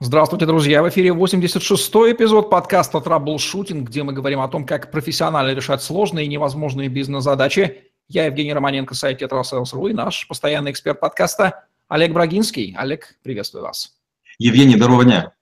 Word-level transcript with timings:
Здравствуйте, 0.00 0.44
друзья! 0.44 0.82
В 0.82 0.88
эфире 0.88 1.10
86-й 1.10 2.12
эпизод 2.12 2.50
подкаста 2.50 3.00
«Траблшутинг», 3.00 3.88
где 3.88 4.02
мы 4.02 4.12
говорим 4.12 4.40
о 4.40 4.48
том, 4.48 4.66
как 4.66 4.90
профессионально 4.90 5.54
решать 5.54 5.82
сложные 5.82 6.26
и 6.26 6.28
невозможные 6.28 6.88
бизнес-задачи. 6.88 7.84
Я 8.08 8.26
Евгений 8.26 8.52
Романенко, 8.52 8.94
сайт 8.94 9.18
«Тетрасейлс.ру» 9.20 9.86
и 9.86 9.92
наш 9.92 10.26
постоянный 10.26 10.72
эксперт 10.72 10.98
подкаста 10.98 11.66
Олег 11.86 12.12
Брагинский. 12.12 12.74
Олег, 12.76 13.14
приветствую 13.22 13.62
вас. 13.62 13.94
Евгений, 14.38 14.74
доброго 14.74 15.04
дня. 15.04 15.32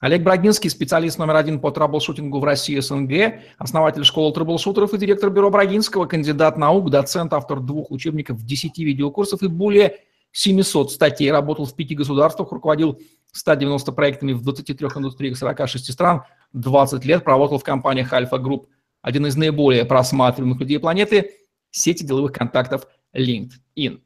Олег 0.00 0.22
Брагинский, 0.22 0.68
специалист 0.68 1.18
номер 1.18 1.36
один 1.36 1.58
по 1.58 1.70
траблшутингу 1.70 2.40
в 2.40 2.44
России 2.44 2.78
СНГ, 2.78 3.40
основатель 3.56 4.04
школы 4.04 4.34
траблшутеров 4.34 4.92
и 4.92 4.98
директор 4.98 5.30
бюро 5.30 5.50
Брагинского, 5.50 6.04
кандидат 6.04 6.58
наук, 6.58 6.90
доцент, 6.90 7.32
автор 7.32 7.58
двух 7.58 7.90
учебников, 7.90 8.44
10 8.44 8.78
видеокурсов 8.78 9.42
и 9.42 9.48
более 9.48 9.96
700 10.32 10.92
статей, 10.92 11.30
работал 11.30 11.64
в 11.64 11.74
пяти 11.74 11.94
государствах, 11.94 12.52
руководил 12.52 13.00
190 13.32 13.92
проектами 13.92 14.32
в 14.32 14.42
23 14.42 14.88
индустриях 14.96 15.36
46 15.36 15.92
стран, 15.92 16.22
20 16.52 17.04
лет 17.04 17.24
проработал 17.24 17.58
в 17.58 17.64
компаниях 17.64 18.12
Альфа 18.12 18.38
Групп, 18.38 18.68
один 19.02 19.26
из 19.26 19.36
наиболее 19.36 19.84
просматриваемых 19.84 20.60
людей 20.60 20.78
планеты, 20.78 21.32
сети 21.70 22.04
деловых 22.04 22.32
контактов 22.32 22.86
LinkedIn. 23.14 24.00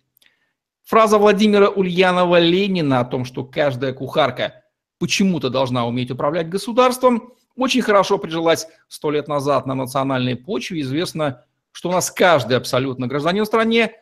Фраза 0.84 1.18
Владимира 1.18 1.68
Ульянова-Ленина 1.68 3.00
о 3.00 3.04
том, 3.04 3.24
что 3.24 3.44
каждая 3.44 3.92
кухарка 3.92 4.62
почему-то 4.98 5.48
должна 5.48 5.86
уметь 5.86 6.10
управлять 6.10 6.48
государством, 6.48 7.32
очень 7.56 7.82
хорошо 7.82 8.18
прижилась 8.18 8.66
сто 8.88 9.10
лет 9.10 9.28
назад 9.28 9.66
на 9.66 9.74
национальной 9.74 10.36
почве. 10.36 10.80
Известно, 10.80 11.44
что 11.70 11.88
у 11.88 11.92
нас 11.92 12.10
каждый 12.10 12.56
абсолютно 12.56 13.06
гражданин 13.06 13.44
в 13.44 13.46
стране 13.46 13.92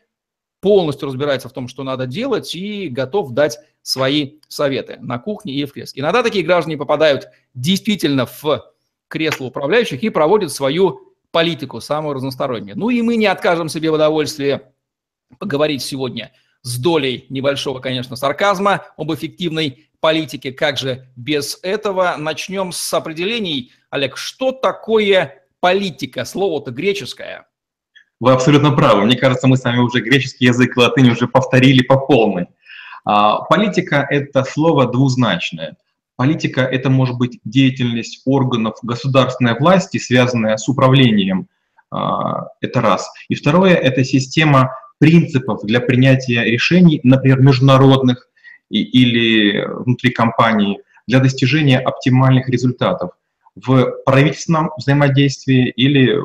полностью 0.60 1.08
разбирается 1.08 1.48
в 1.48 1.52
том, 1.52 1.68
что 1.68 1.82
надо 1.82 2.06
делать, 2.06 2.54
и 2.54 2.88
готов 2.88 3.32
дать 3.32 3.58
свои 3.82 4.38
советы 4.48 4.98
на 5.00 5.18
кухне 5.18 5.54
и 5.54 5.64
в 5.64 5.72
кресле. 5.72 6.02
Иногда 6.02 6.22
такие 6.22 6.44
граждане 6.44 6.76
попадают 6.76 7.28
действительно 7.54 8.26
в 8.26 8.72
кресло 9.08 9.46
управляющих 9.46 10.02
и 10.02 10.10
проводят 10.10 10.52
свою 10.52 11.14
политику, 11.30 11.80
самую 11.80 12.14
разностороннюю. 12.14 12.78
Ну 12.78 12.90
и 12.90 13.02
мы 13.02 13.16
не 13.16 13.26
откажем 13.26 13.68
себе 13.68 13.90
в 13.90 13.94
удовольствии 13.94 14.60
поговорить 15.38 15.82
сегодня 15.82 16.32
с 16.62 16.78
долей 16.78 17.26
небольшого, 17.30 17.80
конечно, 17.80 18.16
сарказма 18.16 18.86
об 18.96 19.12
эффективной 19.12 19.88
политике. 20.00 20.52
Как 20.52 20.76
же 20.76 21.08
без 21.16 21.58
этого? 21.62 22.16
Начнем 22.18 22.72
с 22.72 22.92
определений. 22.92 23.72
Олег, 23.90 24.16
что 24.16 24.52
такое 24.52 25.44
политика? 25.60 26.24
Слово-то 26.24 26.70
греческое– 26.70 27.46
вы 28.20 28.32
абсолютно 28.32 28.70
правы. 28.70 29.04
Мне 29.04 29.16
кажется, 29.16 29.48
мы 29.48 29.56
с 29.56 29.64
вами 29.64 29.78
уже 29.78 30.00
греческий 30.00 30.46
язык 30.46 30.76
и 30.76 30.80
латынь 30.80 31.10
уже 31.10 31.26
повторили 31.26 31.82
по 31.82 31.98
полной. 31.98 32.46
А, 33.04 33.40
политика– 33.42 34.06
это 34.10 34.44
слово 34.44 34.86
двузначное. 34.86 35.76
Политика– 36.16 36.60
это 36.62 36.90
может 36.90 37.16
быть 37.16 37.40
деятельность 37.44 38.20
органов 38.26 38.76
государственной 38.82 39.58
власти, 39.58 39.96
связанная 39.96 40.58
с 40.58 40.68
управлением. 40.68 41.48
А, 41.90 42.48
это 42.60 42.82
раз. 42.82 43.10
И 43.30 43.34
второе– 43.34 43.74
это 43.74 44.04
система 44.04 44.76
принципов 44.98 45.62
для 45.64 45.80
принятия 45.80 46.44
решений, 46.44 47.00
например, 47.02 47.40
международных 47.40 48.28
или 48.68 49.64
внутри 49.66 50.10
компании, 50.10 50.80
для 51.06 51.18
достижения 51.18 51.80
оптимальных 51.80 52.48
результатов 52.48 53.12
в 53.56 53.90
правительственном 54.04 54.70
взаимодействии 54.76 55.70
или 55.70 56.16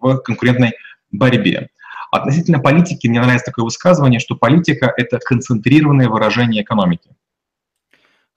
в 0.00 0.18
конкурентной 0.18 0.72
борьбе. 1.10 1.68
Относительно 2.10 2.58
политики 2.58 3.06
мне 3.06 3.20
нравится 3.20 3.46
такое 3.46 3.64
высказывание, 3.64 4.18
что 4.20 4.34
политика– 4.34 4.92
это 4.96 5.18
концентрированное 5.18 6.08
выражение 6.08 6.62
экономики. 6.62 7.10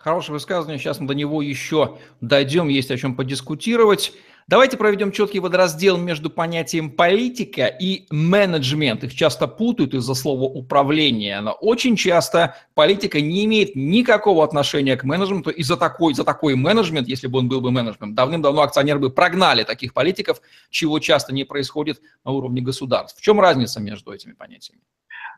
Хорошее 0.03 0.33
высказывание, 0.33 0.79
сейчас 0.79 0.99
мы 0.99 1.05
до 1.05 1.13
него 1.13 1.43
еще 1.43 1.99
дойдем, 2.21 2.69
есть 2.69 2.89
о 2.89 2.97
чем 2.97 3.15
подискутировать. 3.15 4.13
Давайте 4.47 4.75
проведем 4.75 5.11
четкий 5.11 5.39
водораздел 5.39 5.95
между 5.95 6.31
понятием 6.31 6.89
политика 6.89 7.67
и 7.67 8.07
менеджмент. 8.09 9.03
Их 9.03 9.13
часто 9.13 9.47
путают 9.47 9.93
из-за 9.93 10.15
слова 10.15 10.45
управление, 10.45 11.39
но 11.41 11.51
очень 11.51 11.95
часто 11.95 12.55
политика 12.73 13.21
не 13.21 13.45
имеет 13.45 13.75
никакого 13.75 14.43
отношения 14.43 14.97
к 14.97 15.03
менеджменту, 15.03 15.51
и 15.51 15.61
за 15.61 15.77
такой, 15.77 16.15
за 16.15 16.23
такой 16.23 16.55
менеджмент, 16.55 17.07
если 17.07 17.27
бы 17.27 17.37
он 17.37 17.47
был 17.47 17.61
бы 17.61 17.69
менеджментом, 17.69 18.15
давным-давно 18.15 18.63
акционеры 18.63 18.97
бы 18.97 19.11
прогнали 19.11 19.63
таких 19.63 19.93
политиков, 19.93 20.41
чего 20.71 20.97
часто 20.97 21.31
не 21.31 21.43
происходит 21.43 22.01
на 22.25 22.31
уровне 22.31 22.61
государств. 22.61 23.19
В 23.19 23.21
чем 23.21 23.39
разница 23.39 23.79
между 23.79 24.11
этими 24.11 24.33
понятиями? 24.33 24.81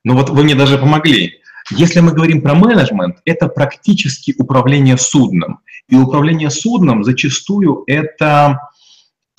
Ну 0.05 0.15
вот 0.15 0.29
вы 0.29 0.43
мне 0.43 0.55
даже 0.55 0.77
помогли. 0.77 1.41
Если 1.71 1.99
мы 1.99 2.11
говорим 2.11 2.41
про 2.41 2.55
менеджмент, 2.55 3.17
это 3.25 3.47
практически 3.47 4.35
управление 4.37 4.97
судном. 4.97 5.59
И 5.89 5.95
управление 5.95 6.49
судном 6.49 7.03
зачастую 7.03 7.83
это 7.87 8.59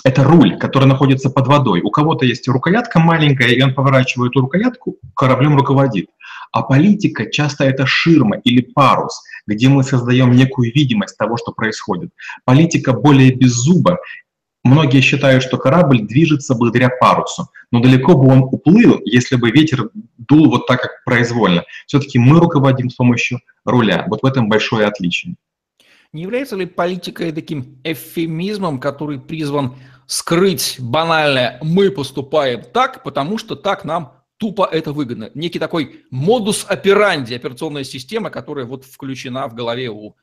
это 0.05 0.23
руль, 0.23 0.59
который 0.59 0.87
находится 0.87 1.31
под 1.31 1.47
водой. 1.47 1.81
У 1.81 1.91
кого-то 1.91 2.27
есть 2.27 2.47
рукоятка 2.47 3.01
маленькая, 3.01 3.49
и 3.49 3.63
он 3.63 3.75
поворачивает 3.75 4.33
эту 4.33 4.43
рукоятку, 4.43 4.99
кораблем 5.17 5.57
руководит. 5.57 6.09
А 6.53 6.63
политика 6.63 7.31
часто 7.31 7.65
это 7.65 7.87
ширма 7.87 8.37
или 8.37 8.61
парус, 8.61 9.23
где 9.47 9.69
мы 9.69 9.83
создаем 9.83 10.31
некую 10.33 10.73
видимость 10.73 11.17
того, 11.17 11.39
что 11.39 11.53
происходит. 11.53 12.11
Политика 12.45 12.93
более 12.93 13.35
беззуба. 13.35 13.99
Многие 14.65 15.03
считают, 15.03 15.43
что 15.43 15.59
корабль 15.59 16.01
движется 16.01 16.55
благодаря 16.55 16.89
парусу, 16.89 17.51
но 17.71 17.81
далеко 17.81 18.15
бы 18.15 18.29
он 18.29 18.45
уплыл, 18.45 18.99
если 19.05 19.37
бы 19.37 19.51
ветер 19.51 19.91
дул 20.17 20.49
вот 20.49 20.67
так, 20.67 20.81
как 20.81 21.05
произвольно. 21.05 21.65
Все-таки 21.87 22.19
мы 22.19 22.41
руководим 22.41 22.89
с 22.89 22.95
помощью 22.95 23.41
руля. 23.67 24.07
Вот 24.09 24.23
в 24.23 24.27
этом 24.27 24.49
большое 24.49 24.87
отличие. 24.87 25.37
Не 26.15 26.23
является 26.23 26.57
ли 26.57 26.65
политика 26.65 27.31
таким 27.31 27.79
эвфемизмом, 27.85 28.81
который 28.81 29.21
призван 29.21 29.75
скрыть 30.07 30.77
банальное 30.79 31.59
«мы 31.61 31.91
поступаем 31.91 32.63
так, 32.63 33.03
потому 33.03 33.37
что 33.37 33.57
так 33.57 33.85
нам 33.85 34.13
тупо 34.39 34.67
это 34.71 34.93
выгодно». 34.93 35.31
Некий 35.35 35.59
такой 35.59 36.05
модус 36.11 36.65
операнди, 36.67 37.35
операционная 37.35 37.85
система, 37.85 38.31
которая 38.31 38.65
вот 38.65 38.87
включена 38.87 39.47
в 39.47 39.55
голове 39.55 39.91
у 39.91 40.17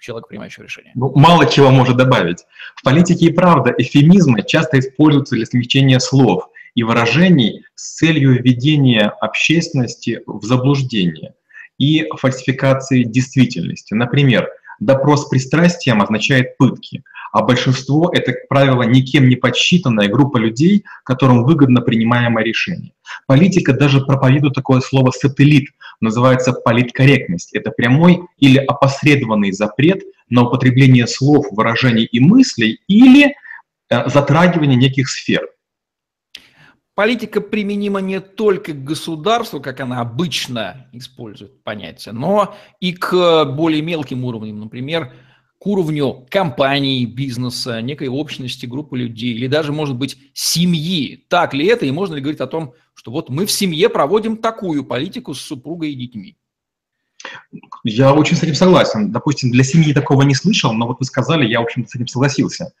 человека, 0.00 0.28
принимающего 0.28 0.64
решение. 0.64 0.92
Ну, 0.94 1.12
мало 1.14 1.46
чего 1.46 1.70
может 1.70 1.96
добавить. 1.96 2.46
В 2.74 2.82
политике 2.82 3.26
и 3.26 3.32
правда 3.32 3.74
эфемизмы 3.76 4.42
часто 4.42 4.78
используются 4.78 5.34
для 5.34 5.46
смягчения 5.46 5.98
слов 5.98 6.48
и 6.74 6.82
выражений 6.82 7.64
с 7.74 7.96
целью 7.96 8.32
введения 8.32 9.08
общественности 9.20 10.22
в 10.26 10.44
заблуждение 10.44 11.34
и 11.78 12.08
фальсификации 12.16 13.02
действительности. 13.02 13.94
Например, 13.94 14.48
допрос 14.80 15.28
пристрастием 15.28 16.02
означает 16.02 16.56
пытки– 16.56 17.04
а 17.34 17.42
большинство— 17.42 18.10
это, 18.14 18.32
как 18.32 18.46
правило, 18.46 18.84
никем 18.84 19.28
не 19.28 19.34
подсчитанная 19.34 20.08
группа 20.08 20.36
людей, 20.36 20.84
которым 21.02 21.42
выгодно 21.42 21.80
принимаемое 21.80 22.44
решение. 22.44 22.92
Политика 23.26 23.72
даже 23.72 24.00
проповедует 24.02 24.54
такое 24.54 24.80
слово 24.80 25.10
«сателлит», 25.10 25.70
называется 26.00 26.52
политкорректность. 26.52 27.52
Это 27.52 27.72
прямой 27.72 28.20
или 28.38 28.58
опосредованный 28.58 29.50
запрет 29.50 30.04
на 30.28 30.44
употребление 30.44 31.08
слов, 31.08 31.46
выражений 31.50 32.04
и 32.04 32.20
мыслей 32.20 32.78
или 32.86 33.34
э, 33.90 34.08
затрагивание 34.08 34.76
неких 34.76 35.08
сфер. 35.08 35.48
Политика 36.94 37.40
применима 37.40 37.98
не 37.98 38.20
только 38.20 38.72
к 38.74 38.84
государству, 38.84 39.60
как 39.60 39.80
она 39.80 40.00
обычно 40.00 40.86
использует 40.92 41.64
понятие, 41.64 42.12
но 42.12 42.54
и 42.78 42.92
к 42.92 43.44
более 43.46 43.82
мелким 43.82 44.24
уровням, 44.24 44.60
например, 44.60 45.12
к 45.58 45.66
уровню 45.66 46.26
компании, 46.30 47.06
бизнеса, 47.06 47.80
некой 47.80 48.08
общности, 48.08 48.66
группы 48.66 48.98
людей 48.98 49.34
или 49.34 49.46
даже, 49.46 49.72
может 49.72 49.96
быть, 49.96 50.18
семьи. 50.34 51.24
Так 51.28 51.54
ли 51.54 51.66
это 51.66 51.86
и 51.86 51.90
можно 51.90 52.14
ли 52.14 52.20
говорить 52.20 52.40
о 52.40 52.46
том, 52.46 52.74
что 52.94 53.10
вот 53.10 53.30
мы 53.30 53.46
в 53.46 53.50
семье 53.50 53.88
проводим 53.88 54.36
такую 54.36 54.84
политику 54.84 55.34
с 55.34 55.40
супругой 55.40 55.92
и 55.92 55.96
детьми? 55.96 56.36
Я 57.84 58.12
очень 58.12 58.36
с 58.36 58.42
этим 58.42 58.54
согласен. 58.54 59.10
Допустим, 59.10 59.50
для 59.50 59.64
семьи 59.64 59.94
такого 59.94 60.22
не 60.22 60.34
слышал, 60.34 60.72
но 60.72 60.86
вот 60.86 60.98
вы 61.00 61.06
сказали, 61.06 61.46
я, 61.46 61.60
в 61.60 61.64
общем-то, 61.64 61.88
с 61.88 61.94
этим 61.94 62.08
согласился. 62.08 62.72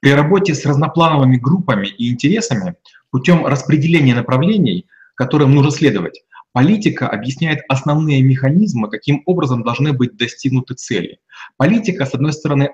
При 0.00 0.12
работе 0.12 0.54
с 0.54 0.66
разноплановыми 0.66 1.36
группами 1.36 1.86
и 1.86 2.10
интересами 2.10 2.74
путем 3.10 3.46
распределения 3.46 4.14
направлений, 4.14 4.86
которым 5.14 5.54
нужно 5.54 5.70
следовать, 5.70 6.24
Политика 6.54 7.08
объясняет 7.08 7.64
основные 7.68 8.22
механизмы, 8.22 8.88
каким 8.88 9.24
образом 9.26 9.64
должны 9.64 9.92
быть 9.92 10.16
достигнуты 10.16 10.74
цели. 10.74 11.18
Политика, 11.56 12.04
с 12.06 12.14
одной 12.14 12.32
стороны, 12.32 12.70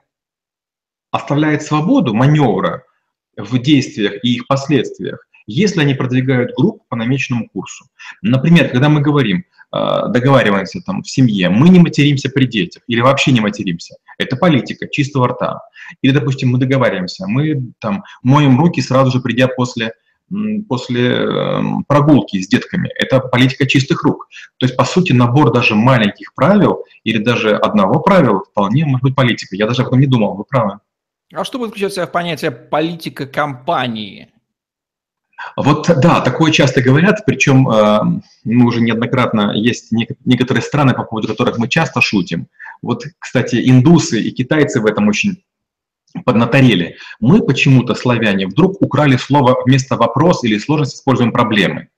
оставляет 1.11 1.63
свободу 1.63 2.15
маневра 2.15 2.85
в 3.37 3.59
действиях 3.59 4.25
и 4.25 4.35
их 4.37 4.47
последствиях, 4.47 5.27
если 5.47 5.81
они 5.81 5.95
продвигают 5.95 6.55
группу 6.57 6.85
по 6.89 6.97
намеченному 6.97 7.49
курсу. 7.49 7.87
Например, 8.23 8.69
когда 8.69 8.89
мы 8.89 9.01
говорим, 9.01 9.45
э, 9.73 10.03
договариваемся 10.09 10.81
там 10.81 11.03
в 11.03 11.11
семье, 11.11 11.51
мы 11.51 11.69
не 11.69 11.81
материмся 11.81 12.31
при 12.31 12.47
детях 12.47 12.83
или 12.87 13.01
вообще 13.01 13.33
не 13.33 13.41
материмся. 13.41 13.97
Это 14.19 14.37
политика 14.37 14.89
чистого 14.89 15.29
рта. 15.29 15.61
Или, 16.03 16.13
допустим, 16.13 16.51
мы 16.51 16.59
договариваемся, 16.59 17.27
мы 17.27 17.73
там 17.81 18.05
моем 18.23 18.59
руки 18.61 18.81
сразу 18.81 19.11
же 19.11 19.21
придя 19.21 19.49
после 19.49 19.93
после 20.69 21.09
эм, 21.09 21.85
прогулки 21.85 22.41
с 22.41 22.49
детками. 22.49 22.89
Это 22.97 23.21
политика 23.21 23.67
чистых 23.67 24.03
рук. 24.05 24.29
То 24.59 24.67
есть, 24.67 24.77
по 24.77 24.85
сути, 24.85 25.13
набор 25.13 25.53
даже 25.53 25.75
маленьких 25.75 26.35
правил 26.35 26.85
или 27.05 27.19
даже 27.19 27.57
одного 27.57 28.01
правила 28.01 28.45
вполне 28.45 28.85
может 28.85 29.03
быть 29.03 29.15
политика. 29.15 29.57
Я 29.57 29.67
даже 29.67 29.83
об 29.83 29.89
этом 29.89 30.01
не 30.01 30.07
думал, 30.07 30.37
вы 30.37 30.45
правы. 30.45 30.79
А 31.33 31.45
что 31.45 31.59
будет 31.59 31.71
включать 31.71 31.97
в 31.97 32.07
понятие 32.07 32.51
политика 32.51 33.27
компании? 33.27 34.33
Вот 35.57 35.91
да, 36.03 36.21
такое 36.21 36.53
часто 36.53 36.83
говорят, 36.83 37.25
причем 37.25 37.69
э, 37.69 38.21
мы 38.45 38.67
уже 38.67 38.81
неоднократно 38.81 39.53
есть 39.55 39.91
некоторые 40.25 40.63
страны, 40.63 40.93
по 40.93 41.05
поводу 41.05 41.29
которых 41.29 41.57
мы 41.57 41.69
часто 41.69 42.01
шутим. 42.01 42.49
Вот, 42.83 43.05
кстати, 43.19 43.57
индусы 43.71 44.21
и 44.21 44.31
китайцы 44.33 44.81
в 44.81 44.87
этом 44.87 45.09
очень 45.09 45.43
поднаторели. 46.25 46.97
Мы 47.21 47.43
почему-то, 47.43 47.95
славяне, 47.95 48.47
вдруг 48.47 48.81
украли 48.83 49.17
слово 49.17 49.57
вместо 49.65 49.97
вопрос 49.97 50.45
или 50.45 50.59
сложность 50.59 50.97
используем 50.97 51.33
проблемы. 51.33 51.89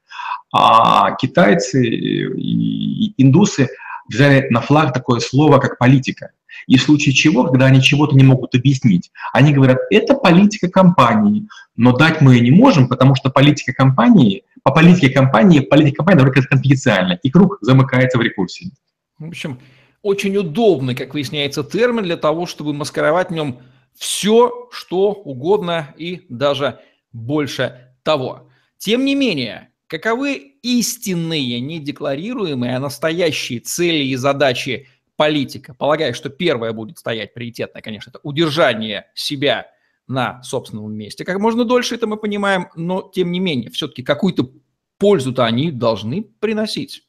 А 0.52 1.12
китайцы 1.16 1.84
и 1.86 3.14
индусы 3.22 3.68
взяли 4.08 4.48
на 4.50 4.60
флаг 4.60 4.92
такое 4.92 5.20
слово, 5.20 5.58
как 5.58 5.78
политика. 5.78 6.32
И 6.66 6.76
в 6.76 6.82
случае 6.82 7.14
чего, 7.14 7.44
когда 7.44 7.66
они 7.66 7.80
чего-то 7.80 8.14
не 8.14 8.24
могут 8.24 8.54
объяснить, 8.54 9.10
они 9.32 9.52
говорят, 9.52 9.78
это 9.90 10.14
политика 10.14 10.68
компании, 10.68 11.48
но 11.76 11.92
дать 11.92 12.20
мы 12.20 12.38
не 12.40 12.50
можем, 12.50 12.88
потому 12.88 13.14
что 13.14 13.30
политика 13.30 13.72
компании, 13.72 14.44
по 14.62 14.72
политике 14.72 15.08
компании, 15.08 15.60
политика 15.60 15.96
компании 15.98 16.20
только 16.20 16.42
конфиденциальна, 16.42 17.18
и 17.22 17.30
круг 17.30 17.58
замыкается 17.62 18.18
в 18.18 18.22
рекурсии. 18.22 18.72
В 19.18 19.28
общем, 19.28 19.58
очень 20.02 20.36
удобный, 20.36 20.94
как 20.94 21.14
выясняется, 21.14 21.64
термин 21.64 22.02
для 22.02 22.16
того, 22.16 22.46
чтобы 22.46 22.74
маскировать 22.74 23.30
в 23.30 23.32
нем 23.32 23.58
все, 23.94 24.68
что 24.70 25.12
угодно 25.12 25.94
и 25.96 26.26
даже 26.28 26.80
больше 27.12 27.94
того. 28.02 28.48
Тем 28.78 29.04
не 29.04 29.14
менее, 29.14 29.70
каковы 29.86 30.56
истинные, 30.62 31.60
не 31.60 31.78
декларируемые, 31.78 32.76
а 32.76 32.80
настоящие 32.80 33.60
цели 33.60 34.04
и 34.04 34.16
задачи 34.16 34.88
политика? 35.16 35.74
Полагаю, 35.74 36.14
что 36.14 36.30
первое 36.30 36.72
будет 36.72 36.98
стоять 36.98 37.34
приоритетное, 37.34 37.82
конечно, 37.82 38.10
это 38.10 38.20
удержание 38.22 39.06
себя 39.14 39.66
на 40.08 40.42
собственном 40.42 40.92
месте. 40.92 41.24
Как 41.24 41.38
можно 41.38 41.64
дольше 41.64 41.94
это 41.94 42.06
мы 42.06 42.16
понимаем, 42.16 42.68
но 42.74 43.10
тем 43.14 43.30
не 43.30 43.40
менее, 43.40 43.70
все-таки 43.70 44.02
какую-то 44.02 44.50
пользу-то 44.98 45.44
они 45.44 45.70
должны 45.70 46.22
приносить. 46.22 47.04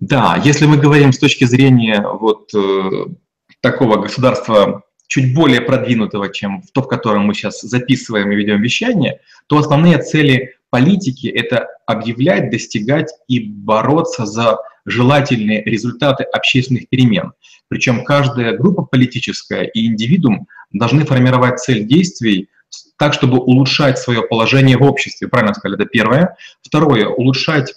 Да, 0.00 0.40
если 0.44 0.66
мы 0.66 0.76
говорим 0.76 1.12
с 1.12 1.18
точки 1.18 1.44
зрения 1.44 2.00
вот 2.06 2.54
э, 2.54 3.06
такого 3.60 4.00
государства 4.00 4.84
чуть 5.08 5.34
более 5.34 5.60
продвинутого, 5.60 6.32
чем 6.32 6.62
то, 6.72 6.82
в 6.82 6.88
котором 6.88 7.24
мы 7.24 7.34
сейчас 7.34 7.60
записываем 7.62 8.30
и 8.30 8.36
ведем 8.36 8.62
вещание, 8.62 9.20
то 9.48 9.58
основные 9.58 9.98
цели 9.98 10.54
политики– 10.70 11.26
это 11.34 11.66
объявлять, 11.86 12.50
достигать 12.50 13.10
и 13.26 13.40
бороться 13.40 14.26
за 14.26 14.58
желательные 14.84 15.64
результаты 15.64 16.24
общественных 16.24 16.88
перемен. 16.88 17.32
Причем 17.68 18.04
каждая 18.04 18.56
группа 18.56 18.82
политическая 18.82 19.64
и 19.64 19.86
индивидуум 19.86 20.46
должны 20.72 21.04
формировать 21.04 21.58
цель 21.58 21.84
действий 21.84 22.48
так, 22.98 23.14
чтобы 23.14 23.38
улучшать 23.38 23.98
свое 23.98 24.22
положение 24.22 24.76
в 24.76 24.82
обществе. 24.82 25.28
Правильно 25.28 25.54
сказали, 25.54 25.80
это 25.80 25.88
первое. 25.88 26.36
Второе– 26.62 27.06
улучшать 27.08 27.74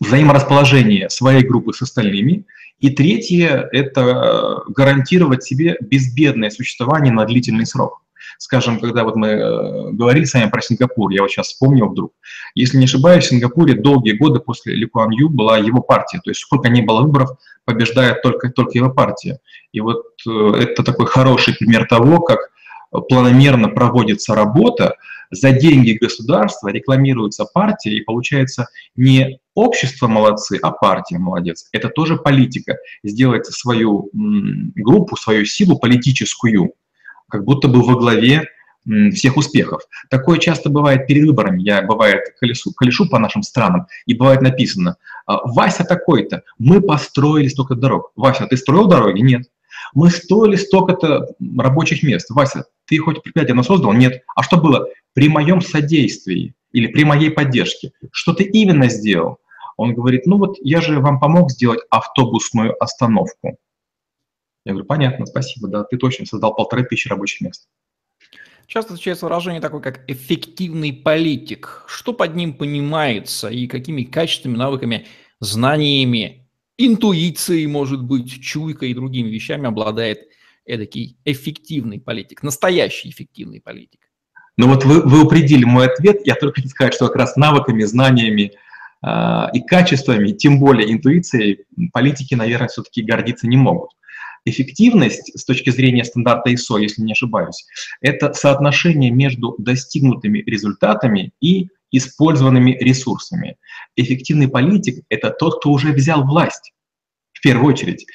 взаиморасположение 0.00 1.10
своей 1.10 1.42
группы 1.42 1.72
с 1.72 1.82
остальными. 1.82 2.44
И 2.80 2.90
третье– 2.90 3.68
это 3.72 4.00
э, 4.00 4.70
гарантировать 4.72 5.42
себе 5.44 5.76
безбедное 5.80 6.50
существование 6.50 7.12
на 7.12 7.24
длительный 7.24 7.66
срок. 7.66 8.02
Скажем, 8.38 8.80
когда 8.80 9.04
вот 9.04 9.16
мы 9.16 9.28
э, 9.28 9.90
говорили 9.92 10.24
с 10.24 10.34
вами 10.34 10.50
про 10.50 10.60
Сингапур, 10.60 11.10
я 11.10 11.22
вот 11.22 11.30
сейчас 11.30 11.48
вспомнил 11.48 11.88
вдруг. 11.88 12.12
Если 12.54 12.76
не 12.76 12.84
ошибаюсь, 12.84 13.24
в 13.24 13.28
Сингапуре 13.28 13.74
долгие 13.74 14.12
годы 14.12 14.40
после 14.40 14.74
Ли 14.74 14.86
Куан 14.86 15.10
Ю 15.10 15.30
была 15.30 15.56
его 15.56 15.80
партия. 15.80 16.20
То 16.22 16.30
есть 16.30 16.40
сколько 16.40 16.68
не 16.68 16.82
было 16.82 17.00
выборов, 17.00 17.30
побеждает 17.64 18.22
только, 18.22 18.50
только 18.50 18.72
его 18.76 18.90
партия. 18.90 19.38
И 19.72 19.80
вот 19.80 20.04
э, 20.28 20.52
это 20.60 20.82
такой 20.82 21.06
хороший 21.06 21.54
пример 21.54 21.86
того, 21.86 22.20
как 22.20 22.50
планомерно 23.08 23.68
проводится 23.68 24.34
работа, 24.34 24.96
за 25.30 25.52
деньги 25.52 25.92
государства 25.92 26.68
рекламируется 26.68 27.46
партия, 27.46 27.96
и 27.96 28.02
получается 28.02 28.68
не 28.94 29.40
общество 29.56 30.06
молодцы, 30.06 30.58
а 30.62 30.70
партия 30.70 31.18
молодец. 31.18 31.68
Это 31.72 31.88
тоже 31.88 32.16
политика. 32.16 32.76
Сделать 33.02 33.46
свою 33.46 34.10
группу, 34.12 35.16
свою 35.16 35.44
силу 35.46 35.78
политическую, 35.78 36.74
как 37.28 37.44
будто 37.44 37.66
бы 37.66 37.82
во 37.82 37.96
главе 37.96 38.48
всех 39.12 39.36
успехов. 39.36 39.82
Такое 40.10 40.38
часто 40.38 40.70
бывает 40.70 41.08
перед 41.08 41.26
выборами. 41.26 41.62
Я, 41.62 41.82
бывает, 41.82 42.22
колесу, 42.38 42.72
колешу 42.72 43.08
по 43.08 43.18
нашим 43.18 43.42
странам, 43.42 43.86
и 44.04 44.14
бывает 44.14 44.42
написано, 44.42 44.96
«А, 45.26 45.40
Вася 45.48 45.82
такой-то, 45.84 46.42
мы 46.58 46.80
построили 46.80 47.48
столько 47.48 47.74
дорог. 47.74 48.12
Вася, 48.14 48.46
ты 48.46 48.56
строил 48.56 48.86
дороги? 48.86 49.20
Нет. 49.22 49.42
Мы 49.92 50.10
строили 50.10 50.56
столько-то 50.56 51.34
рабочих 51.58 52.02
мест. 52.04 52.30
Вася, 52.30 52.66
ты 52.86 52.98
хоть 52.98 53.22
предприятие 53.22 53.60
создал? 53.64 53.92
Нет. 53.92 54.22
А 54.36 54.42
что 54.42 54.56
было? 54.56 54.86
При 55.14 55.28
моем 55.28 55.60
содействии 55.60 56.54
или 56.72 56.86
при 56.86 57.04
моей 57.04 57.30
поддержке. 57.30 57.92
Что 58.12 58.34
ты 58.34 58.44
именно 58.44 58.88
сделал? 58.88 59.38
Он 59.76 59.94
говорит, 59.94 60.26
ну 60.26 60.38
вот 60.38 60.56
я 60.60 60.80
же 60.80 61.00
вам 61.00 61.20
помог 61.20 61.50
сделать 61.50 61.80
автобусную 61.90 62.74
остановку. 62.82 63.58
Я 64.64 64.72
говорю, 64.72 64.86
понятно, 64.86 65.26
спасибо, 65.26 65.68
да, 65.68 65.84
ты 65.84 65.96
точно 65.96 66.26
создал 66.26 66.54
полторы 66.54 66.84
тысячи 66.84 67.08
рабочих 67.08 67.42
мест. 67.42 67.68
Часто 68.66 68.94
встречается 68.94 69.26
выражение 69.26 69.60
такое, 69.60 69.80
как 69.80 70.10
эффективный 70.10 70.92
политик. 70.92 71.84
Что 71.86 72.12
под 72.12 72.34
ним 72.34 72.54
понимается 72.54 73.48
и 73.48 73.68
какими 73.68 74.02
качествами, 74.02 74.56
навыками, 74.56 75.06
знаниями, 75.38 76.48
интуицией, 76.76 77.66
может 77.66 78.02
быть, 78.02 78.42
чуйкой 78.42 78.90
и 78.90 78.94
другими 78.94 79.28
вещами 79.28 79.68
обладает 79.68 80.18
эдакий 80.64 81.16
эффективный 81.24 82.00
политик, 82.00 82.42
настоящий 82.42 83.10
эффективный 83.10 83.60
политик? 83.60 84.10
Ну 84.56 84.68
вот 84.68 84.84
вы, 84.84 85.00
вы 85.02 85.24
упредили 85.24 85.64
мой 85.64 85.86
ответ. 85.86 86.26
Я 86.26 86.34
только 86.34 86.60
хочу 86.60 86.70
сказать, 86.70 86.94
что 86.94 87.06
как 87.06 87.16
раз 87.16 87.36
навыками, 87.36 87.84
знаниями 87.84 88.54
и 89.04 89.60
качествами, 89.66 90.32
тем 90.32 90.58
более 90.58 90.92
интуицией, 90.92 91.64
политики, 91.92 92.34
наверное, 92.34 92.68
все-таки 92.68 93.02
гордиться 93.02 93.46
не 93.46 93.56
могут. 93.56 93.90
Эффективность 94.44 95.36
с 95.36 95.44
точки 95.44 95.70
зрения 95.70 96.04
стандарта 96.04 96.50
ISO, 96.50 96.80
если 96.80 97.02
не 97.02 97.12
ошибаюсь, 97.12 97.66
это 98.00 98.32
соотношение 98.32 99.10
между 99.10 99.56
достигнутыми 99.58 100.38
результатами 100.46 101.32
и 101.40 101.68
использованными 101.90 102.72
ресурсами. 102.78 103.56
Эффективный 103.96 104.48
политик– 104.48 105.04
это 105.08 105.30
тот, 105.30 105.58
кто 105.58 105.70
уже 105.70 105.92
взял 105.92 106.24
власть, 106.24 106.72
в 107.32 107.42
первую 107.42 107.72
очередь. 107.72 108.06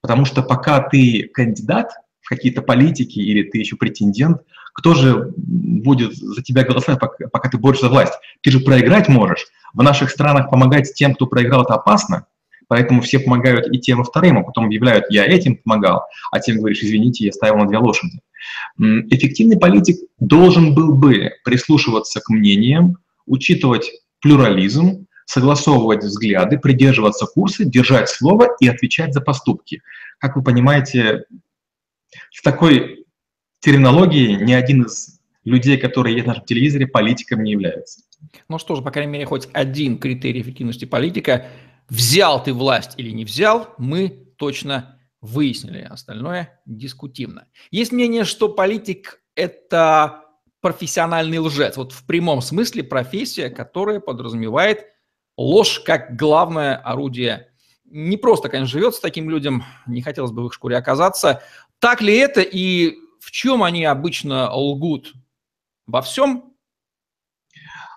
Потому 0.00 0.24
что 0.24 0.42
пока 0.42 0.80
ты 0.80 1.28
кандидат 1.32 1.90
в 2.20 2.28
какие-то 2.28 2.62
политики 2.62 3.18
или 3.18 3.42
ты 3.42 3.58
еще 3.58 3.76
претендент, 3.76 4.42
кто 4.78 4.94
же 4.94 5.32
будет 5.36 6.14
за 6.14 6.40
тебя 6.40 6.62
голосовать, 6.62 7.00
пока, 7.00 7.26
пока 7.28 7.48
ты 7.48 7.58
борешься 7.58 7.86
за 7.86 7.90
власть? 7.90 8.12
Ты 8.42 8.52
же 8.52 8.60
проиграть 8.60 9.08
можешь. 9.08 9.46
В 9.74 9.82
наших 9.82 10.08
странах 10.08 10.50
помогать 10.50 10.94
тем, 10.94 11.14
кто 11.16 11.26
проиграл, 11.26 11.64
это 11.64 11.74
опасно. 11.74 12.26
Поэтому 12.68 13.00
все 13.00 13.18
помогают 13.18 13.74
и 13.74 13.80
тем, 13.80 14.00
и 14.00 14.04
вторым, 14.04 14.38
а 14.38 14.42
потом 14.44 14.66
объявляют, 14.66 15.06
я 15.10 15.24
этим 15.24 15.56
помогал, 15.56 16.02
а 16.30 16.38
тем 16.38 16.58
говоришь, 16.58 16.82
извините, 16.82 17.24
я 17.24 17.32
ставил 17.32 17.56
на 17.56 17.66
две 17.66 17.78
лошади. 17.78 18.20
Эффективный 18.78 19.58
политик 19.58 19.96
должен 20.20 20.74
был 20.74 20.94
бы 20.94 21.32
прислушиваться 21.44 22.20
к 22.20 22.28
мнениям, 22.28 22.98
учитывать 23.26 23.90
плюрализм, 24.20 25.06
согласовывать 25.24 26.04
взгляды, 26.04 26.56
придерживаться 26.56 27.26
курса, 27.26 27.64
держать 27.64 28.10
слово 28.10 28.50
и 28.60 28.68
отвечать 28.68 29.12
за 29.12 29.22
поступки. 29.22 29.82
Как 30.18 30.36
вы 30.36 30.44
понимаете, 30.44 31.24
в 32.32 32.42
такой 32.42 33.06
терминологии 33.60 34.42
ни 34.42 34.52
один 34.52 34.82
из 34.82 35.20
людей, 35.44 35.78
которые 35.78 36.14
есть 36.14 36.24
в 36.24 36.28
нашем 36.28 36.44
телевизоре, 36.44 36.86
политиком 36.86 37.42
не 37.42 37.52
является. 37.52 38.02
Ну 38.48 38.58
что 38.58 38.74
же, 38.74 38.82
по 38.82 38.90
крайней 38.90 39.12
мере, 39.12 39.24
хоть 39.26 39.48
один 39.52 39.98
критерий 39.98 40.42
эффективности 40.42 40.84
политика– 40.84 41.46
Взял 41.88 42.42
ты 42.42 42.52
власть 42.52 42.94
или 42.98 43.10
не 43.10 43.24
взял, 43.24 43.74
мы 43.78 44.28
точно 44.36 45.00
выяснили. 45.22 45.80
Остальное 45.80 46.60
дискутивно. 46.66 47.46
Есть 47.70 47.92
мнение, 47.92 48.24
что 48.24 48.48
политик– 48.50 49.22
это 49.34 50.24
профессиональный 50.60 51.38
лжец. 51.38 51.76
Вот 51.76 51.92
в 51.92 52.04
прямом 52.04 52.42
смысле 52.42 52.84
профессия, 52.84 53.48
которая 53.48 54.00
подразумевает 54.00 54.84
ложь 55.38 55.80
как 55.80 56.14
главное 56.16 56.76
орудие. 56.76 57.48
Не 57.86 58.18
просто, 58.18 58.50
конечно, 58.50 58.78
живет 58.78 58.94
с 58.94 59.00
таким 59.00 59.30
людям, 59.30 59.64
не 59.86 60.02
хотелось 60.02 60.32
бы 60.32 60.42
в 60.42 60.46
их 60.48 60.52
шкуре 60.52 60.76
оказаться. 60.76 61.42
Так 61.78 62.02
ли 62.02 62.14
это 62.14 62.42
и 62.42 62.96
в 63.28 63.30
чем 63.30 63.62
они 63.62 63.84
обычно 63.84 64.50
лгут? 64.50 65.12
Во 65.86 66.00
всем 66.00 66.44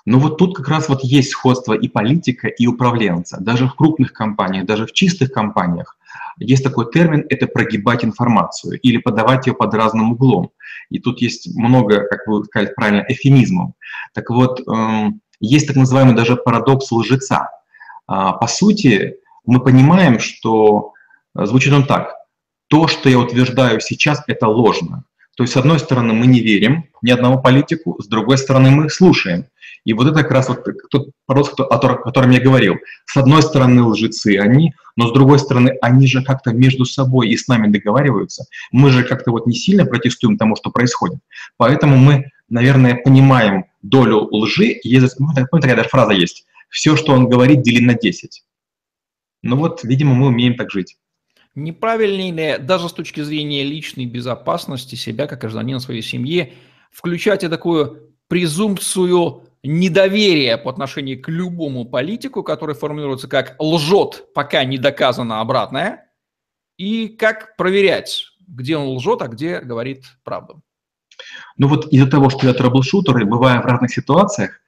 но 0.06 0.20
вот 0.20 0.38
тут 0.38 0.58
как 0.58 0.68
раз 0.68 0.90
вот 0.90 1.04
есть 1.04 1.30
сходство 1.30 1.74
и 1.74 1.88
политика, 1.88 2.48
и 2.48 2.68
управленца. 2.68 3.38
Даже 3.40 3.68
в 3.68 3.76
крупных 3.76 4.12
компаниях, 4.12 4.66
даже 4.66 4.86
в 4.86 4.92
чистых 4.92 5.32
компаниях 5.32 5.98
Есть 6.38 6.64
такой 6.64 6.92
термин– 6.92 7.26
это 7.30 7.48
прогибать 7.48 8.04
информацию 8.04 8.78
или 8.82 8.98
подавать 8.98 9.48
ее 9.48 9.54
под 9.54 9.74
разным 9.74 10.12
углом. 10.12 10.50
И 10.90 11.00
тут 11.00 11.22
есть 11.22 11.56
много, 11.56 12.08
как 12.10 12.28
вы 12.28 12.44
сказали 12.44 12.74
правильно, 12.76 13.06
эфемизмов. 13.08 13.72
Так 14.14 14.32
вот, 14.32 14.60
эм, 14.68 15.22
есть 15.40 15.68
так 15.68 15.78
называемый 15.78 16.16
даже 16.16 16.36
парадокс 16.36 16.92
лжеца. 16.92 17.52
А, 18.08 18.34
по 18.34 18.48
сути, 18.48 19.18
мы 19.46 19.64
понимаем, 19.64 20.20
что 20.20 20.94
э, 21.36 21.46
звучит 21.46 21.72
он 21.72 21.86
так. 21.86 22.16
То, 22.68 22.88
что 22.88 23.08
я 23.08 23.20
утверждаю 23.20 23.80
сейчас, 23.80 24.24
это 24.28 24.48
ложно. 24.48 25.06
То 25.36 25.44
есть, 25.44 25.54
с 25.54 25.58
одной 25.58 25.80
стороны, 25.80 26.14
мы 26.14 26.28
не 26.28 26.40
верим 26.40 26.86
ни 27.02 27.12
одному 27.12 27.42
политику, 27.42 28.02
с 28.02 28.08
другой 28.08 28.38
стороны, 28.38 28.70
мы 28.70 28.90
слушаем. 28.90 29.46
И 29.84 29.94
вот 29.94 30.08
это 30.08 30.22
как 30.22 30.32
раз 30.32 30.50
вот 30.50 30.64
тот 30.92 31.10
парадокс, 31.26 31.54
о 31.58 31.78
котором 31.78 32.30
я 32.30 32.40
говорил. 32.40 32.76
С 33.06 33.18
одной 33.18 33.42
стороны, 33.42 33.82
лжецы 33.82 34.38
они, 34.38 34.74
но 34.96 35.08
с 35.08 35.14
другой 35.14 35.40
стороны, 35.40 35.78
они 35.82 36.06
же 36.06 36.24
как-то 36.24 36.52
между 36.54 36.86
собой 36.86 37.30
и 37.30 37.38
с 37.38 37.48
нами 37.48 37.68
договариваются. 37.68 38.46
Мы 38.72 38.92
же 38.92 39.04
как-то 39.04 39.32
вот 39.32 39.48
не 39.48 39.56
сильно 39.56 39.86
протестуем 39.86 40.38
тому, 40.38 40.56
что 40.56 40.70
происходит. 40.70 41.20
Поэтому 41.58 41.98
мы, 41.98 42.30
наверное, 42.50 42.96
понимаем 42.96 43.66
долю 43.82 44.28
лжи. 44.32 44.80
Есть, 44.84 45.20
ну, 45.20 45.30
такая 45.34 45.76
даже 45.76 45.90
фраза 45.90 46.12
есть. 46.12 46.46
Все, 46.70 46.96
что 46.96 47.14
он 47.14 47.28
говорит, 47.28 47.64
дели 47.64 47.84
на 47.84 47.96
10. 47.96 48.44
Ну 49.44 49.56
вот, 49.56 49.84
видимо, 49.84 50.14
мы 50.14 50.28
умеем 50.28 50.56
так 50.56 50.70
жить. 50.72 50.98
Неправильнее 51.54 52.58
ли, 52.58 52.64
даже 52.64 52.88
с 52.88 52.94
точки 52.94 53.22
зрения 53.22 53.64
личной 53.64 54.06
безопасности 54.06 54.96
себя, 54.96 55.28
как 55.28 55.42
гражданина 55.42 55.80
своей 55.80 56.02
семьи, 56.02 56.54
включать 56.92 57.44
и 57.44 57.50
такую 57.50 58.14
презумпцию 58.28 59.44
недоверия 59.64 60.58
по 60.58 60.72
отношению 60.72 61.22
к 61.22 61.28
любому 61.28 61.86
политику, 61.86 62.44
который 62.44 62.74
формулируется 62.74 63.28
как 63.28 63.56
лжет, 63.60 64.34
пока 64.34 64.64
не 64.64 64.78
доказано 64.78 65.42
обратное, 65.42 66.10
и 66.78 67.10
как 67.10 67.58
проверять, 67.58 68.26
где 68.48 68.78
он 68.78 68.96
лжет, 68.96 69.22
а 69.22 69.28
где 69.28 69.60
говорит 69.60 70.06
правду. 70.24 70.62
Ну 71.58 71.68
вот 71.68 71.92
из-за 71.92 72.10
того, 72.10 72.30
что 72.30 72.48
я 72.48 72.54
troubleshooter 72.54 73.18
и 73.20 73.26
бываю 73.26 73.62
в 73.62 73.66
разных 73.66 73.94
ситуациях, 73.94 74.62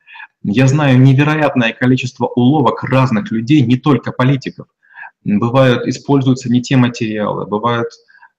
я 0.43 0.67
знаю 0.67 0.99
невероятное 0.99 1.73
количество 1.73 2.25
уловок 2.27 2.83
разных 2.83 3.31
людей, 3.31 3.61
не 3.61 3.77
только 3.77 4.11
политиков. 4.11 4.67
Бывают, 5.23 5.87
используются 5.87 6.51
не 6.51 6.61
те 6.61 6.75
материалы, 6.77 7.45
бывают 7.45 7.89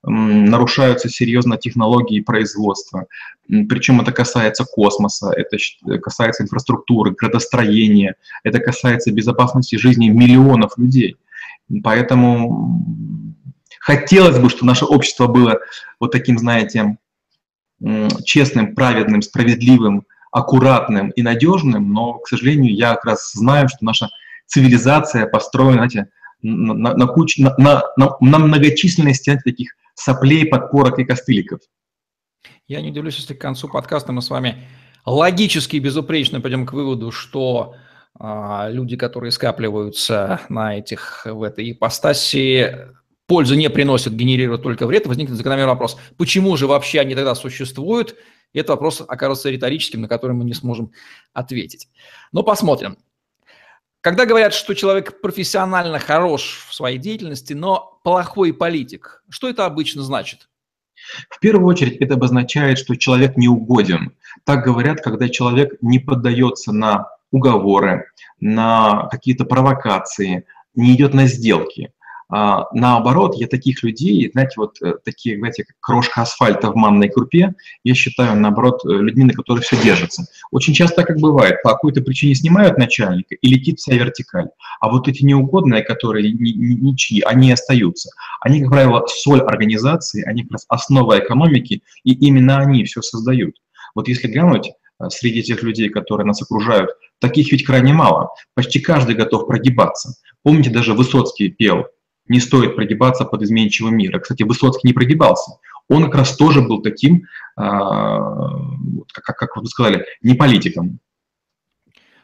нарушаются 0.06 1.08
серьезно 1.08 1.56
технологии 1.56 2.20
производства. 2.20 3.06
Причем 3.48 4.00
это 4.00 4.12
касается 4.12 4.64
космоса, 4.64 5.32
это 5.34 5.56
касается 5.98 6.42
инфраструктуры, 6.42 7.12
градостроения, 7.12 8.16
это 8.42 8.58
касается 8.58 9.12
безопасности 9.12 9.76
жизни 9.76 10.08
миллионов 10.08 10.76
людей. 10.76 11.16
Поэтому 11.82 12.84
хотелось 13.80 14.38
бы, 14.38 14.50
чтобы 14.50 14.66
наше 14.66 14.84
общество 14.84 15.26
было 15.26 15.60
вот 16.00 16.12
таким, 16.12 16.38
знаете, 16.38 16.98
честным, 18.24 18.74
праведным, 18.74 19.22
справедливым, 19.22 20.06
аккуратным 20.30 21.10
и 21.10 21.22
надежным, 21.22 21.92
но, 21.92 22.14
к 22.14 22.28
сожалению, 22.28 22.74
я 22.74 22.94
как 22.94 23.04
раз 23.04 23.32
знаю, 23.32 23.68
что 23.68 23.84
наша 23.84 24.08
цивилизация 24.46 25.26
построена, 25.26 25.88
знаете, 25.88 26.10
на, 26.44 26.94
на, 26.94 27.06
куч, 27.06 27.38
на, 27.38 27.54
на, 27.58 27.82
на 27.96 28.38
многочисленности 28.38 29.40
таких 29.44 29.74
соплей, 29.94 30.46
подпорок 30.46 30.98
и 30.98 31.04
костыликов. 31.04 31.60
Я 32.68 32.80
не 32.80 32.90
удивлюсь, 32.90 33.16
если 33.16 33.34
к 33.34 33.40
концу 33.40 33.68
подкаста 33.68 34.12
мы 34.12 34.22
с 34.22 34.30
вами 34.30 34.66
логически 35.06 35.76
и 35.76 35.80
безупречно 35.80 36.40
пойдем 36.40 36.66
к 36.66 36.72
выводу, 36.72 37.10
что 37.10 37.74
а, 38.18 38.68
люди, 38.70 38.96
которые 38.96 39.30
скапливаются 39.32 40.40
на 40.48 40.78
этих, 40.78 41.26
в 41.26 41.42
этой 41.42 41.72
ипостаси, 41.72 42.88
пользы 43.26 43.56
не 43.56 43.68
приносят, 43.70 44.12
генерируют 44.12 44.62
только 44.62 44.86
вред, 44.86 45.06
возникнет 45.06 45.36
закономерный 45.36 45.72
вопрос, 45.72 45.96
почему 46.16 46.56
же 46.56 46.66
вообще 46.66 47.00
они 47.00 47.14
тогда 47.14 47.34
существуют? 47.34 48.16
Этот 48.52 48.70
вопрос 48.70 49.02
окажется 49.06 49.50
риторическим, 49.50 50.02
на 50.02 50.08
который 50.08 50.32
мы 50.32 50.44
не 50.44 50.54
сможем 50.54 50.92
ответить. 51.32 51.88
Но 52.32 52.42
посмотрим. 52.42 52.96
Когда 54.04 54.26
говорят, 54.26 54.52
что 54.52 54.74
человек 54.74 55.22
профессионально 55.22 55.98
хорош 55.98 56.66
в 56.68 56.74
своей 56.74 56.98
деятельности, 56.98 57.54
но 57.54 57.98
плохой 58.04 58.52
политик, 58.52 59.24
что 59.30 59.48
это 59.48 59.64
обычно 59.64 60.02
значит? 60.02 60.50
В 61.30 61.40
первую 61.40 61.66
очередь 61.66 61.96
это 62.02 62.12
обозначает, 62.12 62.78
что 62.78 62.96
человек 62.96 63.38
неугоден. 63.38 64.12
Так 64.44 64.62
говорят, 64.62 65.00
когда 65.00 65.30
человек 65.30 65.78
не 65.80 66.00
поддается 66.00 66.70
на 66.70 67.06
уговоры, 67.30 68.10
на 68.40 69.08
какие-то 69.10 69.46
провокации, 69.46 70.44
не 70.74 70.94
идет 70.94 71.14
на 71.14 71.26
сделки. 71.26 71.94
А, 72.36 72.66
наоборот, 72.72 73.36
я 73.36 73.46
таких 73.46 73.84
людей, 73.84 74.28
знаете, 74.32 74.54
вот 74.56 74.82
э, 74.82 74.94
такие, 75.04 75.38
знаете, 75.38 75.66
крошка 75.78 76.22
асфальта 76.22 76.72
в 76.72 76.74
манной 76.74 77.08
крупе, 77.08 77.54
я 77.84 77.94
считаю, 77.94 78.36
наоборот, 78.36 78.84
э, 78.84 78.88
людьми, 78.88 79.22
на 79.22 79.32
которых 79.32 79.62
все 79.62 79.80
держится. 79.80 80.26
Очень 80.50 80.74
часто, 80.74 81.04
как 81.04 81.20
бывает, 81.20 81.62
по 81.62 81.70
какой-то 81.70 82.00
причине 82.00 82.34
снимают 82.34 82.76
начальника 82.76 83.36
и 83.36 83.46
летит 83.46 83.78
вся 83.78 83.94
вертикаль. 83.94 84.48
А 84.80 84.90
вот 84.90 85.06
эти 85.06 85.24
неугодные, 85.24 85.84
которые 85.84 86.32
ничьи, 86.32 87.20
они 87.20 87.52
остаются. 87.52 88.10
Они, 88.40 88.60
как 88.62 88.70
правило, 88.70 89.06
соль 89.06 89.42
организации, 89.42 90.24
они 90.24 90.42
как 90.42 90.54
раз 90.54 90.64
основа 90.68 91.20
экономики, 91.20 91.82
и 92.02 92.14
именно 92.14 92.58
они 92.58 92.82
все 92.82 93.00
создают. 93.00 93.54
Вот 93.94 94.08
если 94.08 94.26
глянуть 94.26 94.72
э, 94.98 95.08
среди 95.08 95.44
тех 95.44 95.62
людей, 95.62 95.88
которые 95.88 96.26
нас 96.26 96.42
окружают, 96.42 96.90
таких 97.20 97.52
ведь 97.52 97.64
крайне 97.64 97.92
мало. 97.92 98.30
Почти 98.56 98.80
каждый 98.80 99.14
готов 99.14 99.46
прогибаться. 99.46 100.16
Помните, 100.42 100.70
даже 100.70 100.94
Высоцкий 100.94 101.48
пел 101.48 101.86
не 102.28 102.40
стоит 102.40 102.76
прогибаться 102.76 103.24
под 103.24 103.42
изменчивым 103.42 103.96
миром. 103.96 104.20
Кстати, 104.20 104.42
Высоцкий 104.42 104.88
не 104.88 104.94
прогибался. 104.94 105.58
Он 105.88 106.04
как 106.04 106.14
раз 106.14 106.36
тоже 106.36 106.62
был 106.62 106.82
таким, 106.82 107.24
а, 107.56 108.50
как, 109.12 109.36
как 109.36 109.56
вы 109.56 109.66
сказали, 109.66 110.04
не 110.22 110.34
политиком. 110.34 111.00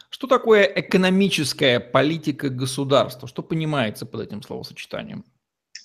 Что 0.08 0.26
такое 0.26 0.64
экономическая 0.64 1.78
политика 1.78 2.48
государства? 2.48 3.28
Что 3.28 3.42
понимается 3.42 4.06
под 4.06 4.22
этим 4.22 4.42
словосочетанием? 4.42 5.24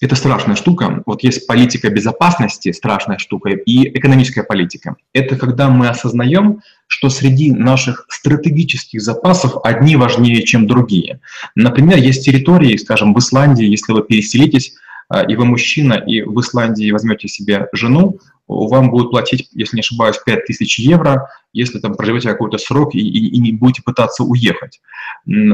Это 0.06 0.16
страшная 0.16 0.56
штука. 0.56 1.02
Вот 1.08 1.24
есть 1.24 1.48
политика 1.48 1.90
безопасности, 1.90 2.72
страшная 2.72 3.18
штука, 3.18 3.50
и 3.50 3.90
экономическая 3.98 4.44
политика. 4.44 4.98
Это 5.14 5.36
когда 5.36 5.68
мы 5.68 5.88
осознаем, 5.88 6.62
что 6.86 7.10
среди 7.10 7.52
наших 7.52 8.06
стратегических 8.10 9.02
запасов 9.02 9.56
одни 9.64 9.96
важнее, 9.96 10.44
чем 10.44 10.68
другие. 10.68 11.22
Например, 11.56 11.98
есть 11.98 12.24
территории, 12.24 12.78
скажем, 12.78 13.16
в 13.16 13.18
Исландии, 13.18 13.66
если 13.66 13.94
вы 13.94 14.04
переселитесь, 14.04 14.76
а, 15.10 15.24
и 15.24 15.36
вы 15.36 15.46
мужчина, 15.46 15.94
и 15.94 16.22
в 16.22 16.40
Исландии 16.40 16.92
возьмете 16.92 17.28
себе 17.28 17.68
жену, 17.74 18.20
вам 18.48 18.92
будут 18.92 19.10
платить, 19.10 19.50
если 19.54 19.78
не 19.78 19.82
ошибаюсь, 19.82 20.18
5000 20.24 20.78
евро, 20.78 21.32
если 21.52 21.80
там 21.80 21.96
проживете 21.96 22.30
какой-то 22.30 22.60
срок 22.60 22.94
и, 22.94 23.00
и, 23.00 23.30
и 23.30 23.40
не 23.40 23.54
будете 23.54 23.82
пытаться 23.82 24.24
уехать. 24.24 24.82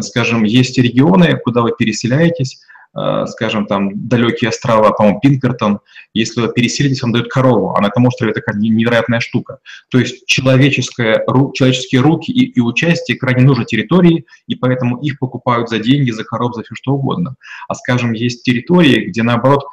Скажем, 0.01 0.43
есть 0.43 0.77
регионы, 0.77 1.37
куда 1.37 1.61
вы 1.61 1.71
переселяетесь, 1.71 2.59
скажем, 3.27 3.67
там, 3.67 4.07
далекие 4.07 4.49
острова, 4.49 4.91
по-моему, 4.91 5.19
Пинкертон, 5.21 5.79
если 6.13 6.41
вы 6.41 6.51
переселитесь, 6.51 7.01
вам 7.01 7.13
дают 7.13 7.29
корову, 7.29 7.73
а 7.73 7.81
на 7.81 7.87
этом 7.87 8.05
острове 8.05 8.33
такая 8.33 8.57
невероятная 8.57 9.21
штука. 9.21 9.59
То 9.89 9.97
есть 9.97 10.25
человеческое, 10.25 11.25
человеческие 11.53 12.01
руки 12.01 12.31
и, 12.31 12.45
и 12.51 12.59
участие 12.59 13.17
крайне 13.17 13.43
нужны 13.43 13.65
территории, 13.65 14.25
и 14.47 14.55
поэтому 14.55 14.97
их 14.97 15.19
покупают 15.19 15.69
за 15.69 15.79
деньги, 15.79 16.11
за 16.11 16.23
коров, 16.23 16.53
за 16.53 16.63
все 16.63 16.75
что 16.75 16.93
угодно. 16.93 17.35
А, 17.67 17.75
скажем, 17.75 18.11
есть 18.11 18.43
территории, 18.43 19.05
где, 19.05 19.23
наоборот, 19.23 19.63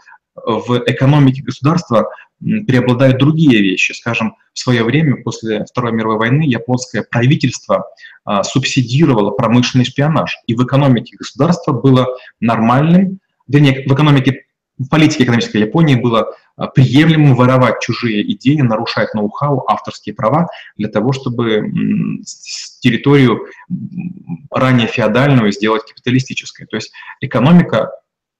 в 0.46 0.82
экономике 0.86 1.42
государства 1.42 2.08
преобладают 2.40 3.18
другие 3.18 3.60
вещи. 3.60 3.92
Скажем, 3.92 4.36
в 4.52 4.58
свое 4.58 4.84
время, 4.84 5.22
после 5.22 5.64
Второй 5.64 5.92
мировой 5.92 6.18
войны, 6.18 6.42
японское 6.42 7.02
правительство 7.02 7.86
а, 8.24 8.42
субсидировало 8.42 9.30
промышленный 9.30 9.84
шпионаж. 9.84 10.36
И 10.46 10.54
в 10.54 10.64
экономике 10.64 11.16
государства 11.16 11.72
было 11.72 12.06
нормальным, 12.40 13.20
вернее, 13.46 13.84
в 13.86 13.92
экономике 13.92 14.44
в 14.78 14.88
политике 14.88 15.24
экономической 15.24 15.56
Японии 15.56 15.96
было 15.96 16.34
а, 16.56 16.68
приемлемым 16.68 17.34
воровать 17.34 17.80
чужие 17.80 18.32
идеи, 18.32 18.60
нарушать 18.60 19.12
ноу-хау, 19.12 19.64
авторские 19.68 20.14
права 20.14 20.48
для 20.76 20.88
того, 20.88 21.12
чтобы 21.12 21.72
территорию 22.80 23.46
ранее 24.50 24.86
феодальную 24.86 25.50
сделать 25.52 25.82
капиталистической. 25.82 26.66
То 26.66 26.76
есть 26.76 26.92
экономика 27.20 27.90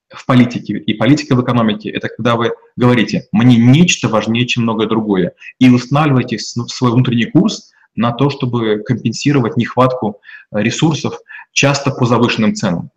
в 0.09 0.25
политике 0.25 0.73
и 0.73 0.93
политика 0.93 1.35
в 1.35 1.43
экономике– 1.43 1.89
это 1.91 2.09
когда 2.09 2.35
вы 2.35 2.51
говорите 2.75 3.27
«мне 3.31 3.57
нечто 3.57 4.07
важнее, 4.07 4.47
чем 4.47 4.63
многое 4.63 4.87
другое» 4.87 5.33
и 5.59 5.69
устанавливаете 5.69 6.39
свой 6.39 6.91
внутренний 6.91 7.25
курс 7.25 7.71
на 7.95 8.11
то, 8.11 8.29
чтобы 8.29 8.79
компенсировать 8.79 9.57
нехватку 9.57 10.21
э, 10.51 10.61
ресурсов, 10.61 11.19
часто 11.51 11.91
по 11.91 12.05
завышенным 12.05 12.55
ценам. 12.55 12.91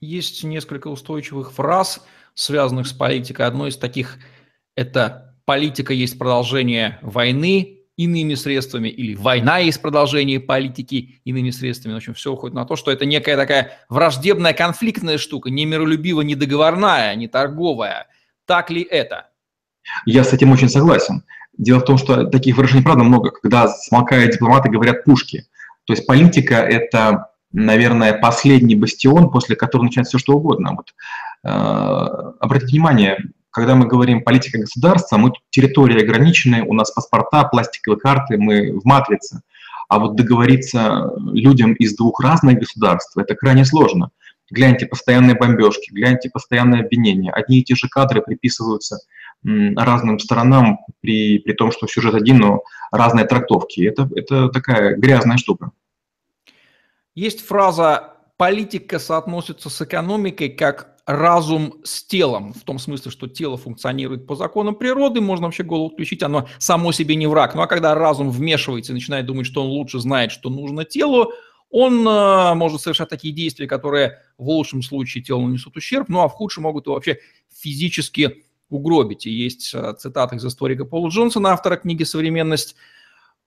Есть 0.00 0.44
несколько 0.44 0.88
устойчивых 0.88 1.52
фраз, 1.52 2.04
связанных 2.34 2.86
с 2.86 2.92
политикой. 2.92 3.46
Одной 3.46 3.70
из 3.70 3.76
таких– 3.76 4.18
это 4.76 5.36
«политика 5.44 5.92
есть 5.92 6.18
продолжение 6.18 6.98
войны», 7.02 7.79
иными 8.00 8.34
средствами, 8.34 8.88
или 8.88 9.14
война 9.14 9.58
есть 9.58 9.82
продолжение 9.82 10.40
политики 10.40 11.20
иными 11.24 11.50
средствами. 11.50 11.92
В 11.92 11.96
общем, 11.98 12.14
все 12.14 12.32
уходит 12.32 12.54
на 12.54 12.64
то, 12.64 12.74
что 12.74 12.90
это 12.90 13.04
некая 13.04 13.36
такая 13.36 13.72
враждебная, 13.90 14.54
конфликтная 14.54 15.18
штука, 15.18 15.50
не 15.50 15.66
миролюбивая, 15.66 16.24
не 16.24 16.34
договорная, 16.34 17.14
не 17.14 17.28
торговая. 17.28 18.06
Так 18.46 18.70
ли 18.70 18.80
это? 18.80 19.28
Я 20.06 20.24
с 20.24 20.32
этим 20.32 20.50
очень 20.50 20.70
согласен. 20.70 21.24
Дело 21.58 21.80
в 21.80 21.84
том, 21.84 21.98
что 21.98 22.24
таких 22.24 22.56
выражений, 22.56 22.82
правда, 22.82 23.04
много, 23.04 23.32
когда 23.32 23.68
смолкают 23.68 24.32
дипломаты, 24.32 24.70
говорят 24.70 25.04
пушки. 25.04 25.44
То 25.84 25.92
есть 25.92 26.06
политика– 26.06 26.54
это, 26.54 27.26
наверное, 27.52 28.14
последний 28.14 28.76
бастион, 28.76 29.30
после 29.30 29.56
которого 29.56 29.84
начинается 29.84 30.16
все 30.16 30.24
что 30.24 30.36
угодно. 30.38 30.74
Вот, 30.74 30.94
э, 31.44 32.32
обратите 32.40 32.72
внимание, 32.72 33.18
когда 33.50 33.74
мы 33.74 33.86
говорим 33.86 34.22
политика 34.22 34.58
государства, 34.58 35.16
мы 35.16 35.32
территории 35.50 36.02
ограничены, 36.02 36.62
у 36.62 36.72
нас 36.72 36.90
паспорта, 36.90 37.44
пластиковые 37.44 37.98
карты, 37.98 38.36
мы 38.38 38.78
в 38.78 38.84
матрице. 38.84 39.42
А 39.88 39.98
вот 39.98 40.14
договориться 40.14 41.12
людям 41.32 41.72
из 41.74 41.96
двух 41.96 42.20
разных 42.20 42.58
государств– 42.58 43.16
это 43.18 43.34
крайне 43.34 43.64
сложно. 43.64 44.10
Гляньте 44.48 44.86
постоянные 44.86 45.36
бомбежки, 45.36 45.92
гляньте 45.92 46.30
постоянные 46.30 46.82
обвинения. 46.82 47.32
Одни 47.32 47.58
и 47.58 47.64
те 47.64 47.74
же 47.74 47.88
кадры 47.88 48.22
приписываются 48.22 48.98
разным 49.42 50.18
сторонам, 50.18 50.80
при, 51.00 51.38
при 51.38 51.52
том, 51.52 51.72
что 51.72 51.86
сюжет 51.86 52.14
один, 52.14 52.38
но 52.38 52.62
разные 52.92 53.26
трактовки. 53.26 53.80
Это, 53.80 54.08
это 54.14 54.48
такая 54.48 54.96
грязная 54.96 55.38
штука. 55.38 55.70
Есть 57.14 57.44
фраза 57.44 58.14
«политика 58.36 58.98
соотносится 58.98 59.70
с 59.70 59.82
экономикой 59.82 60.50
как 60.50 60.89
разум 61.10 61.80
с 61.84 62.02
телом», 62.04 62.52
в 62.52 62.62
том 62.62 62.78
смысле, 62.78 63.10
что 63.10 63.28
тело 63.28 63.56
функционирует 63.56 64.26
по 64.26 64.34
законам 64.34 64.74
природы, 64.74 65.20
можно 65.20 65.46
вообще 65.46 65.62
голову 65.62 65.90
включить, 65.90 66.22
оно 66.22 66.48
само 66.58 66.92
себе 66.92 67.14
не 67.16 67.26
враг. 67.26 67.54
Ну 67.54 67.62
а 67.62 67.66
когда 67.66 67.94
разум 67.94 68.30
вмешивается 68.30 68.92
и 68.92 68.94
начинает 68.94 69.26
думать, 69.26 69.46
что 69.46 69.62
он 69.62 69.68
лучше 69.68 69.98
знает, 69.98 70.32
что 70.32 70.50
нужно 70.50 70.84
телу, 70.84 71.32
он 71.70 72.06
э, 72.06 72.54
может 72.54 72.80
совершать 72.80 73.08
такие 73.08 73.32
действия, 73.32 73.66
которые 73.66 74.18
в 74.38 74.48
лучшем 74.48 74.82
случае 74.82 75.22
телу 75.22 75.46
нанесут 75.46 75.76
ущерб, 75.76 76.08
ну 76.08 76.20
а 76.20 76.28
в 76.28 76.32
худшем 76.32 76.64
могут 76.64 76.86
его 76.86 76.94
вообще 76.94 77.18
физически 77.52 78.44
угробить. 78.68 79.26
И 79.26 79.30
есть 79.30 79.72
э, 79.74 79.94
цитата 79.98 80.36
из 80.36 80.44
историка 80.44 80.84
Пола 80.84 81.08
Джонсона, 81.08 81.50
автора 81.50 81.76
книги 81.76 82.02
«Современность». 82.02 82.74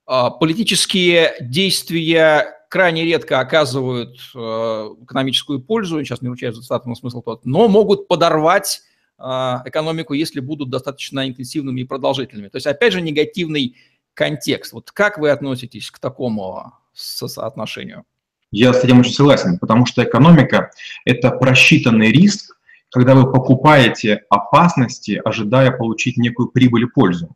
Э, 0.08 0.30
политические 0.40 1.36
действия 1.42 2.63
крайне 2.74 3.06
редко 3.06 3.40
оказывают 3.40 4.18
э, 4.34 4.38
экономическую 5.04 5.62
пользу, 5.62 6.04
сейчас 6.04 6.24
не 6.24 6.30
ручаюсь 6.30 6.56
за 6.56 6.64
цитату, 6.64 6.90
но 6.90 6.96
смысл 6.96 7.22
тот, 7.22 7.46
но 7.46 7.68
могут 7.68 8.08
подорвать 8.08 8.82
экономику, 9.20 10.14
если 10.14 10.40
будут 10.40 10.72
достаточно 10.72 11.30
интенсивными 11.30 11.82
и 11.82 11.84
продолжительными. 11.84 12.50
То 12.50 12.58
есть, 12.58 12.66
опять 12.66 12.94
же, 12.94 13.00
негативный 13.00 13.78
контекст. 14.16 14.74
Вот 14.74 14.92
как 14.92 15.20
вы 15.20 15.30
относитесь 15.30 15.92
к 15.92 16.00
такому 16.00 16.74
соотношению? 16.94 18.06
Я 18.50 18.74
с 18.74 18.84
этим 18.84 19.02
очень 19.02 19.14
согласен, 19.14 19.60
потому 19.60 19.86
что 19.86 20.04
экономика– 20.04 20.72
это 21.06 21.30
просчитанный 21.30 22.12
риск, 22.12 22.58
когда 22.90 23.14
вы 23.14 23.32
покупаете 23.32 24.24
опасности, 24.32 25.22
ожидая 25.24 25.72
получить 25.72 26.18
некую 26.18 26.50
прибыль 26.50 26.86
и 26.86 26.88
пользу. 26.88 27.36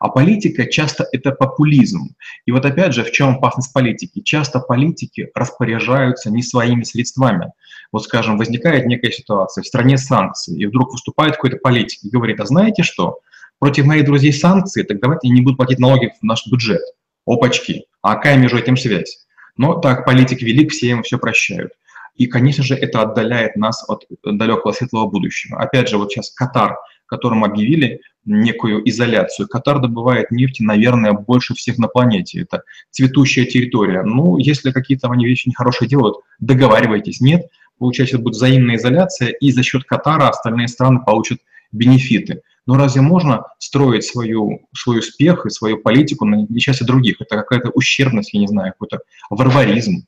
А 0.00 0.08
политика 0.08 0.66
часто 0.66 1.06
это 1.12 1.32
популизм. 1.32 2.14
И 2.44 2.52
вот 2.52 2.64
опять 2.64 2.94
же, 2.94 3.04
в 3.04 3.12
чем 3.12 3.36
опасность 3.36 3.72
политики? 3.72 4.20
Часто 4.20 4.60
политики 4.60 5.30
распоряжаются 5.34 6.30
не 6.30 6.42
своими 6.42 6.82
средствами. 6.82 7.52
Вот, 7.92 8.04
скажем, 8.04 8.38
возникает 8.38 8.86
некая 8.86 9.10
ситуация, 9.10 9.62
в 9.62 9.66
стране 9.66 9.98
санкции, 9.98 10.58
и 10.58 10.66
вдруг 10.66 10.92
выступает 10.92 11.36
какой-то 11.36 11.56
политик 11.56 12.04
и 12.04 12.10
говорит, 12.10 12.40
а 12.40 12.46
знаете 12.46 12.82
что, 12.82 13.20
против 13.58 13.86
моих 13.86 14.04
друзей 14.04 14.32
санкции, 14.32 14.82
так 14.82 15.00
давайте 15.00 15.28
не 15.28 15.40
буду 15.40 15.56
платить 15.56 15.78
налоги 15.78 16.12
в 16.20 16.22
наш 16.22 16.46
бюджет. 16.46 16.82
Опачки. 17.26 17.84
А 18.02 18.14
какая 18.16 18.36
между 18.36 18.58
этим 18.58 18.76
связь? 18.76 19.26
Но 19.56 19.74
так 19.74 20.04
политик 20.04 20.42
велик, 20.42 20.70
все 20.70 20.90
ему 20.90 21.02
все 21.02 21.18
прощают. 21.18 21.72
И, 22.14 22.26
конечно 22.26 22.64
же, 22.64 22.74
это 22.74 23.02
отдаляет 23.02 23.56
нас 23.56 23.84
от 23.88 24.04
далекого 24.24 24.72
светлого 24.72 25.06
будущего. 25.06 25.60
Опять 25.60 25.88
же, 25.88 25.98
вот 25.98 26.12
сейчас 26.12 26.30
Катар, 26.30 26.78
которым 27.06 27.44
объявили 27.44 28.00
некую 28.24 28.88
изоляцию. 28.88 29.48
Катар 29.48 29.80
добывает 29.80 30.30
нефти, 30.30 30.62
наверное, 30.62 31.12
больше 31.12 31.54
всех 31.54 31.78
на 31.78 31.88
планете. 31.88 32.42
Это 32.42 32.62
цветущая 32.90 33.44
территория. 33.44 34.02
Ну, 34.02 34.36
если 34.38 34.72
какие-то 34.72 35.08
они 35.08 35.26
вещи 35.26 35.48
нехорошие 35.48 35.88
делают, 35.88 36.16
договаривайтесь. 36.40 37.20
Нет, 37.20 37.46
получается, 37.78 38.18
будет 38.18 38.34
взаимная 38.34 38.76
изоляция, 38.76 39.28
и 39.28 39.52
за 39.52 39.62
счет 39.62 39.84
Катара 39.84 40.28
остальные 40.28 40.68
страны 40.68 41.00
получат 41.04 41.38
бенефиты. 41.72 42.42
Но 42.66 42.76
разве 42.76 43.00
можно 43.00 43.44
строить 43.58 44.04
свою, 44.04 44.66
свой 44.74 44.98
успех 44.98 45.46
и 45.46 45.50
свою 45.50 45.78
политику 45.78 46.24
на 46.24 46.46
несчастье 46.48 46.84
других? 46.84 47.20
Это 47.20 47.36
какая-то 47.36 47.70
ущербность, 47.70 48.34
я 48.34 48.40
не 48.40 48.48
знаю, 48.48 48.72
какой-то 48.72 49.00
варваризм. 49.30 50.04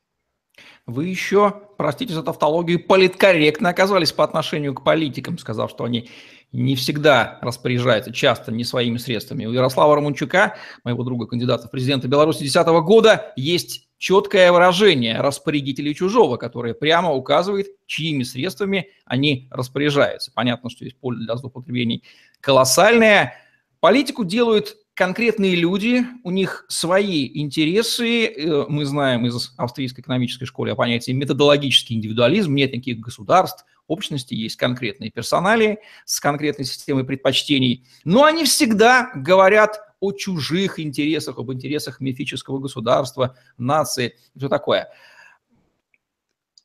Вы 0.88 1.06
еще, 1.06 1.54
простите 1.76 2.14
за 2.14 2.22
тавтологию, 2.22 2.82
политкорректно 2.82 3.68
оказались 3.68 4.10
по 4.10 4.24
отношению 4.24 4.74
к 4.74 4.82
политикам, 4.82 5.36
сказав, 5.36 5.70
что 5.70 5.84
они 5.84 6.08
не 6.52 6.76
всегда 6.76 7.38
распоряжаются, 7.42 8.12
часто 8.12 8.52
не 8.52 8.64
своими 8.64 8.96
средствами. 8.96 9.44
У 9.46 9.52
Ярослава 9.52 9.96
Романчука, 9.96 10.56
моего 10.84 11.02
друга, 11.04 11.26
кандидата 11.26 11.68
в 11.68 11.70
президенты 11.70 12.08
Беларуси 12.08 12.38
2010 12.38 12.68
года, 12.84 13.32
есть 13.36 13.88
четкое 13.98 14.50
выражение 14.52 15.20
распорядителей 15.20 15.94
чужого, 15.94 16.36
которое 16.36 16.72
прямо 16.72 17.12
указывает, 17.12 17.66
чьими 17.86 18.22
средствами 18.22 18.88
они 19.04 19.48
распоряжаются. 19.50 20.32
Понятно, 20.34 20.70
что 20.70 20.84
есть 20.84 20.98
поле 20.98 21.18
для 21.18 21.36
злоупотреблений 21.36 22.04
колоссальное. 22.40 23.34
Политику 23.80 24.24
делают 24.24 24.76
конкретные 24.98 25.54
люди, 25.54 26.04
у 26.24 26.32
них 26.32 26.66
свои 26.66 27.30
интересы. 27.40 28.26
Э, 28.26 28.64
мы 28.68 28.84
знаем 28.84 29.26
из 29.26 29.54
австрийской 29.56 30.02
экономической 30.02 30.44
школы 30.44 30.70
о 30.70 30.74
понятии 30.74 31.12
методологический 31.12 31.94
индивидуализм. 31.94 32.52
Нет 32.52 32.72
никаких 32.72 32.98
государств, 32.98 33.64
общности, 33.86 34.34
есть 34.34 34.56
конкретные 34.56 35.12
персонали 35.12 35.78
с 36.04 36.18
конкретной 36.18 36.64
системой 36.64 37.04
предпочтений. 37.04 37.86
Но 38.02 38.24
они 38.24 38.44
всегда 38.44 39.12
говорят 39.14 39.80
о 40.00 40.10
чужих 40.10 40.80
интересах, 40.80 41.38
об 41.38 41.52
интересах 41.52 42.00
мифического 42.00 42.58
государства, 42.58 43.36
нации, 43.56 44.16
все 44.36 44.48
такое. 44.48 44.88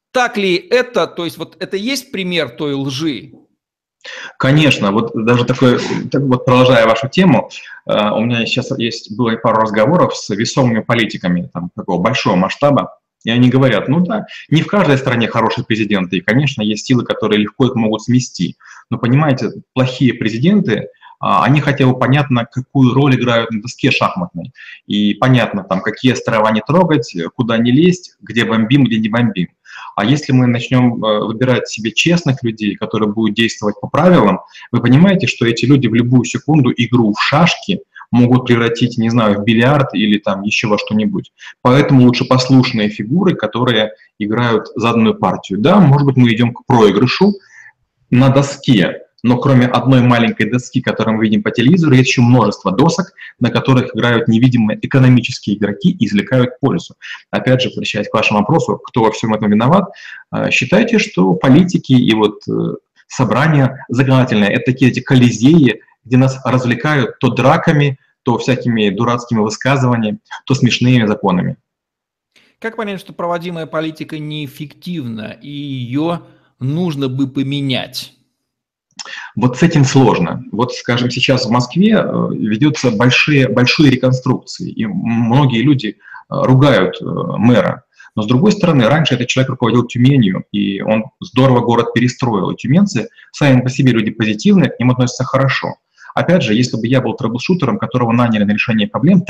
Так 0.10 0.38
ли 0.38 0.56
это, 0.56 1.06
то 1.06 1.26
есть 1.26 1.38
вот 1.38 1.56
это 1.62 1.78
есть 1.78 2.12
пример 2.12 2.50
той 2.50 2.74
лжи, 2.74 3.34
Конечно, 4.38 4.92
вот 4.92 5.12
даже 5.14 5.46
такой, 5.46 5.80
так 6.12 6.22
вот 6.24 6.46
продолжая 6.46 6.86
вашу 6.86 7.08
тему, 7.08 7.50
э, 7.86 8.10
у 8.12 8.22
меня 8.22 8.46
сейчас 8.46 8.78
есть 8.78 9.16
было 9.16 9.36
пару 9.38 9.62
разговоров 9.62 10.16
с 10.16 10.30
весомыми 10.30 10.82
политиками 10.82 11.50
там, 11.54 11.70
такого 11.76 12.02
большого 12.02 12.36
масштаба, 12.36 12.98
и 13.24 13.30
они 13.30 13.50
говорят, 13.50 13.88
ну 13.88 14.02
да, 14.02 14.26
не 14.50 14.62
в 14.62 14.68
каждой 14.68 14.98
стране 14.98 15.28
хорошие 15.28 15.66
президенты, 15.66 16.18
и, 16.18 16.22
конечно, 16.22 16.62
есть 16.62 16.86
силы, 16.86 17.06
которые 17.06 17.40
легко 17.40 17.68
их 17.68 17.76
могут 17.76 18.02
смести. 18.02 18.58
Но, 18.90 18.98
понимаете, 18.98 19.52
плохие 19.74 20.14
президенты, 20.14 20.90
а, 21.20 21.46
они 21.46 21.62
хотя 21.62 21.88
бы 21.88 21.98
понятно, 21.98 22.46
какую 22.46 22.94
роль 22.94 23.16
играют 23.16 23.50
на 23.52 23.62
доске 23.62 23.92
шахматной. 23.92 24.52
И 24.88 25.14
понятно, 25.14 25.64
там, 25.64 25.82
какие 25.82 26.12
острова 26.12 26.52
не 26.52 26.60
трогать, 26.60 27.16
куда 27.36 27.58
не 27.58 27.72
лезть, 27.72 28.18
где 28.20 28.44
бомбим, 28.44 28.84
где 28.84 29.00
не 29.00 29.08
бомбим. 29.08 29.48
А 29.96 30.06
если 30.06 30.32
мы 30.32 30.48
начнем 30.48 31.04
э, 31.04 31.20
выбирать 31.26 31.68
себе 31.68 31.92
честных 31.92 32.44
людей, 32.44 32.76
которые 32.76 33.12
будут 33.12 33.36
действовать 33.36 33.80
по 33.80 33.88
правилам, 33.88 34.42
вы 34.72 34.82
понимаете, 34.82 35.28
что 35.28 35.46
эти 35.46 35.66
люди 35.66 35.88
в 35.88 35.94
любую 35.94 36.26
секунду 36.26 36.72
игру 36.76 37.14
в 37.14 37.22
шашки 37.22 37.82
могут 38.12 38.46
превратить, 38.46 38.98
не 38.98 39.10
знаю, 39.10 39.40
в 39.40 39.44
бильярд 39.44 39.94
или 39.94 40.20
там 40.20 40.44
еще 40.44 40.68
во 40.68 40.78
что-нибудь. 40.78 41.32
Поэтому 41.62 42.04
лучше 42.04 42.26
послушные 42.26 42.90
фигуры, 42.90 43.36
которые 43.36 43.92
играют 44.20 44.68
заданную 44.76 45.16
партию. 45.16 45.60
Да, 45.60 45.80
может 45.80 46.06
быть, 46.06 46.18
мы 46.18 46.32
идем 46.32 46.54
к 46.54 46.66
проигрышу 46.66 47.34
на 48.12 48.30
доске, 48.30 49.03
но 49.24 49.38
кроме 49.38 49.68
одной 49.68 50.02
маленькой 50.02 50.52
доски, 50.52 50.82
которую 50.82 51.18
мы 51.18 51.24
видим 51.24 51.44
по 51.44 51.52
телевизору, 51.52 51.96
есть 51.96 52.10
еще 52.10 52.22
множество 52.22 52.72
досок, 52.72 53.14
на 53.40 53.50
которых 53.50 53.96
играют 53.96 54.28
невидимые 54.28 54.78
экономические 54.82 55.58
игроки 55.58 55.92
и 55.92 56.06
извлекают 56.06 56.60
пользу. 56.60 56.96
Опять 57.32 57.62
же, 57.62 57.70
возвращаясь 57.70 58.10
к 58.10 58.14
вашему 58.14 58.40
вопросу, 58.40 58.78
кто 58.78 59.04
во 59.04 59.12
всем 59.12 59.34
этом 59.34 59.50
виноват, 59.50 59.90
э, 60.34 60.52
считайте, 60.52 61.00
что 61.00 61.34
политики 61.36 61.94
и 61.94 62.14
вот 62.14 62.42
э, 62.50 62.76
собрания 63.08 63.86
законодательные– 63.88 64.50
это 64.52 64.66
такие 64.66 64.92
эти 64.92 65.00
колизеи, 65.00 65.82
где 66.04 66.18
нас 66.18 66.40
развлекают 66.44 67.18
то 67.20 67.30
драками, 67.30 67.98
то 68.24 68.38
всякими 68.38 68.90
дурацкими 68.90 69.40
высказываниями, 69.40 70.20
то 70.46 70.54
смешными 70.54 71.06
законами. 71.06 71.56
Как 72.60 72.76
понять, 72.76 73.00
что 73.00 73.14
проводимая 73.14 73.68
политика 73.68 74.20
неэффективна 74.20 75.38
и 75.42 75.50
ее 75.50 76.22
нужно 76.60 77.08
бы 77.08 77.28
поменять? 77.28 78.14
Вот 79.36 79.58
с 79.58 79.64
этим 79.64 79.86
сложно. 79.86 80.44
Вот, 80.52 80.74
скажем, 80.74 81.10
сейчас 81.10 81.46
в 81.46 81.50
Москве 81.50 81.94
э, 81.94 82.28
ведутся 82.34 82.92
большие, 82.92 83.48
большие 83.48 83.92
реконструкции, 83.92 84.70
и 84.70 84.86
многие 84.86 85.62
люди 85.62 85.88
э, 85.88 85.94
ругают 86.30 87.02
э, 87.02 87.06
мэра. 87.06 87.84
Но 88.16 88.22
с 88.22 88.28
другой 88.28 88.52
стороны, 88.52 88.88
раньше 88.88 89.16
этот 89.16 89.28
человек 89.28 89.52
руководил 89.52 89.88
Тюменью, 89.88 90.44
и 90.52 90.82
он 90.82 91.06
здорово 91.20 91.62
город 91.62 91.94
перестроил. 91.94 92.52
И 92.52 92.56
тюменцы 92.56 93.10
сами 93.32 93.62
по 93.62 93.70
себе 93.70 93.92
люди 93.92 94.12
позитивные, 94.12 94.70
к 94.70 94.80
ним 94.80 94.92
относятся 94.92 95.24
хорошо. 95.24 95.76
Опять 96.14 96.44
же, 96.44 96.54
если 96.54 96.78
бы 96.78 96.86
я 96.88 97.02
был 97.02 97.16
трэблшутером, 97.16 97.80
которого 97.80 98.12
наняли 98.12 98.44
на 98.44 98.52
решение 98.52 98.88
проблем, 98.88 99.22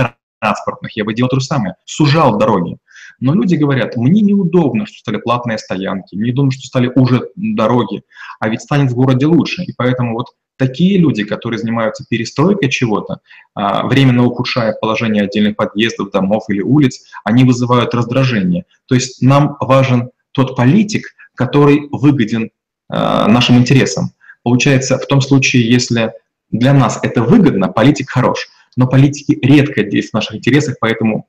транспортных, 0.43 0.95
я 0.97 1.05
бы 1.05 1.13
делал 1.13 1.29
то 1.29 1.39
же 1.39 1.45
самое, 1.45 1.75
сужал 1.85 2.37
дороги. 2.37 2.77
Но 3.19 3.33
люди 3.33 3.55
говорят, 3.55 3.95
мне 3.95 4.21
неудобно, 4.21 4.85
что 4.85 4.97
стали 4.97 5.17
платные 5.17 5.57
стоянки, 5.57 6.15
мне 6.15 6.27
неудобно, 6.27 6.51
что 6.51 6.67
стали 6.67 6.91
уже 6.95 7.29
дороги, 7.35 8.03
а 8.39 8.49
ведь 8.49 8.61
станет 8.61 8.91
в 8.91 8.95
городе 8.95 9.25
лучше. 9.25 9.63
И 9.63 9.73
поэтому 9.75 10.13
вот 10.13 10.27
такие 10.57 10.97
люди, 10.97 11.23
которые 11.23 11.59
занимаются 11.59 12.05
перестройкой 12.09 12.69
чего-то, 12.69 13.19
а, 13.55 13.87
временно 13.87 14.25
ухудшая 14.25 14.73
положение 14.73 15.23
отдельных 15.23 15.55
подъездов, 15.55 16.11
домов 16.11 16.43
или 16.49 16.61
улиц, 16.61 17.03
они 17.23 17.43
вызывают 17.45 17.93
раздражение. 17.93 18.65
То 18.87 18.95
есть 18.95 19.21
нам 19.21 19.55
важен 19.59 20.11
тот 20.31 20.55
политик, 20.55 21.15
который 21.35 21.87
выгоден 21.91 22.49
а, 22.89 23.27
нашим 23.27 23.57
интересам. 23.57 24.11
Получается, 24.43 24.97
в 24.97 25.05
том 25.05 25.21
случае, 25.21 25.69
если 25.69 26.11
для 26.51 26.73
нас 26.73 26.99
это 27.01 27.23
выгодно, 27.23 27.69
политик 27.69 28.09
хорош, 28.09 28.49
но 28.75 28.87
политики 28.87 29.37
редко 29.41 29.83
действуют 29.83 30.09
в 30.09 30.13
наших 30.13 30.35
интересах, 30.35 30.75
поэтому 30.79 31.27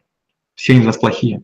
все 0.55 0.75
у 0.75 0.83
нас 0.83 0.97
плохие. 0.97 1.43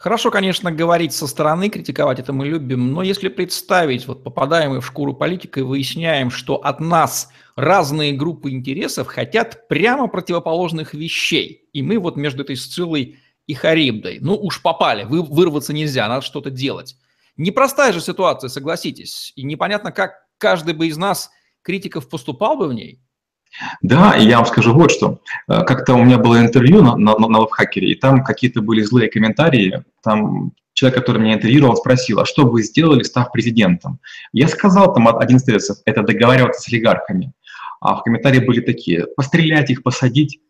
Хорошо, 0.00 0.30
конечно, 0.30 0.72
говорить 0.72 1.12
со 1.12 1.26
стороны, 1.26 1.68
критиковать 1.68 2.18
это 2.18 2.32
мы 2.32 2.46
любим, 2.46 2.90
но 2.90 3.02
если 3.02 3.28
представить, 3.28 4.06
вот 4.06 4.24
попадаем 4.24 4.70
мы 4.70 4.80
в 4.80 4.86
шкуру 4.86 5.12
политика 5.12 5.60
и 5.60 5.62
выясняем, 5.62 6.30
что 6.30 6.56
от 6.56 6.80
нас 6.80 7.28
разные 7.54 8.14
группы 8.14 8.50
интересов 8.50 9.08
хотят 9.08 9.68
прямо 9.68 10.08
противоположных 10.08 10.94
вещей, 10.94 11.68
и 11.74 11.82
мы 11.82 11.98
вот 11.98 12.16
между 12.16 12.44
этой 12.44 12.56
Сциллой 12.56 13.18
и 13.46 13.52
Харибдой, 13.52 14.20
ну 14.22 14.36
уж 14.36 14.62
попали, 14.62 15.04
вы, 15.04 15.22
вырваться 15.22 15.74
нельзя, 15.74 16.08
надо 16.08 16.22
что-то 16.22 16.48
делать. 16.48 16.96
Непростая 17.36 17.92
же 17.92 18.00
ситуация, 18.00 18.48
согласитесь, 18.48 19.34
и 19.36 19.42
непонятно, 19.42 19.92
как 19.92 20.12
каждый 20.38 20.72
бы 20.72 20.86
из 20.86 20.96
нас, 20.96 21.30
критиков, 21.60 22.08
поступал 22.08 22.56
бы 22.56 22.68
в 22.68 22.72
ней. 22.72 23.02
Да, 23.82 24.16
и 24.16 24.26
я 24.26 24.36
вам 24.38 24.46
скажу 24.46 24.72
вот 24.72 24.90
что. 24.90 25.20
Э, 25.48 25.64
как-то 25.64 25.94
у 25.94 26.04
меня 26.04 26.18
было 26.18 26.40
интервью 26.40 26.82
на, 26.82 26.96
на, 26.96 27.16
на 27.16 27.38
лайфхакере, 27.38 27.92
и 27.92 27.94
там 27.94 28.24
какие-то 28.24 28.62
были 28.62 28.82
злые 28.82 29.10
комментарии. 29.10 29.84
Там 30.02 30.52
человек, 30.72 30.98
который 30.98 31.20
меня 31.20 31.34
интервьюировал, 31.34 31.76
спросил, 31.76 32.20
а 32.20 32.26
что 32.26 32.46
вы 32.46 32.62
сделали, 32.62 33.02
став 33.02 33.32
президентом? 33.32 33.98
Я 34.32 34.48
сказал 34.48 34.94
там 34.94 35.08
один 35.08 35.36
из 35.36 35.44
тезисов, 35.44 35.78
это 35.84 36.02
договариваться 36.02 36.62
с 36.62 36.68
олигархами. 36.68 37.32
А 37.80 37.96
в 37.96 38.02
комментарии 38.02 38.40
были 38.40 38.60
такие, 38.60 39.06
пострелять 39.16 39.70
их, 39.70 39.82
посадить. 39.82 40.40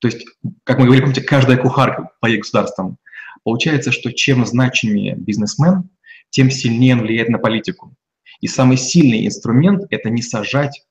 То 0.00 0.08
есть, 0.08 0.26
как 0.64 0.78
мы 0.78 0.84
говорили, 0.84 1.04
помните, 1.04 1.22
каждая 1.22 1.56
кухарка 1.56 2.10
по 2.20 2.28
государствам. 2.28 2.98
Получается, 3.44 3.92
что 3.92 4.12
чем 4.12 4.44
значимее 4.44 5.14
бизнесмен, 5.14 5.88
тем 6.30 6.50
сильнее 6.50 6.94
он 6.94 7.02
влияет 7.02 7.28
на 7.28 7.38
политику. 7.38 7.94
И 8.40 8.48
самый 8.48 8.76
сильный 8.76 9.26
инструмент– 9.26 9.84
это 9.90 10.10
не 10.10 10.22
сажать 10.22 10.85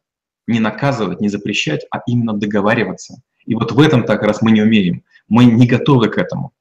не 0.48 0.60
наказывать, 0.60 1.22
не 1.22 1.30
запрещать, 1.30 1.86
а 1.92 2.02
именно 2.08 2.34
договариваться. 2.34 3.22
И 3.46 3.56
вот 3.56 3.72
в 3.72 3.80
этом 3.80 4.04
так 4.04 4.22
раз 4.24 4.42
мы 4.42 4.52
не 4.52 4.62
умеем. 4.62 5.04
Мы 5.28 5.46
не 5.46 5.68
готовы 5.68 6.10
к 6.10 6.18
этому. 6.18 6.52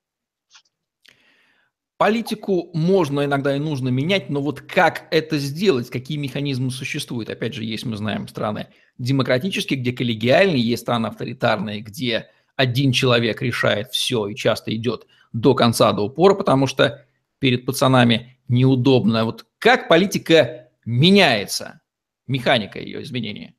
Политику 1.96 2.70
можно 2.74 3.24
иногда 3.24 3.56
и 3.56 3.60
нужно 3.60 3.88
менять, 3.88 4.28
но 4.28 4.42
вот 4.42 4.60
как 4.60 5.06
это 5.10 5.38
сделать, 5.38 5.90
какие 5.90 6.18
механизмы 6.18 6.70
существуют? 6.70 7.30
Опять 7.30 7.54
же, 7.54 7.64
есть, 7.64 7.86
мы 7.86 7.96
знаем, 7.96 8.26
страны 8.26 8.66
демократические, 8.98 9.78
где 9.78 9.92
коллегиальные, 9.92 10.60
есть 10.60 10.82
страны 10.82 11.06
авторитарные, 11.06 11.80
где 11.80 12.30
один 12.56 12.92
человек 12.92 13.42
решает 13.42 13.90
все 13.90 14.26
и 14.26 14.34
часто 14.34 14.74
идет 14.74 15.06
до 15.32 15.54
конца, 15.54 15.92
до 15.92 16.02
упора, 16.02 16.34
потому 16.34 16.66
что 16.66 17.04
перед 17.38 17.64
пацанами 17.64 18.38
неудобно. 18.48 19.24
Вот 19.24 19.46
как 19.58 19.88
политика 19.88 20.68
меняется, 20.84 21.80
механика 22.26 22.80
ее 22.80 23.02
изменения? 23.02 23.53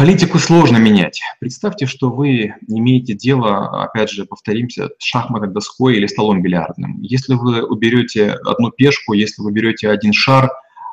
Политику 0.00 0.38
сложно 0.38 0.78
менять. 0.78 1.20
Представьте, 1.40 1.84
что 1.84 2.08
вы 2.08 2.54
имеете 2.68 3.12
дело, 3.12 3.82
опять 3.82 4.08
же, 4.08 4.24
повторимся, 4.24 4.88
с 4.98 5.04
шахматной 5.04 5.52
доской 5.52 5.98
или 5.98 6.06
столом 6.06 6.40
бильярдным. 6.40 7.02
Если 7.02 7.34
вы 7.34 7.62
уберете 7.62 8.30
одну 8.30 8.70
пешку, 8.70 9.12
если 9.12 9.42
вы 9.42 9.52
берете 9.52 9.90
один 9.90 10.14
шар, 10.14 10.50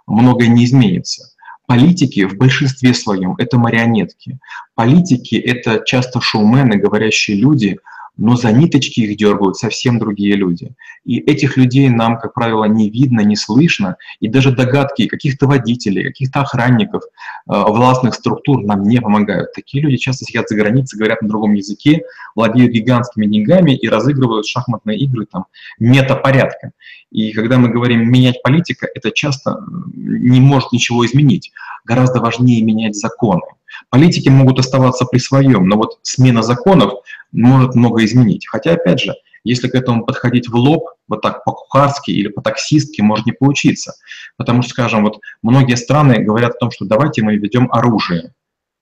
многое 0.07 0.49
не 0.49 0.65
изменится. 0.65 1.23
Политики 1.67 2.25
в 2.25 2.35
большинстве 2.35 2.93
своем– 2.93 3.35
это 3.37 3.57
марионетки. 3.57 4.39
Политики– 4.75 5.35
это 5.35 5.83
часто 5.85 6.19
шоумены, 6.19 6.75
говорящие 6.75 7.37
люди– 7.37 7.77
но 8.17 8.35
за 8.35 8.51
ниточки 8.51 9.01
их 9.01 9.17
дергают 9.17 9.57
совсем 9.57 9.99
другие 9.99 10.35
люди. 10.35 10.71
И 11.05 11.19
этих 11.19 11.55
людей 11.55 11.89
нам, 11.89 12.19
как 12.19 12.33
правило, 12.33 12.65
не 12.65 12.89
видно, 12.89 13.21
не 13.21 13.35
слышно, 13.35 13.97
и 14.19 14.27
даже 14.27 14.51
догадки 14.51 15.07
каких-то 15.07 15.47
водителей, 15.47 16.03
каких-то 16.03 16.41
охранников, 16.41 17.03
э, 17.03 17.07
властных 17.47 18.15
структур 18.15 18.63
нам 18.63 18.83
не 18.83 18.99
помогают. 18.99 19.53
Такие 19.53 19.83
люди 19.83 19.97
часто 19.97 20.25
сидят 20.25 20.49
за 20.49 20.55
границей, 20.55 20.97
говорят 20.97 21.21
на 21.21 21.29
другом 21.29 21.53
языке, 21.53 22.01
владеют 22.35 22.73
гигантскими 22.73 23.25
деньгами 23.25 23.75
и 23.75 23.87
разыгрывают 23.87 24.45
шахматные 24.45 24.97
игры 24.99 25.25
там 25.25 25.45
метапорядка. 25.79 26.71
И 27.11 27.31
когда 27.31 27.57
мы 27.57 27.69
говорим 27.69 28.11
«менять 28.11 28.41
политика», 28.43 28.87
это 28.93 29.11
часто 29.11 29.63
не 29.93 30.41
может 30.41 30.71
ничего 30.71 31.05
изменить. 31.05 31.51
Гораздо 31.85 32.19
важнее 32.19 32.61
менять 32.61 32.95
законы. 32.95 33.41
Политики 33.89 34.29
могут 34.29 34.59
оставаться 34.59 35.05
при 35.05 35.19
своем, 35.19 35.67
но 35.67 35.77
вот 35.77 35.99
смена 36.01 36.41
законов 36.41 36.93
может 37.31 37.75
много 37.75 38.03
изменить. 38.03 38.47
Хотя, 38.47 38.73
опять 38.73 38.99
же, 38.99 39.13
если 39.43 39.69
к 39.69 39.75
этому 39.75 40.05
подходить 40.05 40.49
в 40.49 40.55
лоб, 40.55 40.89
вот 41.07 41.21
так 41.21 41.45
по-кухарски 41.45 42.11
или 42.11 42.27
по-таксистски, 42.27 43.01
может 43.01 43.25
не 43.25 43.31
получиться. 43.31 43.93
Потому 44.35 44.61
что, 44.61 44.71
скажем, 44.71 45.03
вот 45.03 45.19
многие 45.41 45.75
страны 45.75 46.19
говорят 46.19 46.55
о 46.55 46.59
том, 46.59 46.71
что 46.71 46.85
давайте 46.85 47.21
мы 47.21 47.37
введем 47.37 47.69
оружие. 47.71 48.33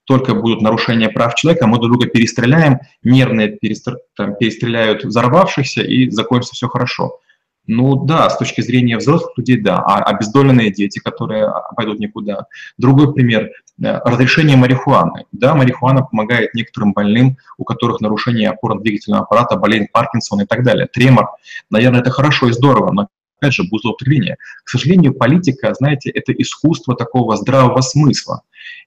Только 0.06 0.34
будут 0.34 0.62
нарушения 0.62 1.10
прав 1.10 1.36
человека, 1.36 1.68
мы 1.68 1.78
друг 1.78 1.92
друга 1.92 2.08
перестреляем, 2.08 2.80
нервные 3.04 3.50
перестр... 3.50 3.98
там, 4.16 4.36
перестреляют 4.36 5.04
взорвавшихся 5.04 5.82
и 5.82 6.10
закончится 6.10 6.56
все 6.56 6.68
хорошо. 6.68 7.20
Ну 7.68 8.06
да, 8.06 8.30
с 8.30 8.38
точки 8.38 8.62
зрения 8.62 8.98
взрослых 8.98 9.32
людей, 9.38 9.60
да. 9.60 9.80
А 9.80 10.04
обездоленные 10.04 10.72
дети, 10.72 11.00
которые 11.00 11.52
пойдут 11.76 12.00
никуда. 12.00 12.46
Другой 12.78 13.14
пример 13.14 13.50
разрешение 13.80 14.58
марихуаны. 14.58 15.26
Да, 15.32 15.56
марихуана 15.56 16.04
помогает 16.04 16.54
некоторым 16.54 16.94
больным, 16.94 17.38
у 17.58 17.64
которых 17.64 18.02
нарушение 18.02 18.50
опорно-двигательного 18.50 19.24
аппарата, 19.24 19.58
болезнь 19.58 19.88
Паркинсона 19.92 20.44
и 20.44 20.46
так 20.46 20.64
далее. 20.64 20.88
Тремор. 20.88 21.32
Наверное, 21.70 22.02
это 22.02 22.10
хорошо 22.10 22.48
и 22.48 22.52
здорово, 22.52 22.92
но 22.92 23.08
опять 23.46 23.54
же, 23.54 23.64
будет 23.64 23.82
злоупотребление. 23.84 24.38
К 24.64 24.70
сожалению, 24.70 25.14
политика, 25.14 25.74
знаете, 25.74 26.10
это 26.10 26.32
искусство 26.34 26.96
такого 26.96 27.38
здравого 27.38 27.82
смысла. 27.82 28.42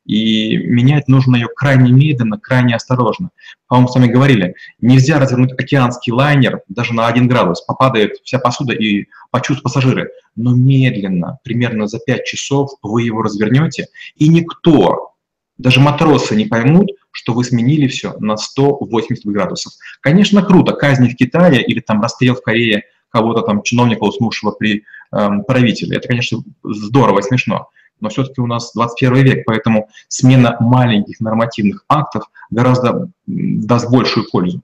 И 0.05 0.57
менять 0.57 1.07
нужно 1.07 1.37
ее 1.37 1.49
крайне 1.55 1.93
медленно, 1.93 2.39
крайне 2.39 2.75
осторожно. 2.75 3.31
По-моему, 3.69 3.89
с 3.89 3.95
вами 3.95 4.07
говорили, 4.09 4.55
нельзя 4.81 5.19
развернуть 5.19 5.53
океанский 5.53 6.13
лайнер 6.13 6.63
даже 6.69 6.95
на 6.95 7.07
один 7.07 7.29
градус, 7.29 7.61
попадает 7.61 8.17
вся 8.25 8.39
посуда 8.39 8.73
и 8.73 9.07
почувствуют 9.31 9.63
пассажиры. 9.63 10.11
Но 10.35 10.55
медленно, 10.55 11.39
примерно 11.45 11.87
за 11.87 11.99
5 11.99 12.25
часов 12.25 12.71
вы 12.83 13.03
его 13.03 13.23
развернете, 13.23 13.87
и 14.17 14.29
никто, 14.29 15.13
даже 15.59 15.81
матросы 15.81 16.35
не 16.35 16.47
поймут, 16.47 16.91
что 17.11 17.35
вы 17.35 17.45
сменили 17.45 17.87
все 17.89 18.15
на 18.19 18.37
180 18.37 19.25
градусов. 19.27 19.73
Конечно, 20.01 20.43
круто, 20.43 20.73
казни 20.73 21.09
в 21.09 21.17
Китае 21.17 21.63
или 21.63 21.81
там 21.81 22.01
расстрел 22.01 22.35
в 22.35 22.43
Корее– 22.43 22.83
кого-то 23.11 23.43
там, 23.43 23.63
чиновника, 23.63 24.05
уснувшего 24.05 24.53
при 24.53 24.85
э, 25.13 25.29
правителе. 25.47 25.97
Это, 25.97 26.09
конечно, 26.09 26.39
здорово 26.63 27.21
смешно, 27.23 27.69
но 28.01 28.09
все-таки 28.09 28.41
у 28.41 28.47
нас 28.47 28.73
21 28.75 29.25
век, 29.25 29.45
поэтому 29.47 29.89
смена 30.09 30.57
маленьких 30.61 31.21
нормативных 31.21 31.85
актов 31.89 32.25
гораздо 32.51 33.11
даст 33.27 33.91
большую 33.91 34.29
пользу. 34.31 34.63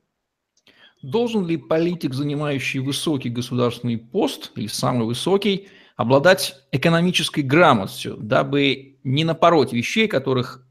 Должен 1.02 1.46
ли 1.46 1.56
политик, 1.56 2.14
занимающий 2.14 2.80
высокий 2.80 3.28
государственный 3.28 3.98
пост, 3.98 4.52
или 4.56 4.66
самый 4.68 5.06
высокий, 5.06 5.68
обладать 5.96 6.56
экономической 6.72 7.42
грамотностью, 7.42 8.16
дабы 8.16 8.96
не 9.04 9.24
напороть 9.24 9.72
вещей, 9.72 10.08
которых 10.08 10.66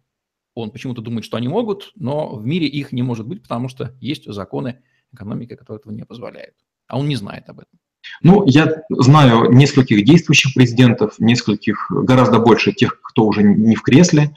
он 0.55 0.71
почему-то 0.71 1.01
думает, 1.01 1.25
что 1.25 1.37
они 1.37 1.47
могут, 1.47 1.91
но 1.95 2.35
в 2.35 2.45
мире 2.45 2.67
их 2.67 2.91
не 2.91 3.03
может 3.03 3.27
быть, 3.27 3.41
потому 3.43 3.69
что 3.69 3.95
есть 3.99 4.25
законы 4.31 4.81
экономики, 5.11 5.55
которые 5.55 5.79
этого 5.79 5.93
не 5.93 6.03
позволяют 6.03 6.55
а 6.87 6.99
он 6.99 7.07
не 7.07 7.15
знает 7.15 7.49
об 7.49 7.59
этом. 7.59 7.79
Ну, 8.21 8.43
я 8.45 8.83
знаю 8.89 9.51
нескольких 9.51 10.03
действующих 10.03 10.53
президентов, 10.53 11.15
нескольких, 11.19 11.89
гораздо 11.89 12.39
больше 12.39 12.73
тех, 12.73 12.99
кто 13.01 13.25
уже 13.25 13.43
не 13.43 13.75
в 13.75 13.81
кресле. 13.81 14.35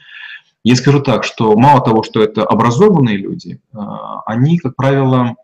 Я 0.63 0.75
скажу 0.75 1.01
так, 1.01 1.23
что 1.23 1.57
мало 1.57 1.81
того, 1.83 2.03
что 2.03 2.21
это 2.21 2.43
образованные 2.43 3.17
люди, 3.17 3.59
а, 3.73 4.21
они, 4.25 4.57
как 4.57 4.75
правило, 4.75 5.35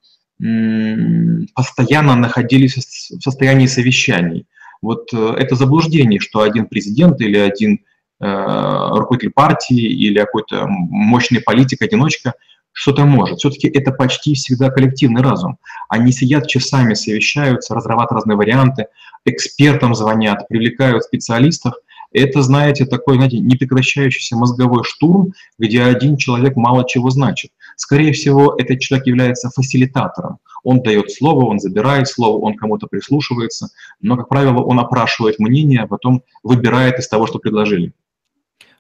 постоянно 1.56 2.16
находились 2.16 2.76
в 2.76 3.22
состоянии 3.22 3.68
совещаний. 3.68 4.46
Вот 4.82 5.13
э, 5.13 5.36
это 5.38 5.56
заблуждение, 5.56 6.20
что 6.20 6.42
один 6.42 6.66
президент 6.66 7.22
или 7.22 7.38
один 7.38 7.80
э, 8.20 8.26
руководитель 8.26 9.32
партии 9.32 9.80
или 9.80 10.20
какой-то 10.20 10.66
мощный 10.68 11.39
политик, 11.39 11.82
одиночка– 11.82 12.34
что-то 12.74 13.06
может. 13.06 13.40
Все-таки 13.40 13.68
это 13.68 13.92
почти 13.92 14.34
всегда 14.34 14.70
коллективный 14.70 15.22
разум. 15.22 15.58
Они 15.88 16.12
сидят 16.12 16.48
часами, 16.48 16.96
совещаются, 16.96 17.74
разрабатывают 17.74 18.24
разные 18.24 18.36
варианты, 18.36 18.88
экспертам 19.26 19.96
звонят, 19.96 20.48
привлекают 20.48 21.04
специалистов. 21.04 21.76
Это, 22.12 22.42
знаете, 22.42 22.86
такой, 22.86 23.16
знаете, 23.16 23.40
непрекращающийся 23.40 24.36
мозговой 24.36 24.84
штурм, 24.84 25.34
где 25.58 25.84
один 25.84 26.18
человек 26.18 26.56
мало 26.56 26.88
чего 26.88 27.10
значит. 27.10 27.52
Скорее 27.76 28.12
всего, 28.14 28.54
этот 28.58 28.80
человек 28.80 29.08
является 29.08 29.50
фасилитатором. 29.50 30.38
Он 30.64 30.82
дает 30.82 31.12
слово, 31.12 31.46
он 31.46 31.60
забирает 31.60 32.08
слово, 32.08 32.40
он 32.40 32.56
кому-то 32.56 32.88
прислушивается, 32.88 33.70
но, 34.02 34.16
как 34.16 34.30
правило, 34.30 34.62
он 34.62 34.80
опрашивает 34.80 35.40
мнение, 35.40 35.82
а 35.82 35.88
потом 35.88 36.24
выбирает 36.44 37.00
из 37.00 37.08
того, 37.08 37.28
что 37.28 37.40
предложили. 37.40 37.94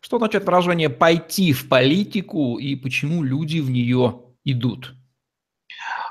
Что 0.03 0.17
значит 0.17 0.43
выражение 0.43 0.89
«пойти 0.89 1.53
в 1.53 1.69
политику» 1.69 2.57
и 2.57 2.75
почему 2.75 3.23
люди 3.23 3.59
в 3.59 3.69
нее 3.71 4.19
идут? 4.43 4.95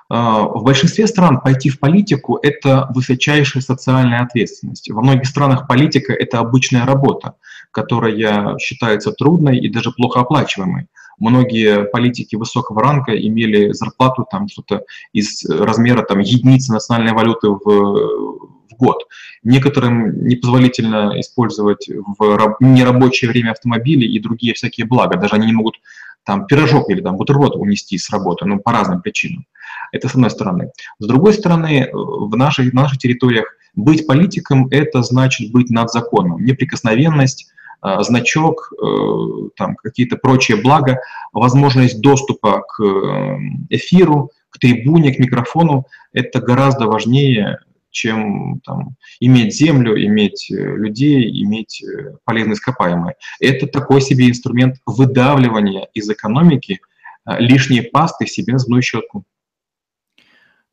А, 0.09 0.45
в 0.45 0.65
большинстве 0.65 1.07
стран 1.07 1.43
пойти 1.43 1.69
в 1.69 1.79
политику– 1.79 2.39
это 2.43 2.89
высочайшая 2.95 3.63
социальная 3.63 4.23
ответственность. 4.23 4.91
Во 4.91 5.03
многих 5.03 5.27
странах 5.27 5.69
политика– 5.69 6.13
это 6.19 6.39
обычная 6.39 6.87
работа, 6.87 7.35
которая 7.71 8.57
считается 8.57 9.13
трудной 9.13 9.59
и 9.59 9.69
даже 9.69 9.93
плохо 9.93 10.21
оплачиваемой. 10.21 10.87
Многие 11.19 11.85
политики 11.85 12.35
высокого 12.35 12.83
ранга 12.83 13.13
имели 13.13 13.73
зарплату 13.73 14.27
там 14.31 14.49
что-то 14.49 14.87
из 15.13 15.45
размера 15.45 16.03
там, 16.03 16.21
единицы 16.21 16.73
национальной 16.73 17.13
валюты 17.13 17.49
в, 17.49 17.61
в 17.63 18.62
год. 18.83 19.07
Некоторым 19.43 20.27
непозволительно 20.27 21.21
использовать 21.21 21.89
в 21.89 22.57
нерабочее 22.61 23.31
время 23.31 23.53
автомобили 23.53 24.07
и 24.07 24.21
другие 24.21 24.55
всякие 24.55 24.87
блага. 24.87 25.17
Даже 25.17 25.35
они 25.35 25.47
не 25.47 25.53
могут 25.53 25.77
там 26.25 26.47
пирожок 26.47 26.91
или 26.91 27.01
там 27.01 27.17
бутерброд 27.17 27.57
унести 27.57 27.99
с 27.99 28.11
работы, 28.11 28.45
ну, 28.45 28.59
по 28.59 28.73
разным 28.73 29.03
причинам. 29.03 29.45
Это 29.93 30.09
с 30.09 30.15
одной 30.15 30.31
стороны. 30.31 30.71
С 30.99 31.07
другой 31.07 31.33
стороны, 31.35 31.89
в 31.93 32.37
наших, 32.37 32.73
на 32.73 32.83
наших 32.83 32.99
территориях 32.99 33.47
быть 33.75 34.07
политиком– 34.07 34.69
это 34.71 35.03
значит 35.03 35.53
быть 35.53 35.71
над 35.71 35.91
законом. 35.91 36.45
Неприкосновенность, 36.45 37.51
э, 37.83 38.03
значок, 38.03 38.73
э, 38.73 39.49
там 39.57 39.77
какие-то 39.77 40.17
прочие 40.17 40.57
блага, 40.63 41.01
возможность 41.33 42.01
доступа 42.01 42.63
к 42.63 42.83
э, 42.83 43.39
эфиру, 43.71 44.31
к 44.51 44.59
трибуне, 44.59 45.15
к 45.15 45.19
микрофону– 45.19 45.87
это 46.13 46.41
гораздо 46.41 46.87
важнее 46.87 47.59
чем 47.93 48.61
там, 48.65 48.97
иметь 49.21 49.55
землю, 49.55 49.95
иметь 50.05 50.51
э, 50.51 50.55
людей, 50.55 51.31
иметь 51.43 51.83
э, 51.83 52.17
полезные 52.25 52.55
ископаемые. 52.55 53.15
Это 53.39 53.67
такой 53.67 54.01
себе 54.01 54.29
инструмент 54.29 54.79
выдавливания 54.87 55.89
из 55.95 56.11
экономики 56.11 56.81
э, 57.27 57.39
лишние 57.39 57.83
пасты 57.85 58.27
себе 58.27 58.55
на 58.55 58.59
зубную 58.59 58.83
щетку. 58.83 59.25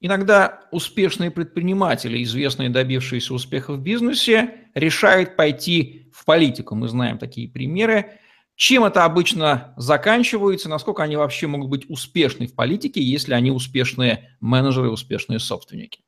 Иногда 0.01 0.62
успешные 0.71 1.29
предприниматели, 1.29 2.23
известные 2.23 2.69
добившиеся 2.69 3.34
успеха 3.34 3.73
в 3.73 3.82
бизнесе, 3.82 4.55
решают 4.73 5.36
пойти 5.36 6.10
в 6.13 6.23
политику. 6.23 6.73
Мы 6.73 6.88
знаем 6.88 7.17
такие 7.17 7.49
примеры. 7.49 8.12
Чем 8.55 8.86
это 8.86 9.03
обычно 9.03 9.73
заканчивается, 9.77 10.69
насколько 10.69 11.03
они 11.03 11.17
вообще 11.17 11.47
могут 11.47 11.69
быть 11.69 11.89
успешны 11.89 12.47
в 12.47 12.55
политике, 12.55 13.01
если 13.01 13.34
они 13.34 13.51
успешные 13.51 14.36
менеджеры, 14.39 14.89
успешные 14.89 15.39
собственники? 15.39 16.01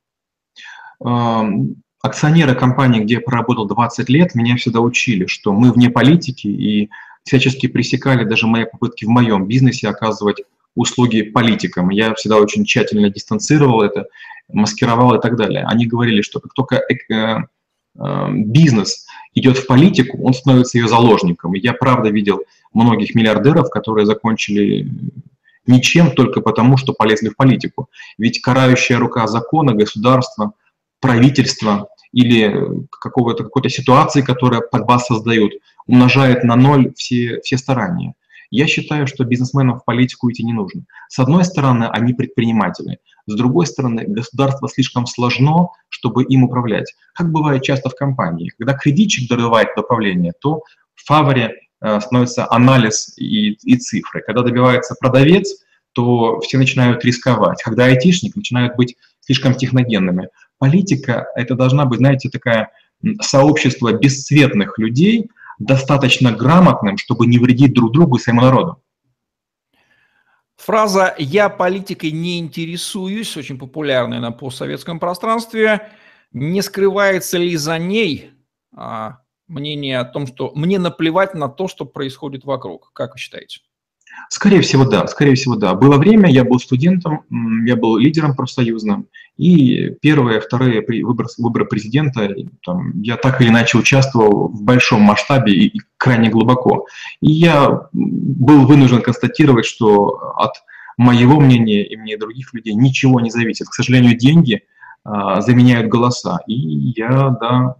Акционеры 2.02 2.56
компании, 2.56 3.02
где 3.02 3.16
я 3.16 3.22
проработал 3.22 3.68
20 3.68 4.10
лет, 4.10 4.36
меня 4.36 4.56
всегда 4.58 4.82
учили, 4.82 5.26
что 5.26 5.54
мы 5.54 5.72
вне 5.72 5.90
политики 5.90 6.48
и 6.48 6.90
всячески 7.24 7.68
пресекали 7.68 8.24
даже 8.24 8.48
мои 8.48 8.66
попытки 8.66 9.06
в 9.06 9.10
моем 9.10 9.48
бизнесе 9.48 9.90
оказывать 9.90 10.38
услуги 10.76 11.22
политикам. 11.22 11.90
Я 11.90 12.14
всегда 12.16 12.38
очень 12.38 12.66
тщательно 12.66 13.10
дистанцировал 13.10 13.82
это, 13.82 14.08
маскировал 14.48 15.16
и 15.16 15.22
так 15.22 15.36
далее. 15.36 15.66
Они 15.66 15.86
говорили, 15.86 16.22
что 16.22 16.40
как 16.40 16.54
только 16.54 16.78
э, 16.78 17.38
э, 18.00 18.32
бизнес 18.32 19.06
идет 19.34 19.58
в 19.58 19.68
политику, 19.68 20.24
он 20.24 20.34
становится 20.34 20.78
ее 20.78 20.88
заложником. 20.88 21.56
И 21.56 21.60
я 21.60 21.74
правда 21.74 22.10
видел 22.10 22.42
многих 22.74 23.16
миллиардеров, 23.16 23.70
которые 23.70 24.06
закончили 24.06 24.90
ничем 25.68 26.12
только 26.12 26.42
потому, 26.42 26.78
что 26.78 26.94
полезли 26.94 27.30
в 27.30 27.36
политику. 27.36 27.90
Ведь 28.18 28.42
карающая 28.42 28.98
рука 28.98 29.28
закона, 29.28 29.74
государства, 29.74 30.54
правительства 31.02 31.90
или 32.14 32.88
какого-то 32.90 33.44
какой-то 33.44 33.70
ситуации, 33.70 34.22
которая 34.22 34.62
под 34.62 34.88
вас 34.88 35.08
создают, 35.08 35.54
умножает 35.88 36.44
на 36.44 36.56
ноль 36.56 36.94
все, 36.96 37.42
все 37.42 37.58
старания. 37.58 38.14
Я 38.54 38.68
считаю, 38.68 39.08
что 39.08 39.24
бизнесменам 39.24 39.80
в 39.80 39.86
политику 39.86 40.30
идти 40.30 40.44
не 40.44 40.52
нужно. 40.52 40.84
С 41.08 41.20
одной 41.20 41.46
стороны, 41.46 41.86
они 41.86 42.14
предприниматели. 42.14 43.00
С 43.26 43.34
другой 43.34 43.66
стороны, 43.66 44.04
государство 44.06 44.68
слишком 44.68 45.06
сложно, 45.06 45.70
чтобы 45.88 46.26
им 46.26 46.44
управлять. 46.44 46.94
Как 47.14 47.32
бывает 47.32 47.64
часто 47.64 47.90
в 47.90 47.96
компании. 47.96 48.52
Когда 48.58 48.74
кредитчик 48.74 49.30
дорывает 49.30 49.70
до 49.78 49.84
то 50.42 50.64
в 50.96 51.06
фаворе 51.06 51.54
э, 51.80 52.02
становится 52.02 52.52
анализ 52.52 53.14
и, 53.18 53.54
и 53.54 53.78
цифры. 53.78 54.22
Когда 54.22 54.42
добивается 54.42 54.96
продавец, 55.00 55.64
то 55.94 56.42
все 56.42 56.58
начинают 56.58 57.06
рисковать. 57.06 57.62
Когда 57.64 57.86
айтишник 57.86 58.36
начинают 58.36 58.76
быть 58.76 58.98
слишком 59.22 59.56
техногенными 59.56 60.28
политика— 60.62 61.26
это 61.36 61.56
должна 61.56 61.86
быть, 61.86 61.98
знаете, 61.98 62.30
такая 62.30 62.70
сообщество 63.20 63.92
бесцветных 63.94 64.78
людей, 64.78 65.32
достаточно 65.58 66.32
грамотным, 66.32 66.98
чтобы 66.98 67.26
не 67.26 67.40
вредить 67.40 67.74
друг 67.74 67.92
другу 67.92 68.18
и 68.18 68.20
своему 68.20 68.42
народу. 68.42 68.82
Фраза 70.58 71.16
«я 71.18 71.50
политикой 71.50 72.12
не 72.12 72.38
интересуюсь», 72.38 73.36
очень 73.36 73.58
популярная 73.58 74.20
на 74.20 74.32
постсоветском 74.32 75.00
пространстве, 75.00 75.90
не 76.32 76.62
скрывается 76.62 77.40
ли 77.40 77.56
за 77.58 77.80
ней 77.80 78.30
а, 78.76 79.18
мнение 79.48 79.98
о 79.98 80.06
том, 80.06 80.28
что 80.28 80.52
мне 80.54 80.78
наплевать 80.78 81.34
на 81.34 81.50
то, 81.50 81.68
что 81.68 81.86
происходит 81.86 82.46
вокруг? 82.46 82.92
Как 82.94 83.14
вы 83.14 83.20
считаете? 83.20 83.62
Скорее 84.30 84.62
всего, 84.62 84.86
да. 84.86 85.08
Скорее 85.08 85.36
всего, 85.36 85.56
да. 85.56 85.74
Было 85.74 85.98
время, 85.98 86.30
я 86.30 86.44
был 86.44 86.60
студентом, 86.60 87.24
я 87.66 87.76
был 87.76 87.98
лидером 87.98 88.36
профсоюзным, 88.36 89.08
и 89.38 89.90
первые, 90.02 90.40
вторые 90.40 90.86
выборы, 91.04 91.28
выборы 91.38 91.66
президента, 91.66 92.30
там, 92.64 93.02
я 93.02 93.18
так 93.18 93.42
или 93.42 93.50
иначе 93.50 93.78
участвовал 93.78 94.50
в 94.50 94.62
большом 94.64 95.02
масштабе 95.02 95.54
и, 95.54 95.68
и 95.68 95.82
крайне 95.98 96.30
глубоко. 96.30 96.86
И 97.22 97.32
я 97.32 97.88
был 97.92 98.68
вынужден 98.68 99.02
констатировать, 99.02 99.66
что 99.66 100.34
от 100.36 100.54
моего 100.98 101.40
мнения 101.40 101.84
и 101.84 101.96
мнения 101.96 102.18
других 102.18 102.54
людей 102.54 102.76
ничего 102.76 103.20
не 103.20 103.32
зависит. 103.32 103.68
К 103.68 103.74
сожалению, 103.74 104.18
деньги 104.18 104.64
а, 105.04 105.42
заменяют 105.42 105.88
голоса. 105.88 106.40
И 106.48 106.54
я, 106.96 107.30
да, 107.42 107.76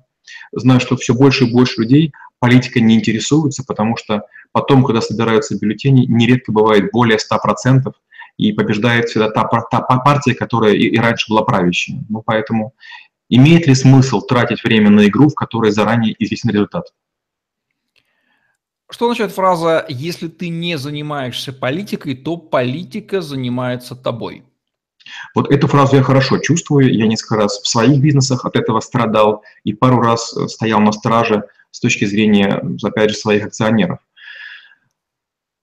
знаю, 0.52 0.80
что 0.80 0.96
все 0.96 1.14
больше 1.14 1.46
и 1.46 1.52
больше 1.52 1.82
людей 1.82 2.14
политика 2.40 2.80
не 2.80 2.96
интересуются, 2.96 3.64
потому 3.64 3.96
что 3.98 4.24
потом, 4.52 4.84
когда 4.84 5.02
собираются 5.02 5.58
бюллетени, 5.58 6.06
нередко 6.08 6.52
бывает 6.52 6.90
более 6.92 7.18
100%, 7.18 7.92
и 8.38 8.54
побеждает 8.54 9.10
всегда 9.10 9.30
та, 9.30 9.44
та 9.44 9.82
партия, 9.82 10.34
которая 10.34 10.74
и, 10.74 10.88
и 10.88 10.98
раньше 10.98 11.30
была 11.30 11.44
правящей. 11.44 12.00
Ну, 12.10 12.22
поэтому 12.26 12.74
имеет 13.30 13.68
ли 13.68 13.76
смысл 13.76 14.22
тратить 14.22 14.64
время 14.64 14.90
на 14.90 15.08
игру, 15.08 15.30
в 15.30 15.36
которой 15.36 15.72
заранее 15.72 16.16
известен 16.20 16.50
результат? 16.50 16.86
Что 18.90 19.06
означает 19.06 19.32
фраза 19.32 19.86
«если 19.88 20.28
ты 20.28 20.50
не 20.50 20.78
занимаешься 20.78 21.54
политикой, 21.54 22.14
то 22.16 22.36
политика 22.38 23.22
занимается 23.22 23.96
тобой»? 23.96 24.44
Вот 25.34 25.52
эту 25.52 25.68
фразу 25.68 25.96
я 25.96 26.04
хорошо 26.04 26.38
чувствую. 26.40 26.94
Я 26.94 27.08
несколько 27.08 27.38
раз 27.38 27.60
в 27.62 27.68
своих 27.68 28.02
бизнесах 28.02 28.46
от 28.46 28.56
этого 28.56 28.80
страдал 28.82 29.44
и 29.64 29.74
пару 29.74 30.02
раз 30.02 30.36
э, 30.36 30.48
стоял 30.48 30.80
на 30.80 30.92
страже 30.92 31.44
с 31.72 31.80
точки 31.80 32.06
зрения, 32.06 32.62
опять 32.84 33.12
же, 33.12 33.16
своих 33.16 33.46
акционеров. 33.46 34.00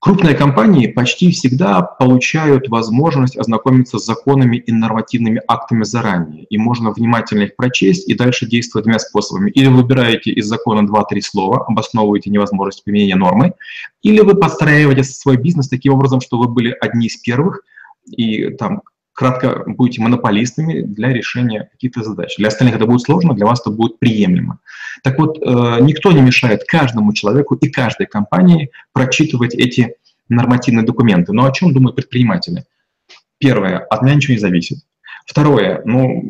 Крупные 0.00 0.36
компании 0.36 0.86
почти 0.86 1.32
всегда 1.32 1.82
получают 1.82 2.68
возможность 2.68 3.36
ознакомиться 3.36 3.98
с 3.98 4.04
законами 4.04 4.56
и 4.56 4.70
нормативными 4.70 5.42
актами 5.48 5.82
заранее, 5.82 6.44
и 6.44 6.56
можно 6.56 6.92
внимательно 6.92 7.42
их 7.42 7.56
прочесть 7.56 8.08
и 8.08 8.14
дальше 8.14 8.46
действовать 8.46 8.84
двумя 8.84 9.00
способами. 9.00 9.50
Или 9.50 9.66
вы 9.66 9.82
выбираете 9.82 10.30
из 10.30 10.46
закона 10.46 10.88
2-3 10.88 11.20
слова, 11.20 11.64
обосновываете 11.66 12.30
невозможность 12.30 12.84
применения 12.84 13.16
нормы, 13.16 13.54
или 14.02 14.20
вы 14.20 14.36
подстраиваете 14.36 15.02
свой 15.02 15.36
бизнес 15.36 15.68
таким 15.68 15.94
образом, 15.94 16.20
что 16.20 16.38
вы 16.38 16.46
были 16.46 16.76
одни 16.80 17.08
из 17.08 17.16
первых, 17.16 17.62
и 18.06 18.50
там 18.50 18.82
кратко 19.18 19.64
будете 19.66 20.00
монополистами 20.00 20.80
для 20.80 21.08
решения 21.08 21.68
каких-то 21.72 22.04
задач. 22.04 22.36
Для 22.38 22.46
остальных 22.48 22.76
это 22.76 22.86
будет 22.86 23.00
сложно, 23.00 23.34
для 23.34 23.46
вас 23.46 23.60
это 23.60 23.70
будет 23.70 23.98
приемлемо. 23.98 24.60
Так 25.02 25.18
вот, 25.18 25.38
э, 25.38 25.78
никто 25.80 26.12
не 26.12 26.20
мешает 26.20 26.62
каждому 26.68 27.12
человеку 27.12 27.56
и 27.56 27.68
каждой 27.68 28.06
компании 28.06 28.70
прочитывать 28.92 29.56
эти 29.56 29.96
нормативные 30.28 30.86
документы. 30.86 31.32
Но 31.32 31.46
о 31.46 31.50
чем 31.50 31.74
думают 31.74 31.96
предприниматели? 31.96 32.64
Первое, 33.38 33.78
от 33.78 34.02
меня 34.02 34.14
ничего 34.14 34.34
не 34.34 34.38
зависит. 34.38 34.78
Второе, 35.26 35.82
ну, 35.84 36.22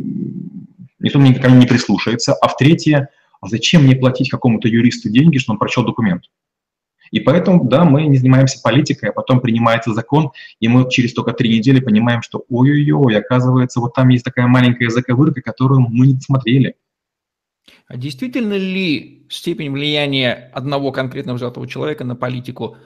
никто 0.98 1.18
мне 1.18 1.29
никогда 1.29 1.51
не 1.51 1.66
прислушается. 1.66 2.33
А 2.33 2.48
в 2.48 2.57
третье, 2.57 3.11
а 3.42 3.48
зачем 3.48 3.83
мне 3.83 3.96
платить 3.96 4.31
какому-то 4.31 4.66
юристу 4.66 5.11
деньги, 5.11 5.37
что 5.37 5.53
он 5.53 5.59
прочел 5.59 5.85
документ? 5.85 6.22
И 7.11 7.21
поэтому, 7.21 7.64
да, 7.64 7.85
мы 7.85 8.07
не 8.07 8.16
занимаемся 8.16 8.61
политикой, 8.62 9.11
а 9.11 9.12
потом 9.12 9.40
принимается 9.40 9.92
закон, 9.92 10.31
и 10.61 10.68
мы 10.68 10.90
через 10.90 11.14
только 11.14 11.33
три 11.33 11.57
недели 11.57 11.81
понимаем, 11.81 12.23
что 12.23 12.44
ой-ой-ой, 12.49 13.16
оказывается, 13.16 13.81
вот 13.81 13.94
там 13.94 14.09
есть 14.09 14.25
такая 14.25 14.47
маленькая 14.47 14.88
заковырка, 14.90 15.40
которую 15.40 15.81
мы 15.81 16.07
не 16.07 16.21
смотрели. 16.21 16.75
А 17.87 17.97
действительно 17.97 18.55
ли 18.55 19.27
степень 19.31 19.71
влияния 19.71 20.51
одного 20.53 20.92
конкретно 20.92 21.35
взятого 21.35 21.66
человека 21.66 22.05
на 22.05 22.16
политику 22.16 22.77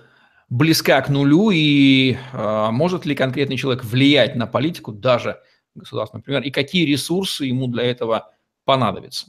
близка 0.48 1.00
к 1.00 1.08
нулю, 1.08 1.50
и 1.50 2.16
э, 2.32 2.68
может 2.70 3.06
ли 3.06 3.14
конкретный 3.14 3.56
человек 3.56 3.84
влиять 3.84 4.36
на 4.36 4.46
политику, 4.46 4.92
даже 4.92 5.38
государство, 5.74 6.18
например, 6.18 6.42
и 6.42 6.50
какие 6.50 6.84
ресурсы 6.84 7.46
ему 7.46 7.66
для 7.66 7.84
этого 7.84 8.30
понадобятся? 8.64 9.26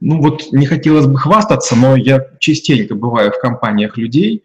Ну 0.00 0.20
вот 0.20 0.52
не 0.52 0.66
хотелось 0.66 1.06
бы 1.06 1.18
хвастаться, 1.18 1.76
но 1.76 1.96
я 1.96 2.26
частенько 2.38 2.94
бываю 2.94 3.32
в 3.32 3.38
компаниях 3.38 3.96
людей, 3.96 4.44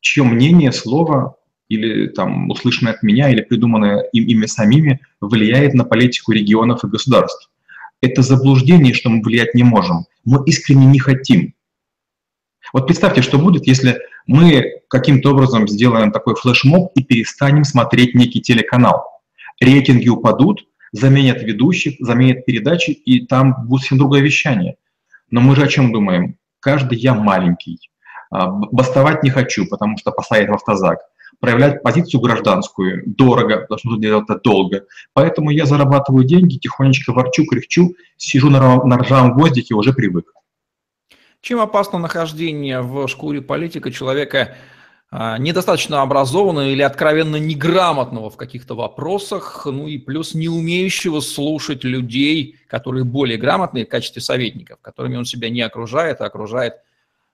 чье 0.00 0.22
мнение, 0.24 0.72
слово 0.72 1.36
или 1.68 2.08
там 2.08 2.50
услышанное 2.50 2.92
от 2.92 3.02
меня, 3.02 3.30
или 3.30 3.40
придуманное 3.40 4.00
им, 4.12 4.26
ими 4.26 4.46
самими 4.46 5.00
влияет 5.20 5.74
на 5.74 5.84
политику 5.84 6.32
регионов 6.32 6.84
и 6.84 6.88
государств. 6.88 7.50
Это 8.00 8.22
заблуждение, 8.22 8.92
что 8.94 9.08
мы 9.10 9.22
влиять 9.22 9.54
не 9.54 9.62
можем. 9.62 10.06
Мы 10.24 10.42
искренне 10.46 10.86
не 10.86 10.98
хотим. 10.98 11.54
Вот 12.72 12.86
представьте, 12.86 13.22
что 13.22 13.38
будет, 13.38 13.66
если 13.66 14.00
мы 14.26 14.80
каким-то 14.88 15.30
образом 15.30 15.68
сделаем 15.68 16.12
такой 16.12 16.34
флешмоб 16.34 16.92
и 16.94 17.02
перестанем 17.02 17.64
смотреть 17.64 18.14
некий 18.14 18.40
телеканал. 18.40 19.04
Рейтинги 19.60 20.08
упадут, 20.08 20.66
заменят 20.92 21.42
ведущих, 21.42 21.96
заменят 22.00 22.44
передачи, 22.44 22.90
и 22.90 23.26
там 23.26 23.66
будет 23.66 23.80
совсем 23.80 23.98
другое 23.98 24.20
вещание. 24.20 24.76
Но 25.30 25.40
мы 25.40 25.56
же 25.56 25.64
о 25.64 25.68
чем 25.68 25.92
думаем? 25.92 26.36
Каждый 26.60 26.98
я 26.98 27.14
маленький. 27.14 27.90
А, 28.30 28.46
бастовать 28.48 29.22
не 29.22 29.30
хочу, 29.30 29.66
потому 29.68 29.96
что 29.98 30.12
посадят 30.12 30.50
в 30.50 30.54
автозак. 30.54 31.00
Проявлять 31.40 31.82
позицию 31.82 32.20
гражданскую 32.20 33.02
дорого, 33.06 33.66
потому 33.68 33.78
что 33.78 33.96
делать 33.96 34.24
это 34.28 34.38
долго. 34.38 34.84
Поэтому 35.12 35.50
я 35.50 35.66
зарабатываю 35.66 36.24
деньги, 36.24 36.58
тихонечко 36.58 37.12
ворчу, 37.12 37.46
кряхчу, 37.46 37.94
сижу 38.16 38.50
на, 38.50 38.84
на 38.84 38.98
ржавом 38.98 39.32
гвоздике, 39.32 39.74
уже 39.74 39.92
привык. 39.92 40.32
Чем 41.40 41.58
опасно 41.58 41.98
нахождение 41.98 42.82
в 42.82 43.08
шкуре 43.08 43.42
политика 43.42 43.90
человека 43.90 44.54
недостаточно 45.12 46.00
образованного 46.00 46.68
или 46.68 46.80
откровенно 46.80 47.36
неграмотного 47.36 48.30
в 48.30 48.36
каких-то 48.38 48.74
вопросах, 48.74 49.66
ну 49.66 49.86
и 49.86 49.98
плюс 49.98 50.32
не 50.32 50.48
умеющего 50.48 51.20
слушать 51.20 51.84
людей, 51.84 52.56
которые 52.66 53.04
более 53.04 53.36
грамотные 53.36 53.84
в 53.84 53.90
качестве 53.90 54.22
советников, 54.22 54.78
которыми 54.80 55.16
он 55.16 55.26
себя 55.26 55.50
не 55.50 55.60
окружает, 55.60 56.22
а 56.22 56.26
окружает 56.26 56.76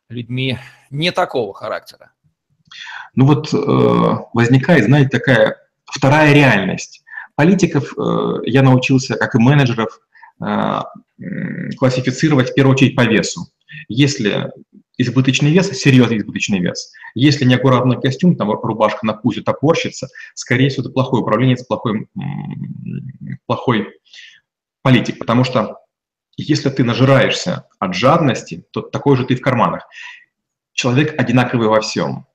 людьми 0.08 0.58
не 0.90 1.12
такого 1.12 1.54
характера? 1.54 2.10
Ну 3.14 3.26
вот 3.26 3.52
э, 3.52 4.26
возникает, 4.34 4.84
знаете, 4.84 5.10
такая 5.10 5.56
вторая 5.84 6.32
реальность. 6.32 7.04
Политиков 7.34 7.94
э, 7.96 8.40
я 8.44 8.62
научился, 8.62 9.16
как 9.16 9.34
и 9.34 9.38
менеджеров, 9.38 10.00
э, 10.44 10.80
классифицировать 11.76 12.50
в 12.50 12.54
первую 12.54 12.74
очередь 12.74 12.96
по 12.96 13.04
весу. 13.04 13.48
Если 13.88 14.50
избыточный 14.98 15.52
вес, 15.52 15.70
серьезный 15.70 16.18
избыточный 16.18 16.58
вес. 16.58 16.92
Если 17.14 17.44
неаккуратный 17.44 18.00
костюм, 18.00 18.36
там 18.36 18.50
рубашка 18.50 19.06
на 19.06 19.14
пузе 19.14 19.42
топорщится, 19.42 20.08
скорее 20.34 20.68
всего, 20.68 20.82
это 20.82 20.92
плохой 20.92 21.20
управленец, 21.20 21.64
плохой, 21.64 22.08
плохой 23.46 23.88
политик, 24.82 25.18
потому 25.18 25.44
что 25.44 25.78
если 26.36 26.70
ты 26.70 26.84
нажираешься 26.84 27.64
от 27.78 27.94
жадности, 27.94 28.64
то 28.70 28.82
такой 28.82 29.16
же 29.16 29.24
ты 29.24 29.34
в 29.36 29.40
карманах. 29.40 29.88
Человек 30.72 31.18
одинаковый 31.18 31.68
во 31.68 31.80
всем. 31.80 32.26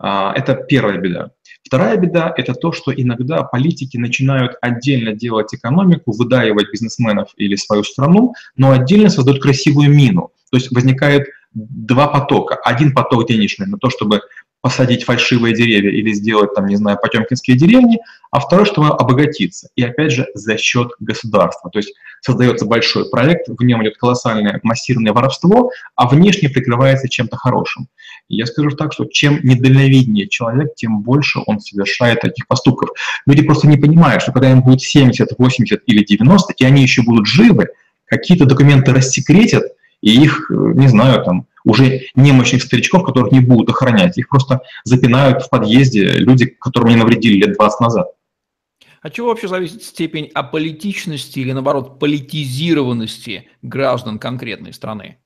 А, 0.00 0.32
это 0.34 0.54
первая 0.54 0.98
беда. 0.98 1.30
Вторая 1.62 1.96
беда– 1.96 2.32
это 2.36 2.54
то, 2.54 2.72
что 2.72 2.92
иногда 2.92 3.42
политики 3.42 3.96
начинают 3.96 4.56
отдельно 4.60 5.12
делать 5.12 5.54
экономику, 5.54 6.12
выдаивать 6.12 6.70
бизнесменов 6.72 7.30
или 7.36 7.56
свою 7.56 7.84
страну, 7.84 8.34
но 8.56 8.70
отдельно 8.70 9.10
создают 9.10 9.42
красивую 9.42 9.90
мину. 9.90 10.30
То 10.50 10.56
есть 10.56 10.70
возникает 10.70 11.28
два 11.66 12.08
потока. 12.08 12.56
Один 12.56 12.92
поток 12.92 13.28
денежный 13.28 13.66
на 13.66 13.78
то, 13.78 13.90
чтобы 13.90 14.20
посадить 14.60 15.04
фальшивые 15.04 15.54
деревья 15.54 15.90
или 15.90 16.12
сделать, 16.12 16.54
там, 16.54 16.66
не 16.66 16.76
знаю, 16.76 16.98
потемкинские 17.00 17.56
деревни, 17.56 18.00
а 18.30 18.40
второй, 18.40 18.66
чтобы 18.66 18.88
обогатиться. 18.88 19.68
И 19.76 19.82
опять 19.82 20.12
же, 20.12 20.26
за 20.34 20.58
счет 20.58 20.90
государства. 20.98 21.70
То 21.70 21.78
есть 21.78 21.94
создается 22.20 22.66
большой 22.66 23.08
проект, 23.08 23.48
в 23.48 23.62
нем 23.62 23.82
идет 23.82 23.96
колоссальное 23.96 24.58
массированное 24.64 25.12
воровство, 25.12 25.70
а 25.94 26.08
внешне 26.08 26.48
прикрывается 26.48 27.08
чем-то 27.08 27.36
хорошим. 27.36 27.88
И 28.28 28.36
я 28.36 28.46
скажу 28.46 28.70
так, 28.70 28.92
что 28.92 29.04
чем 29.04 29.40
недальновиднее 29.42 30.28
человек, 30.28 30.74
тем 30.74 31.02
больше 31.02 31.40
он 31.46 31.60
совершает 31.60 32.20
таких 32.20 32.46
поступков. 32.46 32.90
Люди 33.26 33.42
просто 33.42 33.68
не 33.68 33.76
понимают, 33.76 34.22
что 34.22 34.32
когда 34.32 34.50
им 34.50 34.62
будет 34.62 34.82
70, 34.82 35.38
80 35.38 35.82
или 35.86 36.04
90, 36.04 36.54
и 36.56 36.64
они 36.64 36.82
еще 36.82 37.02
будут 37.02 37.26
живы, 37.26 37.68
какие-то 38.06 38.44
документы 38.44 38.92
рассекретят, 38.92 39.64
и 40.00 40.22
их, 40.22 40.50
не 40.50 40.88
знаю, 40.88 41.24
там, 41.24 41.46
уже 41.64 42.02
немощных 42.14 42.62
старичков, 42.62 43.04
которых 43.04 43.32
не 43.32 43.40
будут 43.40 43.70
охранять. 43.70 44.16
Их 44.18 44.28
просто 44.28 44.62
запинают 44.84 45.42
в 45.42 45.50
подъезде 45.50 46.04
люди, 46.12 46.46
которым 46.46 46.90
не 46.90 46.96
навредили 46.96 47.44
лет 47.44 47.56
20 47.56 47.80
назад. 47.80 48.08
От 49.00 49.14
чего 49.14 49.28
вообще 49.28 49.48
зависит 49.48 49.82
степень 49.82 50.30
аполитичности 50.34 51.38
или, 51.38 51.52
наоборот, 51.52 52.00
политизированности 52.00 53.48
граждан 53.62 54.18
конкретной 54.18 54.72
страны? 54.72 55.18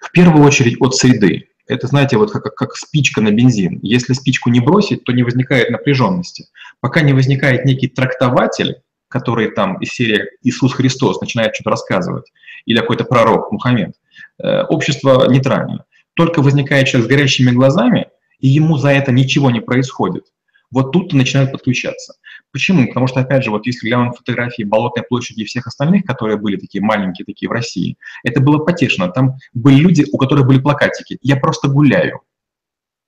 В 0.00 0.10
первую 0.12 0.44
очередь 0.44 0.80
от 0.80 0.94
среды. 0.94 1.48
Это, 1.66 1.86
знаете, 1.86 2.16
вот 2.16 2.30
как, 2.30 2.54
как 2.54 2.76
спичка 2.76 3.20
на 3.20 3.30
бензин. 3.30 3.78
Если 3.82 4.14
спичку 4.14 4.48
не 4.50 4.60
бросить, 4.60 5.04
то 5.04 5.12
не 5.12 5.22
возникает 5.22 5.70
напряженности. 5.70 6.46
Пока 6.80 7.02
не 7.02 7.12
возникает 7.12 7.64
некий 7.64 7.88
трактователь, 7.88 8.76
который 9.08 9.50
там 9.50 9.78
из 9.78 9.90
серии 9.90 10.26
Иисус 10.42 10.72
Христос 10.72 11.20
начинает 11.20 11.54
что-то 11.54 11.70
рассказывать, 11.70 12.32
или 12.66 12.78
какой-то 12.78 13.04
пророк 13.04 13.50
Мухаммед, 13.52 13.94
э, 14.42 14.62
общество 14.64 15.28
нейтрально. 15.28 15.84
Только 16.14 16.42
возникает 16.42 16.88
человек 16.88 17.06
с 17.06 17.14
горящими 17.14 17.50
глазами, 17.50 18.08
и 18.40 18.48
ему 18.48 18.76
за 18.76 18.90
это 18.90 19.12
ничего 19.12 19.50
не 19.50 19.60
происходит. 19.60 20.24
Вот 20.70 20.92
тут-то 20.92 21.16
начинают 21.16 21.52
подключаться. 21.52 22.14
Почему? 22.52 22.86
Потому 22.88 23.06
что, 23.06 23.20
опять 23.20 23.44
же, 23.44 23.50
вот 23.50 23.66
если 23.66 23.86
глянуть 23.86 24.16
фотографии 24.16 24.62
Болотной 24.62 25.02
площади 25.02 25.42
и 25.42 25.44
всех 25.44 25.66
остальных, 25.66 26.04
которые 26.04 26.36
были 26.36 26.56
такие 26.56 26.82
маленькие 26.82 27.24
такие 27.24 27.48
в 27.48 27.52
России, 27.52 27.96
это 28.22 28.40
было 28.40 28.58
потешно. 28.58 29.08
Там 29.08 29.36
были 29.54 29.76
люди, 29.76 30.04
у 30.12 30.18
которых 30.18 30.46
были 30.46 30.58
плакатики 30.58 31.18
«Я 31.22 31.36
просто 31.36 31.68
гуляю». 31.68 32.20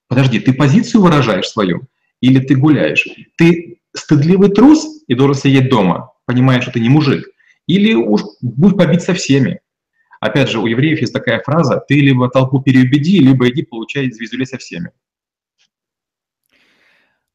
Подожди, 0.08 0.40
ты 0.40 0.52
позицию 0.52 1.02
выражаешь 1.02 1.48
свою 1.48 1.86
или 2.20 2.38
ты 2.40 2.54
гуляешь? 2.54 3.06
Ты 3.36 3.79
стыдливый 3.94 4.50
трус 4.50 4.86
и 5.06 5.14
должен 5.14 5.34
сидеть 5.34 5.70
дома, 5.70 6.12
понимая, 6.26 6.60
что 6.60 6.72
ты 6.72 6.80
не 6.80 6.88
мужик, 6.88 7.28
или 7.66 7.94
уж 7.94 8.22
будь 8.40 8.76
побить 8.76 9.02
со 9.02 9.14
всеми. 9.14 9.60
Опять 10.20 10.50
же, 10.50 10.58
у 10.58 10.66
евреев 10.66 11.00
есть 11.00 11.12
такая 11.12 11.40
фраза 11.40 11.82
«ты 11.88 11.94
либо 11.94 12.28
толпу 12.28 12.60
переубеди, 12.60 13.18
либо 13.20 13.48
иди 13.48 13.62
получай 13.62 14.10
звездюлей 14.10 14.46
со 14.46 14.58
всеми». 14.58 14.90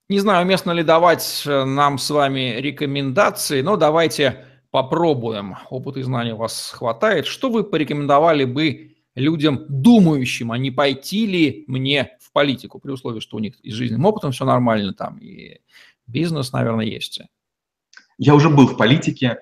Не 0.07 0.19
знаю, 0.19 0.45
уместно 0.45 0.71
ли 0.71 0.83
давать 0.83 1.43
э, 1.47 1.63
нам 1.65 1.97
с 1.97 2.11
вами 2.11 2.57
рекомендации, 2.59 3.61
но 3.61 3.75
давайте 3.75 4.45
попробуем. 4.69 5.55
Опыта 5.71 5.99
и 5.99 6.03
знаний 6.03 6.33
у 6.33 6.37
вас 6.37 6.69
хватает. 6.75 7.25
Что 7.25 7.49
вы 7.49 7.63
порекомендовали 7.63 8.45
бы 8.45 8.95
людям, 9.15 9.65
думающим, 9.67 10.51
а 10.51 10.59
не 10.59 10.69
пойти 10.69 11.25
ли 11.25 11.63
мне 11.67 12.17
в 12.19 12.31
политику, 12.31 12.77
при 12.77 12.91
условии, 12.91 13.19
что 13.19 13.37
у 13.37 13.39
них 13.39 13.59
и 13.61 13.71
с 13.71 13.73
жизненным 13.73 14.05
опытом 14.05 14.31
все 14.31 14.45
нормально, 14.45 14.93
там 14.93 15.17
и 15.17 15.61
бизнес, 16.07 16.51
наверное, 16.51 16.85
есть? 16.85 17.21
Я 18.17 18.35
уже 18.35 18.49
был 18.49 18.67
в 18.67 18.77
политике, 18.77 19.39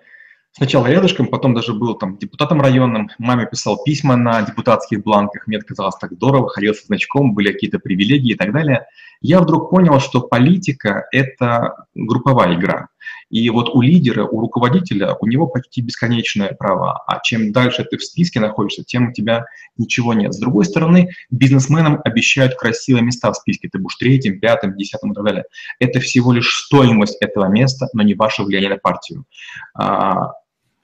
Сначала 0.55 0.85
рядышком, 0.85 1.27
потом 1.27 1.55
даже 1.55 1.73
был 1.73 1.95
там 1.95 2.15
депутатом 2.19 2.61
районным, 2.61 3.09
маме 3.17 3.47
писал 3.47 3.83
письма 3.83 4.15
на 4.15 4.43
депутатских 4.43 5.01
бланках, 5.01 5.47
мне 5.47 5.59
казалось 5.59 5.95
так 5.95 6.13
здорово, 6.13 6.47
ходил 6.47 6.75
со 6.75 6.85
значком, 6.85 7.33
были 7.33 7.51
какие-то 7.51 7.79
привилегии 7.79 8.33
и 8.33 8.35
так 8.35 8.53
далее. 8.53 8.85
Я 9.19 9.41
вдруг 9.41 9.71
понял, 9.71 9.99
что 9.99 10.21
политика– 10.21 11.07
это 11.11 11.87
групповая 11.95 12.53
игра. 12.53 12.89
И 13.33 13.49
вот 13.49 13.69
у 13.73 13.81
лидера, 13.81 14.25
у 14.25 14.41
руководителя, 14.41 15.15
у 15.19 15.25
него 15.25 15.47
почти 15.47 15.81
бесконечное 15.81 16.49
право. 16.49 17.03
А 17.07 17.19
чем 17.19 17.51
дальше 17.51 17.83
ты 17.83 17.97
в 17.97 18.03
списке 18.03 18.39
находишься, 18.39 18.83
тем 18.83 19.09
у 19.09 19.11
тебя 19.11 19.45
ничего 19.75 20.13
нет. 20.13 20.35
С 20.35 20.37
другой 20.37 20.65
стороны, 20.65 21.09
бизнесменам 21.31 21.99
обещают 22.05 22.53
красивые 22.53 23.01
места 23.01 23.31
в 23.31 23.35
списке. 23.35 23.69
Ты 23.71 23.79
будешь 23.79 23.95
третьим, 23.95 24.39
пятым, 24.39 24.77
десятым 24.77 25.13
и 25.13 25.15
так 25.15 25.23
далее. 25.23 25.45
Это 25.79 25.99
всего 25.99 26.31
лишь 26.31 26.47
стоимость 26.47 27.17
этого 27.21 27.47
места, 27.47 27.89
но 27.93 28.03
не 28.03 28.13
ваше 28.13 28.43
влияние 28.43 28.69
на 28.69 28.77
партию. 28.77 29.25
А, 29.73 30.33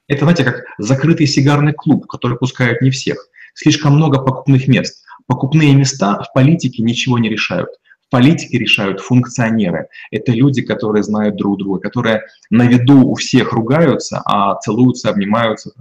это, 0.08 0.22
знаете, 0.22 0.44
как 0.44 0.64
закрытый 0.80 1.28
сигарный 1.28 1.74
клуб, 1.74 2.08
который 2.08 2.36
пускают 2.36 2.82
не 2.82 2.90
всех. 2.90 3.28
Слишком 3.54 3.96
много 3.96 4.24
покупных 4.24 4.68
мест. 4.68 5.04
Покупные 5.28 5.76
места 5.76 6.24
в 6.24 6.34
политике 6.34 6.82
ничего 6.82 7.20
не 7.20 7.30
решают. 7.30 7.70
В 8.10 8.12
политике 8.12 8.58
решают 8.58 9.00
функционеры. 9.00 9.88
Это 10.12 10.32
люди, 10.32 10.62
которые 10.62 11.04
знают 11.04 11.36
друг 11.36 11.60
друга, 11.60 11.80
которые 11.80 12.24
на 12.50 12.64
виду 12.64 13.08
у 13.08 13.16
всех 13.16 13.54
ругаются, 13.54 14.22
а 14.26 14.56
целуются, 14.56 15.10
обнимаются 15.10 15.72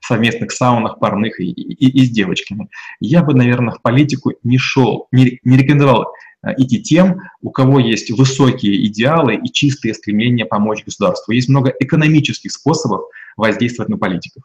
в 0.00 0.06
совместных 0.06 0.52
саунах, 0.52 0.98
парных 0.98 1.40
и, 1.40 1.50
и, 1.50 2.02
и 2.02 2.04
с 2.04 2.10
девочками. 2.10 2.68
Я 3.00 3.22
бы, 3.22 3.34
наверное, 3.34 3.74
в 3.74 3.82
политику 3.82 4.34
не 4.44 4.58
шел, 4.58 5.08
не, 5.12 5.40
не 5.44 5.56
рекомендовал 5.56 6.12
Э, 6.44 6.52
идти 6.56 6.80
тем, 6.80 7.20
у 7.42 7.50
кого 7.50 7.80
есть 7.80 8.10
высокие 8.10 8.86
идеалы 8.86 9.34
и 9.34 9.50
чистые 9.50 9.94
стремления 9.94 10.44
помочь 10.44 10.84
государству. 10.84 11.32
Есть 11.32 11.48
много 11.48 11.74
экономических 11.80 12.52
способов 12.52 13.02
воздействовать 13.36 13.88
на 13.88 13.98
политиков. 13.98 14.44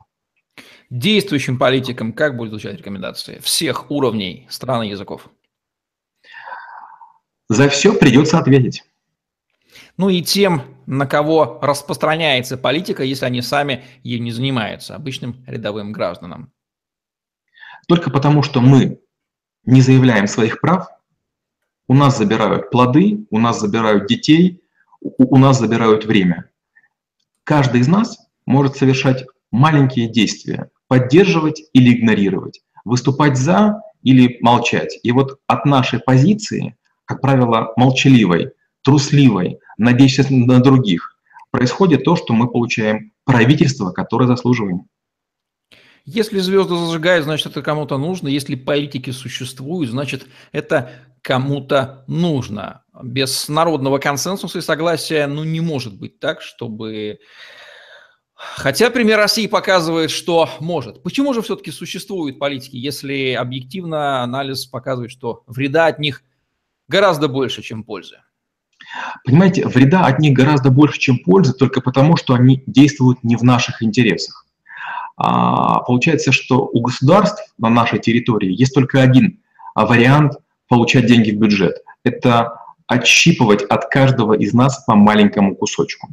Действующим 0.89 1.57
политикам 1.57 2.13
как 2.13 2.35
будет 2.35 2.49
звучать 2.49 2.77
рекомендации 2.77 3.39
всех 3.43 3.89
уровней 3.91 4.47
стран 4.49 4.83
и 4.83 4.89
языков? 4.89 5.29
За 7.49 7.69
все 7.69 7.93
придется 7.93 8.39
ответить. 8.39 8.83
Ну 9.97 10.09
и 10.09 10.21
тем, 10.21 10.63
на 10.85 11.05
кого 11.05 11.59
распространяется 11.61 12.57
политика, 12.57 13.03
если 13.03 13.25
они 13.25 13.41
сами 13.41 13.83
ей 14.03 14.19
не 14.19 14.31
занимаются, 14.31 14.95
обычным 14.95 15.43
рядовым 15.45 15.91
гражданам. 15.91 16.51
Только 17.87 18.09
потому, 18.09 18.43
что 18.43 18.61
мы 18.61 18.99
не 19.65 19.81
заявляем 19.81 20.27
своих 20.27 20.61
прав, 20.61 20.87
у 21.87 21.93
нас 21.93 22.17
забирают 22.17 22.71
плоды, 22.71 23.25
у 23.29 23.39
нас 23.39 23.59
забирают 23.59 24.07
детей, 24.07 24.61
у 25.01 25.37
нас 25.37 25.59
забирают 25.59 26.05
время. 26.05 26.49
Каждый 27.43 27.81
из 27.81 27.87
нас 27.87 28.17
может 28.45 28.77
совершать 28.77 29.25
маленькие 29.51 30.07
действия, 30.07 30.71
поддерживать 30.87 31.61
или 31.73 31.93
игнорировать, 31.93 32.61
выступать 32.85 33.37
за 33.37 33.81
или 34.01 34.37
молчать. 34.41 34.99
И 35.03 35.11
вот 35.11 35.39
от 35.47 35.65
нашей 35.65 35.99
позиции, 35.99 36.77
как 37.05 37.21
правило, 37.21 37.73
молчаливой, 37.75 38.51
трусливой, 38.83 39.59
надеясь 39.77 40.29
на 40.29 40.59
других, 40.61 41.17
происходит 41.51 42.03
то, 42.03 42.15
что 42.15 42.33
мы 42.33 42.49
получаем 42.49 43.11
правительство, 43.25 43.91
которое 43.91 44.27
заслуживаем. 44.27 44.87
Если 46.05 46.39
звезды 46.39 46.75
зажигают, 46.75 47.23
значит, 47.23 47.47
это 47.47 47.61
кому-то 47.61 47.97
нужно. 47.97 48.27
Если 48.27 48.55
политики 48.55 49.11
существуют, 49.11 49.89
значит, 49.89 50.25
это 50.51 50.91
кому-то 51.21 52.03
нужно. 52.07 52.83
Без 53.01 53.47
народного 53.47 53.99
консенсуса 53.99 54.59
и 54.59 54.61
согласия, 54.61 55.27
ну, 55.27 55.43
не 55.45 55.61
может 55.61 55.97
быть 55.97 56.19
так, 56.19 56.41
чтобы... 56.41 57.19
Хотя 58.35 58.89
пример 58.89 59.17
России 59.17 59.47
показывает, 59.47 60.11
что 60.11 60.49
может. 60.59 61.01
Почему 61.01 61.33
же 61.33 61.41
все-таки 61.41 61.71
существуют 61.71 62.39
политики, 62.39 62.75
если 62.75 63.31
объективно 63.31 64.21
анализ 64.23 64.65
показывает, 64.65 65.11
что 65.11 65.43
вреда 65.47 65.85
от 65.85 65.99
них 65.99 66.23
гораздо 66.87 67.27
больше, 67.27 67.61
чем 67.61 67.83
пользы? 67.83 68.17
Понимаете, 69.25 69.67
вреда 69.67 70.05
от 70.05 70.19
них 70.19 70.33
гораздо 70.33 70.69
больше, 70.69 70.99
чем 70.99 71.17
пользы, 71.19 71.53
только 71.53 71.81
потому, 71.81 72.17
что 72.17 72.33
они 72.33 72.63
действуют 72.65 73.23
не 73.23 73.35
в 73.35 73.43
наших 73.43 73.81
интересах. 73.81 74.45
А, 75.15 75.79
получается, 75.81 76.31
что 76.31 76.65
у 76.65 76.81
государств 76.81 77.53
на 77.57 77.69
нашей 77.69 77.99
территории 77.99 78.51
есть 78.51 78.73
только 78.73 79.01
один 79.01 79.41
а, 79.75 79.85
вариант 79.85 80.33
получать 80.67 81.05
деньги 81.05 81.31
в 81.31 81.37
бюджет. 81.37 81.77
Это 82.03 82.57
отщипывать 82.87 83.63
от 83.63 83.89
каждого 83.89 84.33
из 84.33 84.53
нас 84.53 84.83
по 84.85 84.95
маленькому 84.95 85.55
кусочку. 85.55 86.09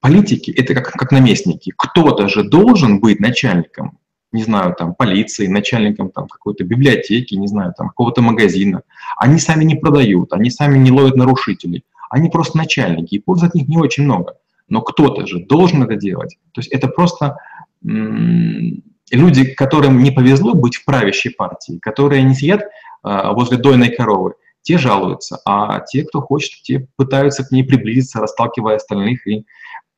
Политики– 0.00 0.50
это 0.56 0.74
как, 0.74 0.92
как 0.92 1.12
наместники. 1.12 1.72
Кто-то 1.76 2.28
же 2.28 2.44
должен 2.44 3.00
быть 3.00 3.20
начальником, 3.20 3.98
не 4.32 4.42
знаю, 4.42 4.74
там, 4.74 4.94
полиции, 4.94 5.46
начальником 5.46 6.10
там, 6.10 6.28
какой-то 6.28 6.64
библиотеки, 6.64 7.34
не 7.34 7.46
знаю, 7.46 7.74
там, 7.76 7.88
какого-то 7.88 8.22
магазина. 8.22 8.82
Они 9.16 9.38
сами 9.38 9.64
не 9.64 9.74
продают, 9.74 10.32
они 10.32 10.50
сами 10.50 10.78
не 10.78 10.90
ловят 10.90 11.16
нарушителей. 11.16 11.84
Они 12.10 12.28
просто 12.28 12.56
начальники, 12.56 13.14
и 13.14 13.18
пользы 13.18 13.46
от 13.46 13.54
них 13.54 13.68
не 13.68 13.78
очень 13.78 14.04
много 14.04 14.34
но 14.68 14.82
кто-то 14.82 15.26
же 15.26 15.40
должен 15.40 15.82
это 15.82 15.96
делать. 15.96 16.36
То 16.52 16.60
есть 16.60 16.70
это 16.70 16.88
просто 16.88 17.38
люди, 17.82 19.44
которым 19.54 20.02
не 20.02 20.10
повезло 20.10 20.54
быть 20.54 20.76
в 20.76 20.84
правящей 20.84 21.32
партии, 21.32 21.78
которые 21.80 22.22
не 22.22 22.34
сидят 22.34 22.62
а, 23.02 23.32
возле 23.32 23.56
дойной 23.56 23.90
коровы, 23.90 24.34
те 24.62 24.76
жалуются, 24.76 25.40
а 25.46 25.80
те, 25.80 26.04
кто 26.04 26.20
хочет, 26.20 26.62
те 26.62 26.86
пытаются 26.96 27.44
к 27.44 27.50
ней 27.50 27.64
приблизиться, 27.64 28.20
расталкивая 28.20 28.76
остальных 28.76 29.26
и 29.26 29.46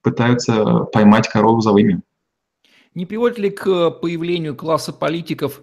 пытаются 0.03 0.85
поймать 0.93 1.29
корову 1.29 1.61
за 1.61 1.73
вымя. 1.73 2.03
Не 2.95 3.07
приводит 3.07 3.39
ли 3.39 3.51
к 3.51 3.91
появлению 3.91 4.57
класса 4.57 4.93
политиков 4.93 5.63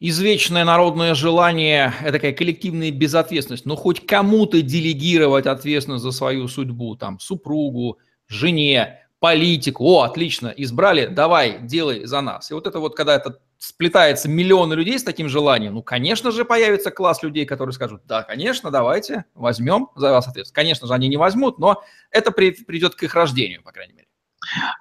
извечное 0.00 0.64
народное 0.64 1.14
желание, 1.14 1.94
это 2.02 2.12
такая 2.12 2.32
коллективная 2.32 2.90
безответственность, 2.90 3.64
но 3.64 3.76
хоть 3.76 4.04
кому-то 4.04 4.60
делегировать 4.60 5.46
ответственность 5.46 6.02
за 6.02 6.10
свою 6.10 6.48
судьбу, 6.48 6.96
там, 6.96 7.20
супругу, 7.20 7.98
жене, 8.26 9.06
политику. 9.20 9.84
О, 9.84 10.02
отлично, 10.02 10.52
избрали, 10.56 11.06
давай, 11.06 11.60
делай 11.62 12.04
за 12.04 12.20
нас. 12.20 12.50
И 12.50 12.54
вот 12.54 12.66
это 12.66 12.80
вот, 12.80 12.96
когда 12.96 13.14
это 13.14 13.38
сплетается 13.58 14.28
миллионы 14.28 14.74
людей 14.74 14.98
с 14.98 15.04
таким 15.04 15.28
желанием, 15.28 15.74
ну, 15.74 15.82
конечно 15.84 16.32
же, 16.32 16.44
появится 16.44 16.90
класс 16.90 17.22
людей, 17.22 17.46
которые 17.46 17.72
скажут, 17.72 18.02
да, 18.06 18.24
конечно, 18.24 18.72
давайте, 18.72 19.24
возьмем 19.34 19.88
за 19.94 20.10
вас 20.10 20.26
ответственность. 20.26 20.52
Конечно 20.52 20.88
же, 20.88 20.94
они 20.94 21.06
не 21.06 21.16
возьмут, 21.16 21.60
но 21.60 21.84
это 22.10 22.32
при, 22.32 22.50
придет 22.50 22.96
к 22.96 23.04
их 23.04 23.14
рождению, 23.14 23.62
по 23.62 23.70
крайней 23.70 23.92
мере. 23.92 24.08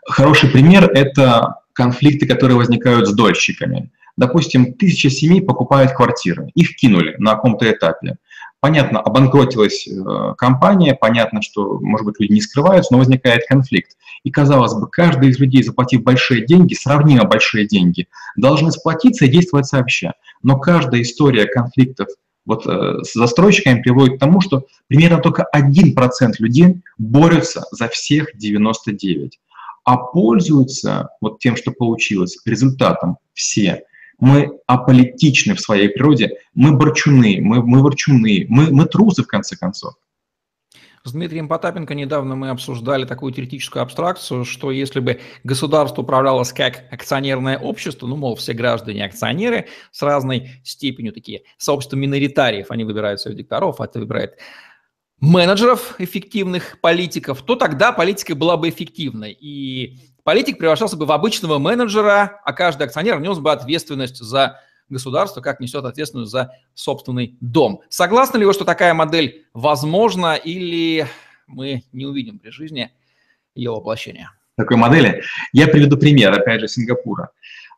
Хороший 0.07 0.49
пример– 0.49 0.89
это 0.95 1.61
конфликты, 1.82 2.27
которые 2.27 2.57
возникают 2.57 3.07
с 3.07 3.13
дольщиками. 3.13 3.89
Допустим, 4.15 4.73
тысяча 4.73 5.09
семей 5.09 5.41
покупают 5.41 5.93
квартиры, 5.93 6.51
их 6.53 6.75
кинули 6.75 7.15
на 7.17 7.34
каком-то 7.34 7.69
этапе. 7.69 8.17
Понятно, 8.59 8.99
обанкротилась 8.99 9.88
э, 9.88 10.34
компания, 10.38 10.93
понятно, 10.93 11.41
что, 11.41 11.79
может 11.82 12.05
быть, 12.05 12.19
люди 12.19 12.34
не 12.34 12.41
скрываются, 12.41 12.93
но 12.93 12.99
возникает 12.99 13.47
конфликт. 13.47 13.93
И, 14.23 14.29
казалось 14.29 14.75
бы, 14.75 14.88
каждый 14.88 15.29
из 15.29 15.39
людей, 15.39 15.63
заплатив 15.63 16.03
большие 16.03 16.45
деньги, 16.45 16.75
сравнимо 16.75 17.23
большие 17.23 17.65
деньги, 17.65 18.07
должны 18.36 18.69
сплотиться 18.71 19.25
и 19.25 19.29
действовать 19.29 19.65
сообща. 19.65 20.13
Но 20.43 20.59
каждая 20.59 21.01
история 21.01 21.45
конфликтов 21.47 22.09
вот, 22.45 22.67
э, 22.67 22.99
с 23.03 23.13
застройщиками 23.13 23.82
приводит 23.82 24.17
к 24.17 24.19
тому, 24.19 24.41
что 24.41 24.67
примерно 24.88 25.17
только 25.17 25.47
1% 25.51 26.34
людей 26.38 26.82
борются 26.99 27.63
за 27.71 27.88
всех 27.88 28.38
99, 28.38 29.39
а 29.84 29.97
пользуются 29.97 31.09
вот 31.21 31.39
тем, 31.39 31.55
что 31.55 31.71
получилось, 31.71 32.38
результатом 32.45 33.17
все 33.34 33.84
мы 34.21 34.51
аполитичны 34.67 35.55
в 35.55 35.59
своей 35.59 35.89
природе, 35.89 36.38
мы 36.53 36.77
борчуны, 36.77 37.39
мы, 37.41 37.63
мы 37.65 37.82
ворчуны, 37.82 38.45
мы, 38.47 38.71
мы 38.71 38.86
трусы, 38.86 39.23
в 39.23 39.27
конце 39.27 39.57
концов. 39.57 39.95
С 41.03 41.13
Дмитрием 41.13 41.47
Потапенко 41.47 41.95
недавно 41.95 42.36
мы 42.36 42.49
обсуждали 42.49 43.05
такую 43.05 43.34
теоретическую 43.34 43.82
абстракцию, 43.82 44.45
что 44.45 44.69
если 44.69 44.99
бы 44.99 45.19
государство 45.43 46.03
управлялось 46.03 46.53
как 46.53 46.84
акционерное 46.91 47.57
общество, 47.57 48.05
ну, 48.05 48.15
мол, 48.15 48.36
все 48.36 48.53
граждане 48.53 49.03
акционеры 49.03 49.67
с 49.91 50.03
разной 50.03 50.51
степенью 50.63 51.11
такие, 51.11 51.41
сообщество 51.57 51.97
миноритариев, 51.97 52.67
они 52.69 52.84
выбирают 52.84 53.19
своих 53.19 53.36
дикторов, 53.36 53.82
а 53.82 53.86
это 53.86 53.99
выбирает 53.99 54.38
менеджеров 55.22 55.95
эффективных 55.99 56.80
политиков, 56.82 57.41
то 57.43 57.55
тогда 57.55 57.91
политика 57.91 58.36
была 58.36 58.57
бы 58.57 58.69
эффективной. 58.69 59.32
И 59.39 59.99
политик 60.24 60.57
превращался 60.57 60.97
бы 60.97 61.05
в 61.05 61.11
обычного 61.11 61.59
менеджера, 61.59 62.41
а 62.43 62.53
каждый 62.53 62.88
акционер 62.88 63.22
нес 63.22 63.38
бы 63.38 63.51
ответственность 63.51 64.17
за 64.17 64.59
государство, 64.89 65.39
как 65.39 65.59
несет 65.59 65.86
ответственность 65.86 66.32
за 66.32 66.51
собственный 66.74 67.38
дом. 67.39 67.82
Согласны 67.88 68.39
ли 68.39 68.45
вы, 68.45 68.53
что 68.53 68.65
такая 68.65 68.93
модель 68.93 69.45
возможна 69.53 70.36
или 70.36 71.07
мы 71.47 71.84
не 71.93 72.05
увидим 72.05 72.39
при 72.39 72.49
жизни 72.49 72.91
ее 73.55 73.72
воплощения? 73.72 74.34
Такой 74.57 74.76
модели? 74.76 75.24
Я 75.53 75.67
приведу 75.67 75.97
пример, 75.97 76.34
опять 76.34 76.59
же, 76.59 76.67
Сингапура. 76.67 77.30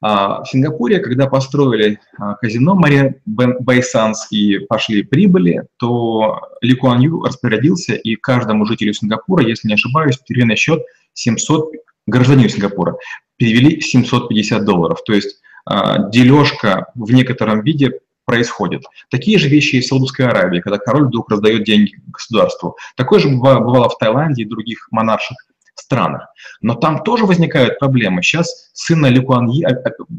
А, 0.06 0.44
в 0.44 0.50
Сингапуре, 0.50 1.00
когда 1.00 1.28
построили 1.28 1.98
а, 2.20 2.34
казино 2.34 2.76
Мария 2.76 3.16
Байсанс 3.26 4.28
и 4.32 4.60
пошли 4.60 5.02
прибыли, 5.02 5.64
то 5.78 6.42
Ли 6.62 6.76
Куан 6.76 7.00
Ю 7.00 7.24
распорядился, 7.24 7.94
и 7.94 8.16
каждому 8.16 8.66
жителю 8.66 8.94
Сингапура, 8.94 9.48
если 9.48 9.70
не 9.70 9.76
ошибаюсь, 9.76 10.18
перевели 10.18 10.50
на 10.50 10.56
счет 10.58 10.84
700 11.14 11.72
гражданину 12.06 12.50
Сингапура 12.50 12.98
перевели 13.38 13.80
750 13.80 14.66
долларов. 14.66 15.00
То 15.06 15.14
есть 15.14 15.40
э, 15.72 16.10
дележка 16.12 16.88
в 16.96 17.14
некотором 17.14 17.62
виде 17.62 17.94
происходит. 18.26 18.84
Такие 19.10 19.40
же 19.40 19.48
вещи 19.48 19.78
и 19.78 19.82
в 19.82 19.86
Саудовской 19.86 20.28
Аравии, 20.28 20.60
когда 20.60 20.80
король 20.80 21.08
вдруг 21.08 21.32
раздает 21.32 21.64
деньги 21.64 21.96
государству. 22.08 22.76
Такое 22.98 23.20
же 23.20 23.30
бывало 23.30 23.88
в 23.88 23.98
Таиланде 23.98 24.44
и 24.44 24.50
других 24.50 24.90
монарших 24.92 25.38
странах. 25.76 26.28
Но 26.62 26.76
там 26.76 27.04
тоже 27.04 27.26
возникают 27.26 27.80
проблемы. 27.80 28.22
Сейчас 28.22 28.70
сына 28.74 29.08
Ли 29.08 29.20
Куан 29.20 29.52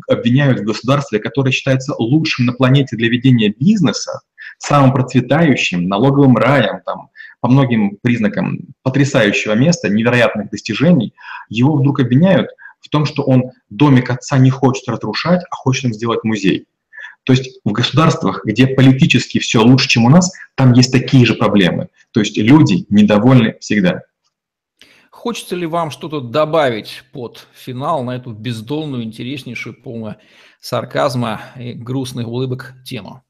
обвиняют 0.09 0.61
в 0.61 0.65
государстве, 0.65 1.19
которое 1.19 1.53
считается 1.53 1.95
лучшим 1.99 2.47
на 2.47 2.53
планете 2.53 2.97
для 2.97 3.09
ведения 3.09 3.49
бизнеса, 3.49 4.21
самым 4.59 4.93
процветающим, 4.93 5.89
налоговым 5.89 6.37
раем, 6.37 6.81
там, 6.85 7.11
по 7.41 7.49
многим 7.49 7.99
признакам 8.01 8.61
потрясающего 8.83 9.53
места, 9.53 9.89
невероятных 9.89 10.51
достижений, 10.51 11.13
его 11.49 11.77
вдруг 11.77 12.01
обвиняют 12.01 12.49
в 12.81 12.89
том, 12.89 13.07
что 13.07 13.23
он 13.23 13.51
домик 13.71 14.11
отца 14.11 14.39
не 14.39 14.51
хочет 14.51 14.89
разрушать, 14.89 15.43
а 15.51 15.55
хочет 15.57 15.85
им 15.85 15.93
сделать 15.93 16.25
музей. 16.25 16.67
То 17.25 17.33
есть 17.33 17.61
в 17.65 17.73
государствах, 17.73 18.45
где 18.45 18.67
политически 18.67 19.39
все 19.39 19.63
лучше, 19.63 19.89
чем 19.89 20.05
у 20.05 20.11
нас, 20.11 20.31
там 20.55 20.73
есть 20.73 20.93
такие 20.93 21.25
же 21.25 21.35
проблемы. 21.35 21.89
То 22.13 22.21
есть 22.21 22.37
люди 22.37 22.85
недовольны 22.91 23.57
всегда. 23.61 24.03
Хочется 25.25 25.57
ли 25.57 25.65
вам 25.65 25.91
что-то 25.91 26.21
добавить 26.21 27.03
под 27.11 27.49
финал 27.55 28.05
на 28.05 28.15
эту 28.17 28.33
бездонную, 28.33 29.05
интереснейшую, 29.05 29.75
полную 29.75 30.17
сарказма 30.61 31.41
и 31.59 31.73
грустных 31.73 32.29
улыбок 32.29 32.75
тему? 32.85 33.23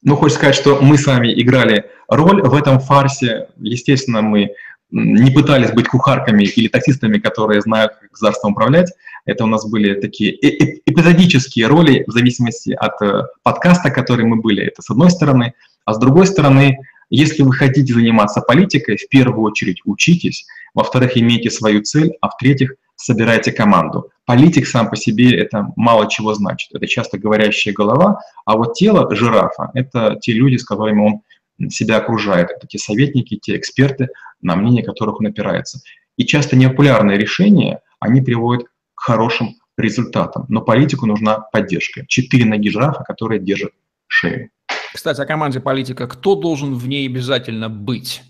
Ну, 0.00 0.16
хочется 0.16 0.38
сказать, 0.38 0.54
что 0.54 0.80
мы 0.80 0.96
с 0.96 1.06
вами 1.06 1.38
играли 1.38 1.90
роль 2.08 2.40
в 2.40 2.54
этом 2.54 2.80
фарсе. 2.80 3.48
Естественно, 3.58 4.22
мы 4.22 4.52
не 4.90 5.30
пытались 5.32 5.70
быть 5.70 5.86
кухарками 5.86 6.44
или 6.44 6.68
таксистами, 6.68 7.18
которые 7.18 7.60
знают, 7.60 7.92
как 8.00 8.12
государством 8.12 8.52
управлять. 8.52 8.90
Это 9.26 9.44
у 9.44 9.46
нас 9.46 9.68
были 9.68 10.00
такие 10.00 10.34
эпизодические 10.40 11.66
роли 11.66 12.04
в 12.06 12.12
зависимости 12.12 12.70
от 12.70 13.02
э, 13.02 13.24
подкаста, 13.42 13.90
который 13.90 14.24
мы 14.24 14.36
были. 14.36 14.64
Это 14.64 14.80
с 14.80 14.88
одной 14.88 15.10
стороны. 15.10 15.52
А 15.84 15.92
с 15.92 15.98
другой 15.98 16.26
стороны, 16.26 16.78
если 17.10 17.42
вы 17.42 17.52
хотите 17.52 17.92
заниматься 17.92 18.40
политикой, 18.40 18.96
в 18.96 19.08
первую 19.10 19.42
очередь 19.42 19.82
учитесь, 19.84 20.46
во-вторых, 20.74 21.16
имейте 21.16 21.50
свою 21.50 21.82
цель, 21.82 22.12
а 22.20 22.28
в-третьих, 22.28 22.74
собирайте 22.96 23.52
команду. 23.52 24.10
Политик 24.24 24.66
сам 24.66 24.88
по 24.88 24.96
себе 24.96 25.36
это 25.36 25.68
мало 25.76 26.08
чего 26.08 26.34
значит. 26.34 26.74
Это 26.74 26.86
часто 26.86 27.18
говорящая 27.18 27.74
голова, 27.74 28.20
а 28.44 28.56
вот 28.56 28.74
тело 28.74 29.14
жирафа– 29.14 29.70
это 29.74 30.16
те 30.20 30.32
люди, 30.32 30.56
с 30.56 30.64
которыми 30.64 31.00
он 31.00 31.70
себя 31.70 31.98
окружает. 31.98 32.50
Это 32.50 32.66
те 32.66 32.78
советники, 32.78 33.36
те 33.36 33.56
эксперты, 33.56 34.08
на 34.42 34.56
мнение 34.56 34.82
которых 34.82 35.20
он 35.20 35.26
опирается. 35.26 35.80
И 36.16 36.24
часто 36.24 36.56
непопулярные 36.56 37.18
решения, 37.18 37.80
они 38.00 38.20
приводят 38.20 38.66
к 38.94 39.00
хорошим 39.00 39.56
результатам. 39.76 40.46
Но 40.48 40.60
политику 40.60 41.06
нужна 41.06 41.38
поддержка. 41.38 42.06
Четыре 42.06 42.44
ноги 42.44 42.70
жирафа, 42.70 43.04
которые 43.04 43.40
держат 43.40 43.72
шею. 44.06 44.50
Кстати, 44.92 45.20
о 45.20 45.26
команде 45.26 45.60
политика. 45.60 46.06
Кто 46.06 46.36
должен 46.36 46.74
в 46.74 46.86
ней 46.86 47.06
обязательно 47.08 47.68
быть? 47.68 48.22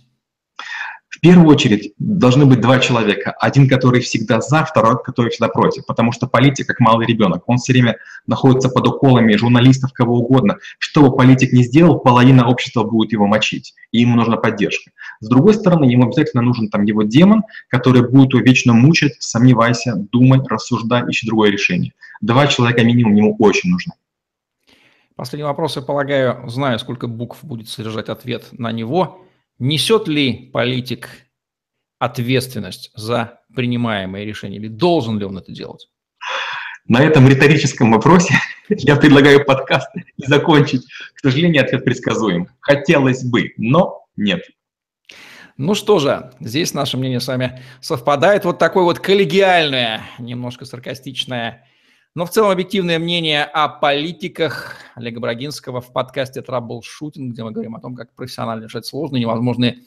Первую 1.25 1.49
очередь 1.49 1.95
должны 1.99 2.45
быть 2.45 2.61
два 2.61 2.79
человека. 2.81 3.31
Один, 3.41 3.67
который 3.67 4.03
всегда 4.03 4.43
за, 4.43 4.63
второй, 4.63 5.03
который 5.03 5.31
всегда 5.31 5.49
против. 5.49 5.87
Потому 5.87 6.13
что 6.13 6.27
политик, 6.27 6.67
как 6.67 6.81
малый 6.81 7.07
ребенок, 7.07 7.45
он 7.47 7.57
все 7.57 7.73
время 7.73 7.97
находится 8.27 8.69
под 8.69 8.87
уколами 8.87 9.35
журналистов, 9.35 9.95
кого 9.95 10.19
угодно. 10.19 10.59
Что 10.79 11.01
бы 11.01 11.17
политик 11.17 11.55
ни 11.55 11.63
сделал, 11.63 11.99
половина 11.99 12.47
общества 12.47 12.85
будет 12.85 13.13
его 13.13 13.27
мочить. 13.27 13.73
И 13.91 14.01
ему 14.01 14.17
нужна 14.17 14.37
поддержка. 14.37 14.91
С 15.21 15.27
другой 15.27 15.55
стороны, 15.55 15.87
ему 15.87 16.09
обязательно 16.09 16.43
нужен 16.43 16.69
там 16.69 16.83
его 16.83 17.05
демон, 17.05 17.45
который 17.69 18.07
будет 18.07 18.35
его 18.35 18.43
вечно 18.43 18.75
мучать, 18.75 19.15
сомневайся, 19.19 19.95
думать, 19.97 20.47
рассуждать, 20.51 21.09
ищи 21.09 21.27
другое 21.27 21.51
решение. 21.51 21.95
Два 22.21 22.49
человека 22.49 22.85
минимум 22.85 23.15
ему 23.15 23.35
очень 23.39 23.71
нужны. 23.71 23.95
Последний 25.17 25.45
вопрос, 25.45 25.77
я 25.77 25.81
полагаю, 25.81 26.47
знаю, 26.51 26.79
сколько 26.79 27.07
букв 27.07 27.43
будет 27.43 27.71
содержать 27.71 28.11
ответ 28.11 28.49
на 28.53 28.73
него. 28.73 29.25
Несет 29.59 30.09
ли 30.09 30.51
политик 30.53 31.09
ответственность 31.99 32.91
за 32.95 33.41
принимаемые 33.55 34.25
решения 34.25 34.57
или 34.57 34.69
должен 34.69 35.19
ли 35.19 35.25
он 35.25 35.39
это 35.39 35.53
делать? 35.53 35.89
На 36.87 37.03
этом 37.03 37.29
риторическом 37.29 37.93
вопросе 37.93 38.35
я 38.69 38.97
предлагаю 38.97 39.45
подкаст 39.45 39.89
и 40.17 40.27
закончить. 40.27 40.83
К 41.15 41.21
сожалению, 41.21 41.63
ответ 41.63 41.85
предсказуем. 41.85 42.49
Хотелось 42.61 43.25
бы, 43.25 43.53
но 43.57 44.07
нет. 44.17 44.43
Ну 45.57 45.75
что 45.75 46.01
же, 46.01 46.33
здесь 46.41 46.75
наше 46.75 46.97
мнение 46.97 47.21
с 47.21 47.29
вами 47.29 47.63
совпадает. 47.81 48.45
Вот 48.45 48.59
такое 48.59 48.83
вот 48.83 48.99
коллегиальное, 48.99 50.03
немножко 50.19 50.65
саркастичное 50.65 51.65
но 52.15 52.27
в 52.27 52.31
целом 52.31 52.51
объективное 52.51 52.99
мнение 52.99 53.45
о 53.45 53.69
политиках 53.69 54.77
Олега 54.95 55.19
Брагинского 55.19 55.81
в 55.81 55.93
подкасте 55.93 56.43
«Траблшутинг», 56.43 57.33
где 57.33 57.43
мы 57.43 57.51
говорим 57.51 57.75
о 57.75 57.81
том, 57.81 57.97
как 57.97 58.15
профессионально 58.15 58.65
решать 58.65 58.87
сложные, 58.87 59.23
невозможные 59.23 59.81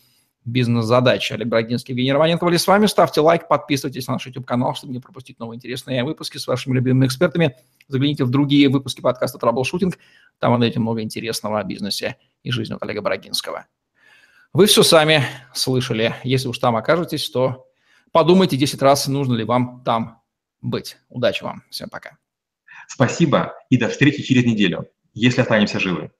бизнес-задачи. 0.43 1.33
Олег 1.33 1.47
Брагинский, 1.47 1.93
Евгений 1.93 2.11
Романенко 2.11 2.43
были 2.43 2.57
с 2.57 2.67
вами. 2.67 2.85
Ставьте 2.85 3.21
лайк, 3.21 3.47
подписывайтесь 3.47 4.07
на 4.07 4.13
наш 4.13 4.25
YouTube-канал, 4.25 4.75
чтобы 4.75 4.93
не 4.93 4.99
пропустить 4.99 5.39
новые 5.39 5.55
интересные 5.57 6.03
выпуски 6.03 6.37
с 6.37 6.47
вашими 6.47 6.73
любимыми 6.73 7.05
экспертами. 7.05 7.55
Загляните 7.87 8.25
в 8.25 8.29
другие 8.29 8.67
выпуски 8.69 8.99
подкаста 8.99 9.37
«Траблшутинг». 9.37 9.97
Там 10.39 10.51
вы 10.51 10.57
найдете 10.57 10.79
много 10.79 11.01
интересного 11.01 11.59
о 11.59 11.63
бизнесе 11.63 12.17
и 12.43 12.51
жизни 12.51 12.73
от 12.73 12.83
Олега 12.83 13.01
Брагинского. 13.01 13.67
Вы 14.51 14.65
все 14.65 14.83
сами 14.83 15.23
слышали. 15.53 16.15
Если 16.23 16.47
уж 16.47 16.57
там 16.59 16.75
окажетесь, 16.75 17.29
то 17.29 17.67
подумайте 18.11 18.57
10 18.57 18.81
раз, 18.81 19.07
нужно 19.07 19.33
ли 19.33 19.43
вам 19.43 19.81
там 19.85 20.21
быть. 20.61 20.97
Удачи 21.09 21.43
вам. 21.43 21.63
Всем 21.69 21.89
пока. 21.89 22.17
Спасибо 22.87 23.55
и 23.69 23.77
до 23.77 23.89
встречи 23.89 24.23
через 24.23 24.45
неделю, 24.45 24.89
если 25.13 25.41
останемся 25.41 25.79
живы. 25.79 26.11